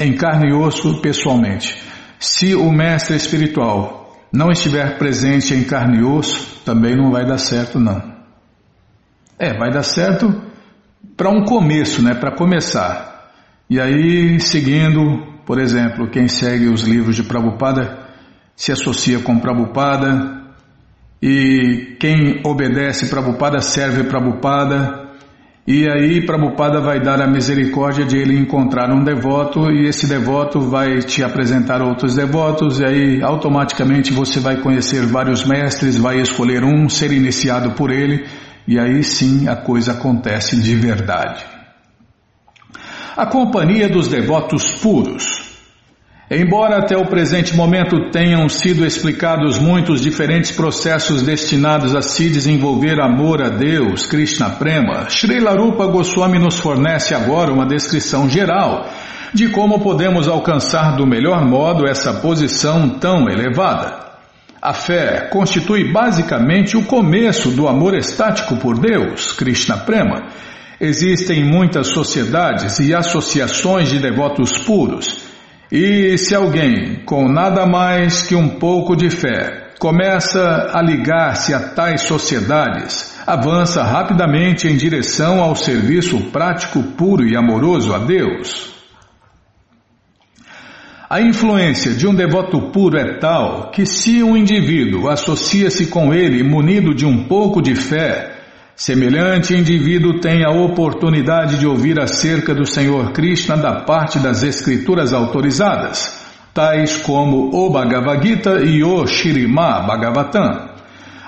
em 0.00 0.16
carne 0.16 0.50
e 0.50 0.52
osso 0.52 1.00
pessoalmente. 1.00 1.80
Se 2.18 2.54
o 2.54 2.72
mestre 2.72 3.14
espiritual 3.14 4.16
não 4.32 4.50
estiver 4.50 4.98
presente 4.98 5.54
em 5.54 5.62
carne 5.62 5.98
e 5.98 6.02
osso, 6.04 6.60
também 6.64 6.96
não 6.96 7.12
vai 7.12 7.24
dar 7.24 7.38
certo 7.38 7.78
não. 7.78 8.16
É, 9.38 9.56
vai 9.56 9.70
dar 9.70 9.82
certo 9.82 10.42
para 11.16 11.30
um 11.30 11.44
começo, 11.44 12.02
né, 12.02 12.14
para 12.14 12.36
começar. 12.36 13.30
E 13.70 13.80
aí, 13.80 14.40
seguindo, 14.40 15.24
por 15.46 15.60
exemplo, 15.60 16.10
quem 16.10 16.26
segue 16.26 16.68
os 16.68 16.82
livros 16.82 17.14
de 17.14 17.22
Prabhupada 17.22 18.06
se 18.56 18.72
associa 18.72 19.20
com 19.20 19.38
Prabhupada, 19.38 20.45
e 21.20 21.96
quem 21.98 22.40
obedece 22.44 23.08
Prabhupada 23.08 23.60
serve 23.60 24.04
Prabhupada, 24.04 25.06
e 25.66 25.88
aí 25.90 26.24
Prabhupada 26.24 26.80
vai 26.80 27.00
dar 27.00 27.20
a 27.20 27.26
misericórdia 27.26 28.04
de 28.04 28.16
ele 28.16 28.38
encontrar 28.38 28.92
um 28.92 29.02
devoto, 29.02 29.70
e 29.70 29.88
esse 29.88 30.06
devoto 30.06 30.60
vai 30.60 30.98
te 30.98 31.24
apresentar 31.24 31.82
outros 31.82 32.14
devotos, 32.14 32.78
e 32.78 32.84
aí 32.84 33.22
automaticamente 33.22 34.12
você 34.12 34.38
vai 34.38 34.60
conhecer 34.60 35.04
vários 35.06 35.44
mestres, 35.44 35.96
vai 35.96 36.20
escolher 36.20 36.62
um, 36.62 36.88
ser 36.88 37.10
iniciado 37.10 37.72
por 37.72 37.90
ele, 37.90 38.24
e 38.68 38.78
aí 38.78 39.02
sim 39.02 39.48
a 39.48 39.56
coisa 39.56 39.92
acontece 39.92 40.60
de 40.60 40.76
verdade. 40.76 41.44
A 43.16 43.26
companhia 43.26 43.88
dos 43.88 44.08
devotos 44.08 44.72
puros. 44.72 45.45
Embora 46.28 46.78
até 46.78 46.96
o 46.96 47.06
presente 47.06 47.54
momento 47.54 48.10
tenham 48.10 48.48
sido 48.48 48.84
explicados 48.84 49.58
muitos 49.58 50.00
diferentes 50.00 50.50
processos 50.50 51.22
destinados 51.22 51.94
a 51.94 52.02
se 52.02 52.28
desenvolver 52.28 53.00
amor 53.00 53.40
a 53.40 53.48
Deus, 53.48 54.06
Krishna 54.06 54.50
Prema, 54.50 55.08
Srila 55.08 55.52
Rupa 55.52 55.86
Goswami 55.86 56.40
nos 56.40 56.58
fornece 56.58 57.14
agora 57.14 57.52
uma 57.52 57.64
descrição 57.64 58.28
geral 58.28 58.90
de 59.32 59.50
como 59.50 59.78
podemos 59.78 60.26
alcançar 60.26 60.96
do 60.96 61.06
melhor 61.06 61.46
modo 61.46 61.86
essa 61.86 62.14
posição 62.14 62.88
tão 62.88 63.28
elevada. 63.28 64.06
A 64.60 64.72
fé 64.74 65.28
constitui 65.30 65.92
basicamente 65.92 66.76
o 66.76 66.84
começo 66.86 67.50
do 67.50 67.68
amor 67.68 67.96
estático 67.96 68.56
por 68.56 68.80
Deus, 68.80 69.30
Krishna 69.30 69.76
Prema. 69.76 70.26
Existem 70.80 71.44
muitas 71.44 71.86
sociedades 71.86 72.80
e 72.80 72.92
associações 72.92 73.88
de 73.88 74.00
devotos 74.00 74.58
puros 74.58 75.25
e 75.70 76.16
se 76.16 76.34
alguém, 76.34 77.02
com 77.04 77.28
nada 77.28 77.66
mais 77.66 78.22
que 78.22 78.34
um 78.36 78.48
pouco 78.48 78.94
de 78.94 79.10
fé, 79.10 79.72
começa 79.78 80.70
a 80.72 80.80
ligar-se 80.80 81.52
a 81.52 81.60
tais 81.60 82.02
sociedades, 82.02 83.16
avança 83.26 83.82
rapidamente 83.82 84.68
em 84.68 84.76
direção 84.76 85.40
ao 85.40 85.56
serviço 85.56 86.30
prático, 86.30 86.82
puro 86.82 87.26
e 87.26 87.36
amoroso 87.36 87.92
a 87.92 87.98
Deus. 87.98 88.74
A 91.08 91.20
influência 91.20 91.92
de 91.92 92.06
um 92.06 92.14
devoto 92.14 92.70
puro 92.72 92.98
é 92.98 93.18
tal 93.18 93.70
que, 93.70 93.86
se 93.86 94.22
um 94.22 94.36
indivíduo 94.36 95.08
associa-se 95.08 95.86
com 95.86 96.12
ele 96.12 96.42
munido 96.42 96.94
de 96.94 97.04
um 97.04 97.24
pouco 97.24 97.60
de 97.60 97.74
fé, 97.74 98.35
Semelhante 98.76 99.54
indivíduo 99.54 100.20
tem 100.20 100.44
a 100.44 100.50
oportunidade 100.50 101.58
de 101.58 101.66
ouvir 101.66 101.98
acerca 101.98 102.54
do 102.54 102.66
Senhor 102.66 103.10
Krishna 103.12 103.56
da 103.56 103.80
parte 103.80 104.18
das 104.18 104.42
escrituras 104.42 105.14
autorizadas, 105.14 106.14
tais 106.52 106.98
como 106.98 107.48
o 107.54 107.70
Bhagavad 107.70 108.22
Gita 108.22 108.60
e 108.60 108.84
o 108.84 109.06
Shirima 109.06 109.80
Bhagavatam. 109.80 110.68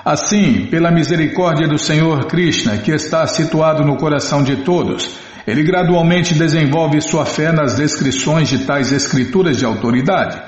Assim, 0.04 0.66
pela 0.70 0.90
misericórdia 0.90 1.66
do 1.66 1.78
Senhor 1.78 2.26
Krishna, 2.26 2.76
que 2.76 2.90
está 2.90 3.26
situado 3.26 3.82
no 3.82 3.96
coração 3.96 4.42
de 4.42 4.56
todos, 4.56 5.18
ele 5.46 5.62
gradualmente 5.62 6.34
desenvolve 6.34 7.00
sua 7.00 7.24
fé 7.24 7.50
nas 7.50 7.76
descrições 7.76 8.50
de 8.50 8.66
tais 8.66 8.92
escrituras 8.92 9.56
de 9.56 9.64
autoridade. 9.64 10.38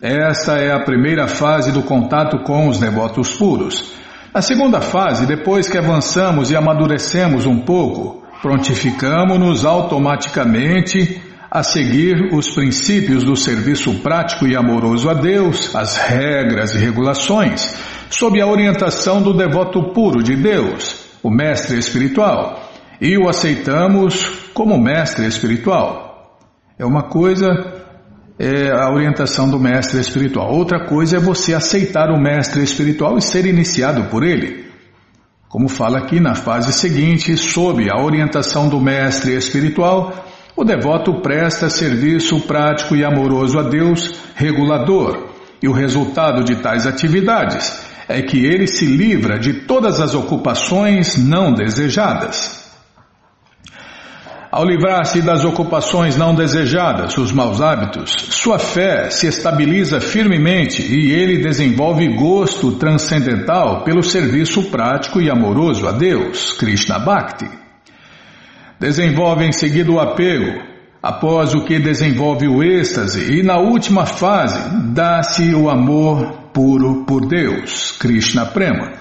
Esta 0.00 0.56
é 0.58 0.72
a 0.72 0.84
primeira 0.84 1.26
fase 1.26 1.72
do 1.72 1.82
contato 1.82 2.44
com 2.44 2.68
os 2.68 2.78
devotos 2.78 3.34
puros. 3.34 3.97
A 4.32 4.42
segunda 4.42 4.82
fase, 4.82 5.26
depois 5.26 5.68
que 5.68 5.78
avançamos 5.78 6.50
e 6.50 6.56
amadurecemos 6.56 7.46
um 7.46 7.60
pouco, 7.60 8.22
prontificamos-nos 8.42 9.64
automaticamente 9.64 11.22
a 11.50 11.62
seguir 11.62 12.34
os 12.34 12.50
princípios 12.50 13.24
do 13.24 13.34
serviço 13.34 13.94
prático 14.00 14.46
e 14.46 14.54
amoroso 14.54 15.08
a 15.08 15.14
Deus, 15.14 15.74
as 15.74 15.96
regras 15.96 16.74
e 16.74 16.78
regulações, 16.78 17.74
sob 18.10 18.38
a 18.40 18.46
orientação 18.46 19.22
do 19.22 19.32
devoto 19.32 19.94
puro 19.94 20.22
de 20.22 20.36
Deus, 20.36 21.06
o 21.22 21.30
mestre 21.30 21.78
espiritual, 21.78 22.70
e 23.00 23.16
o 23.16 23.30
aceitamos 23.30 24.26
como 24.52 24.78
mestre 24.78 25.26
espiritual. 25.26 26.36
É 26.78 26.84
uma 26.84 27.04
coisa 27.04 27.77
é 28.38 28.70
a 28.70 28.90
orientação 28.90 29.50
do 29.50 29.58
mestre 29.58 30.00
espiritual. 30.00 30.52
Outra 30.54 30.86
coisa 30.86 31.16
é 31.16 31.20
você 31.20 31.54
aceitar 31.54 32.10
o 32.10 32.20
mestre 32.20 32.62
espiritual 32.62 33.18
e 33.18 33.22
ser 33.22 33.44
iniciado 33.46 34.04
por 34.04 34.22
ele. 34.22 34.68
Como 35.48 35.68
fala 35.68 35.98
aqui 35.98 36.20
na 36.20 36.34
fase 36.34 36.72
seguinte, 36.72 37.36
sob 37.36 37.90
a 37.90 38.00
orientação 38.00 38.68
do 38.68 38.80
mestre 38.80 39.34
espiritual, 39.34 40.12
o 40.54 40.62
devoto 40.62 41.20
presta 41.20 41.68
serviço 41.70 42.40
prático 42.40 42.94
e 42.94 43.04
amoroso 43.04 43.58
a 43.58 43.62
Deus, 43.62 44.14
regulador, 44.34 45.30
e 45.62 45.68
o 45.68 45.72
resultado 45.72 46.44
de 46.44 46.56
tais 46.56 46.86
atividades 46.86 47.86
é 48.08 48.22
que 48.22 48.44
ele 48.44 48.66
se 48.66 48.86
livra 48.86 49.38
de 49.38 49.66
todas 49.66 50.00
as 50.00 50.14
ocupações 50.14 51.16
não 51.16 51.52
desejadas. 51.52 52.57
Ao 54.50 54.64
livrar-se 54.64 55.20
das 55.20 55.44
ocupações 55.44 56.16
não 56.16 56.34
desejadas, 56.34 57.18
os 57.18 57.30
maus 57.32 57.60
hábitos, 57.60 58.10
sua 58.30 58.58
fé 58.58 59.10
se 59.10 59.26
estabiliza 59.26 60.00
firmemente 60.00 60.80
e 60.80 61.12
ele 61.12 61.42
desenvolve 61.42 62.08
gosto 62.16 62.72
transcendental 62.72 63.84
pelo 63.84 64.02
serviço 64.02 64.70
prático 64.70 65.20
e 65.20 65.30
amoroso 65.30 65.86
a 65.86 65.92
Deus, 65.92 66.54
Krishna 66.54 66.98
Bhakti. 66.98 67.46
Desenvolve 68.80 69.44
em 69.44 69.52
seguida 69.52 69.92
o 69.92 70.00
apego, 70.00 70.62
após 71.02 71.54
o 71.54 71.64
que 71.66 71.78
desenvolve 71.78 72.48
o 72.48 72.62
êxtase, 72.62 73.30
e 73.30 73.42
na 73.42 73.58
última 73.58 74.06
fase 74.06 74.58
dá-se 74.94 75.54
o 75.54 75.68
amor 75.68 76.48
puro 76.54 77.04
por 77.04 77.26
Deus, 77.26 77.92
Krishna 77.98 78.46
Prema. 78.46 78.92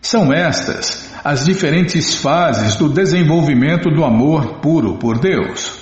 São 0.00 0.32
estas 0.32 1.11
as 1.24 1.44
diferentes 1.44 2.16
fases 2.16 2.74
do 2.76 2.88
desenvolvimento 2.88 3.90
do 3.90 4.04
amor 4.04 4.60
puro 4.60 4.98
por 4.98 5.18
Deus. 5.18 5.80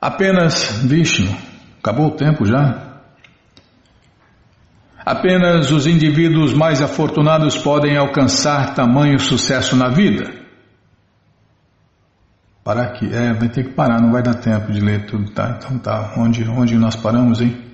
Apenas, 0.00 0.82
Vishnu, 0.84 1.34
acabou 1.78 2.06
o 2.06 2.16
tempo 2.16 2.44
já? 2.44 2.86
Apenas 5.04 5.70
os 5.70 5.86
indivíduos 5.86 6.52
mais 6.52 6.82
afortunados 6.82 7.56
podem 7.56 7.96
alcançar 7.96 8.74
tamanho 8.74 9.18
sucesso 9.18 9.74
na 9.74 9.88
vida. 9.88 10.38
Parar 12.62 12.88
aqui, 12.88 13.06
é, 13.12 13.32
vai 13.32 13.48
ter 13.48 13.64
que 13.64 13.72
parar, 13.74 14.00
não 14.00 14.12
vai 14.12 14.22
dar 14.22 14.34
tempo 14.34 14.70
de 14.70 14.80
ler 14.80 15.06
tudo, 15.06 15.30
tá? 15.30 15.56
Então 15.56 15.78
tá, 15.78 16.12
onde, 16.18 16.46
onde 16.46 16.76
nós 16.76 16.94
paramos, 16.94 17.40
hein? 17.40 17.67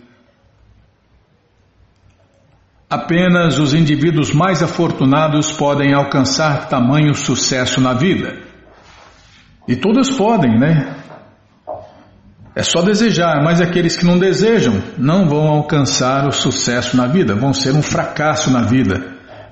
Apenas 2.95 3.59
os 3.59 3.75
indivíduos 3.75 4.33
mais 4.33 4.63
afortunados 4.63 5.51
podem 5.51 5.93
alcançar 5.93 6.69
tamanho 6.69 7.13
sucesso 7.13 7.81
na 7.81 7.93
vida. 7.93 8.37
E 9.67 9.75
todos 9.75 10.11
podem, 10.11 10.57
né? 10.57 10.95
É 12.55 12.63
só 12.63 12.83
desejar, 12.83 13.43
mas 13.43 13.61
aqueles 13.61 13.97
que 13.97 14.05
não 14.07 14.17
desejam 14.17 14.81
não 14.97 15.29
vão 15.29 15.49
alcançar 15.49 16.25
o 16.25 16.31
sucesso 16.31 16.97
na 16.97 17.09
vida, 17.09 17.35
vão 17.35 17.53
ser 17.53 17.73
um 17.73 17.83
fracasso 17.83 18.49
na 18.53 18.63
vida. 18.63 19.03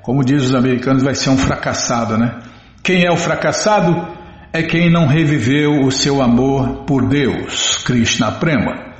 Como 0.02 0.24
diz 0.24 0.44
os 0.44 0.54
americanos, 0.54 1.02
vai 1.02 1.16
ser 1.16 1.30
um 1.30 1.36
fracassado, 1.36 2.16
né? 2.16 2.38
Quem 2.80 3.04
é 3.04 3.10
o 3.10 3.16
fracassado? 3.16 4.06
É 4.52 4.62
quem 4.62 4.88
não 4.88 5.08
reviveu 5.08 5.80
o 5.80 5.90
seu 5.90 6.22
amor 6.22 6.84
por 6.84 7.08
Deus, 7.08 7.78
Krishna 7.78 8.30
Prema. 8.30 8.92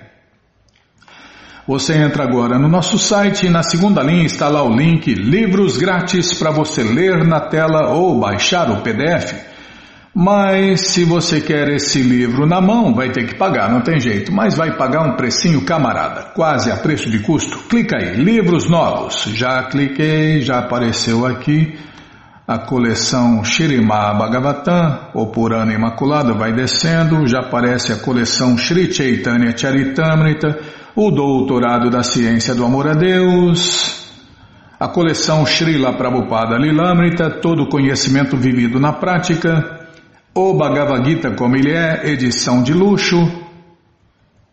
Você 1.67 1.95
entra 1.95 2.23
agora 2.23 2.57
no 2.57 2.69
nosso 2.69 3.01
site 3.01 3.47
e 3.47 3.51
na 3.51 3.65
segunda 3.65 4.01
linha 4.01 4.25
está 4.25 4.49
lá 4.49 4.63
o 4.63 4.73
link 4.73 5.13
Livros 5.13 5.77
Grátis 5.77 6.33
para 6.35 6.53
você 6.53 6.85
ler 6.85 7.27
na 7.27 7.41
tela 7.41 7.93
ou 7.93 8.21
baixar 8.21 8.71
o 8.71 8.81
PDF. 8.81 9.35
Mas 10.15 10.89
se 10.89 11.05
você 11.05 11.41
quer 11.41 11.69
esse 11.69 12.03
livro 12.03 12.45
na 12.45 12.61
mão, 12.61 12.93
vai 12.93 13.11
ter 13.11 13.27
que 13.27 13.37
pagar, 13.37 13.71
não 13.71 13.81
tem 13.81 14.01
jeito. 14.01 14.33
Mas 14.33 14.57
vai 14.57 14.77
pagar 14.77 15.03
um 15.03 15.17
precinho 15.17 15.65
camarada, 15.65 16.33
quase 16.35 16.71
a 16.71 16.77
preço 16.77 17.09
de 17.09 17.21
custo. 17.21 17.59
Clica 17.69 17.97
aí, 17.97 18.17
livros 18.17 18.69
novos. 18.69 19.23
Já 19.35 19.63
cliquei, 19.65 20.41
já 20.41 20.59
apareceu 20.59 21.25
aqui 21.25 21.79
a 22.51 22.59
coleção 22.59 23.45
Shirimá 23.45 24.13
Bhagavatam, 24.13 25.11
o 25.15 25.27
Purana 25.27 25.73
Imaculado, 25.73 26.35
vai 26.35 26.53
descendo, 26.53 27.25
já 27.25 27.39
aparece 27.39 27.93
a 27.93 27.99
coleção 27.99 28.59
Sri 28.59 28.93
Chaitanya 28.93 29.57
Charitamrita, 29.57 30.59
o 30.97 31.13
Doutorado 31.13 31.89
da 31.89 32.03
Ciência 32.03 32.53
do 32.53 32.65
Amor 32.65 32.89
a 32.89 32.95
Deus, 32.95 34.05
a 34.81 34.89
coleção 34.89 35.47
Srila 35.47 35.93
Prabhupada 35.93 36.59
Lilamrita, 36.59 37.31
todo 37.31 37.69
conhecimento 37.69 38.37
vivido 38.37 38.81
na 38.81 38.95
prática, 38.95 39.80
o 40.35 40.55
Bhagavad 40.55 41.09
Gita 41.09 41.33
como 41.33 41.57
ele 41.57 41.73
é, 41.73 42.09
edição 42.09 42.63
de 42.63 42.73
luxo, 42.73 43.17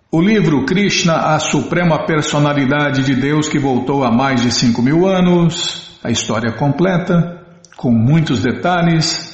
o 0.10 0.22
livro 0.22 0.66
Krishna, 0.66 1.36
a 1.36 1.40
Suprema 1.40 2.06
Personalidade 2.06 3.04
de 3.04 3.14
Deus 3.14 3.50
que 3.50 3.60
voltou 3.60 4.04
há 4.04 4.12
mais 4.12 4.42
de 4.42 4.52
cinco 4.52 4.82
mil 4.82 5.06
anos, 5.06 6.00
a 6.04 6.10
história 6.10 6.54
completa, 6.54 7.46
com 7.76 7.92
muitos 7.92 8.42
detalhes. 8.42 9.27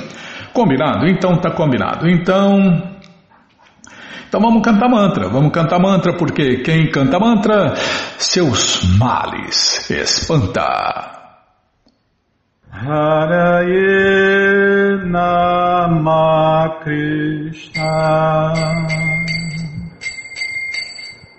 Combinado? 0.51 1.07
Então 1.07 1.37
tá 1.37 1.51
combinado. 1.51 2.09
Então, 2.09 2.83
então 4.27 4.41
vamos 4.41 4.61
cantar 4.61 4.89
mantra. 4.89 5.29
Vamos 5.29 5.53
cantar 5.53 5.79
mantra 5.79 6.17
porque 6.17 6.57
quem 6.57 6.91
canta 6.91 7.17
mantra, 7.17 7.75
seus 8.17 8.83
males 8.97 9.89
espanta. 9.89 11.13
Nama 15.05 16.79
Krishna 16.83 18.86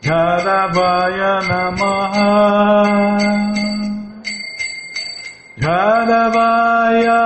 Jadavaya 0.03 1.43
Namaha. 1.51 2.31
Jadavaya 5.59 7.23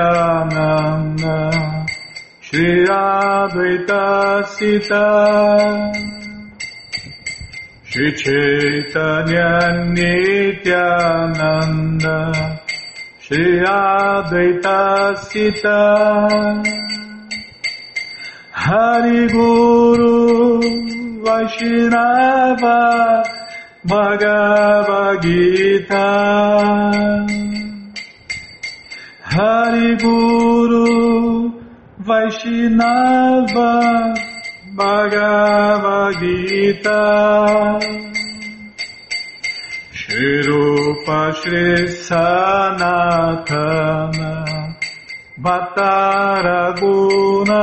Shri 2.40 2.86
Advaita 2.86 4.46
Sita. 4.46 5.06
Shri 7.84 8.12
Chaitanya 8.12 9.50
Nityananda 9.96 10.98
Shri 13.28 13.60
Advaita 13.60 15.14
Sita 15.28 16.62
Hari 18.52 19.28
Guru 19.28 20.62
Vaishnava 21.20 22.78
Bhagavad 23.84 25.20
Gita 25.20 26.08
Hari 29.20 29.96
Guru 29.96 31.52
Vaishnava 32.08 33.72
Bhagavad 34.74 36.14
Gita 36.18 37.04
Nirupa 40.18 41.30
Shri 41.38 41.86
Sanatana 42.06 44.30
Bataraguna 45.38 47.62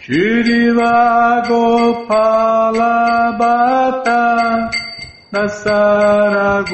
Shirila 0.00 1.44
Gopala 1.46 3.36
Bhatta 3.38 4.70
da 5.30 5.46
Saraguna. 5.48 6.72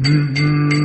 -hmm, 0.00 0.34
-hmm, 0.34 0.78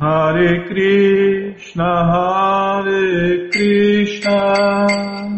Hare 0.00 0.50
Krishna, 0.68 1.90
Hare 2.12 3.50
Krishna. 3.50 5.37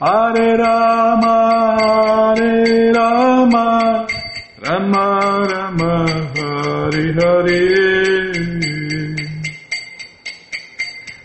Hare 0.00 0.56
Rama 0.56 1.36
Hare 1.78 2.90
Rama 2.90 4.06
Rama 4.64 5.04
Rama 5.50 5.92
Hare 6.36 7.12
Hare. 7.18 7.60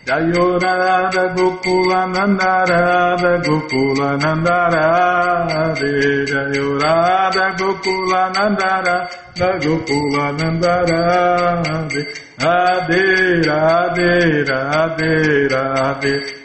Jayo 0.06 0.60
Radha 0.62 1.24
Gokula 1.36 2.02
Nanda 2.14 2.66
Radha 2.70 3.32
Gokula 3.48 4.20
Nanda 4.22 4.60
Radhe. 4.76 6.26
Jayo 6.28 6.68
Radha 6.82 7.56
Gokula 7.56 8.34
Nanda 8.36 8.84
Radha 8.86 9.50
Gokula 9.64 10.26
Nanda 10.38 10.76
Radhe. 10.92 12.02
Radhe 12.44 13.06
Radhe 13.48 14.44
Radhe 14.50 15.14
Radhe 15.48 16.45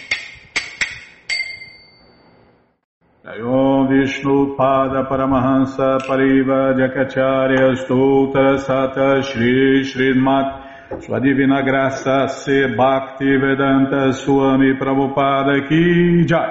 Om 4.01 4.07
Vishnu 4.07 4.55
Pada 4.57 5.07
Paramahansa 5.07 5.99
Pariva 5.99 6.73
Jakacharya 6.73 7.75
Stoutra 7.75 8.57
Sata 8.57 9.21
Shri 9.21 9.83
Srimat 9.83 11.03
Sua 11.03 11.19
Graça 11.61 12.27
Se 12.27 12.67
Bhakti 12.75 13.37
Vedanta 13.37 14.11
Swami 14.11 14.73
Prabhupada 14.73 15.67
Ki 15.67 16.25
Jai. 16.25 16.49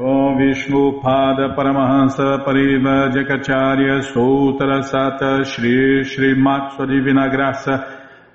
Om 0.00 0.36
Vishnu 0.38 1.00
Pada 1.00 1.54
Paramahansa 1.54 2.44
Pariva 2.44 3.08
Jakacharya 3.12 4.02
Stoutra 4.02 4.82
Sata 4.82 5.44
Shri 5.44 6.02
Srimat 6.02 6.76
Sua 6.76 6.86
Divina 6.86 7.28
Graça 7.28 7.84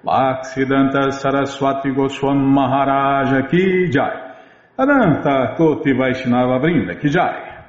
Bhaksidanta 0.05 1.11
Saraswati 1.11 1.89
Goswam 1.89 2.37
Maharaja 2.37 3.49
Ki 3.49 3.89
Jai. 3.89 4.31
Ananta 4.77 5.55
Koti 5.57 5.91
Vaishnava 5.91 6.59
Vrinda 6.59 6.97
Ki 6.97 7.09
Jai 7.09 7.52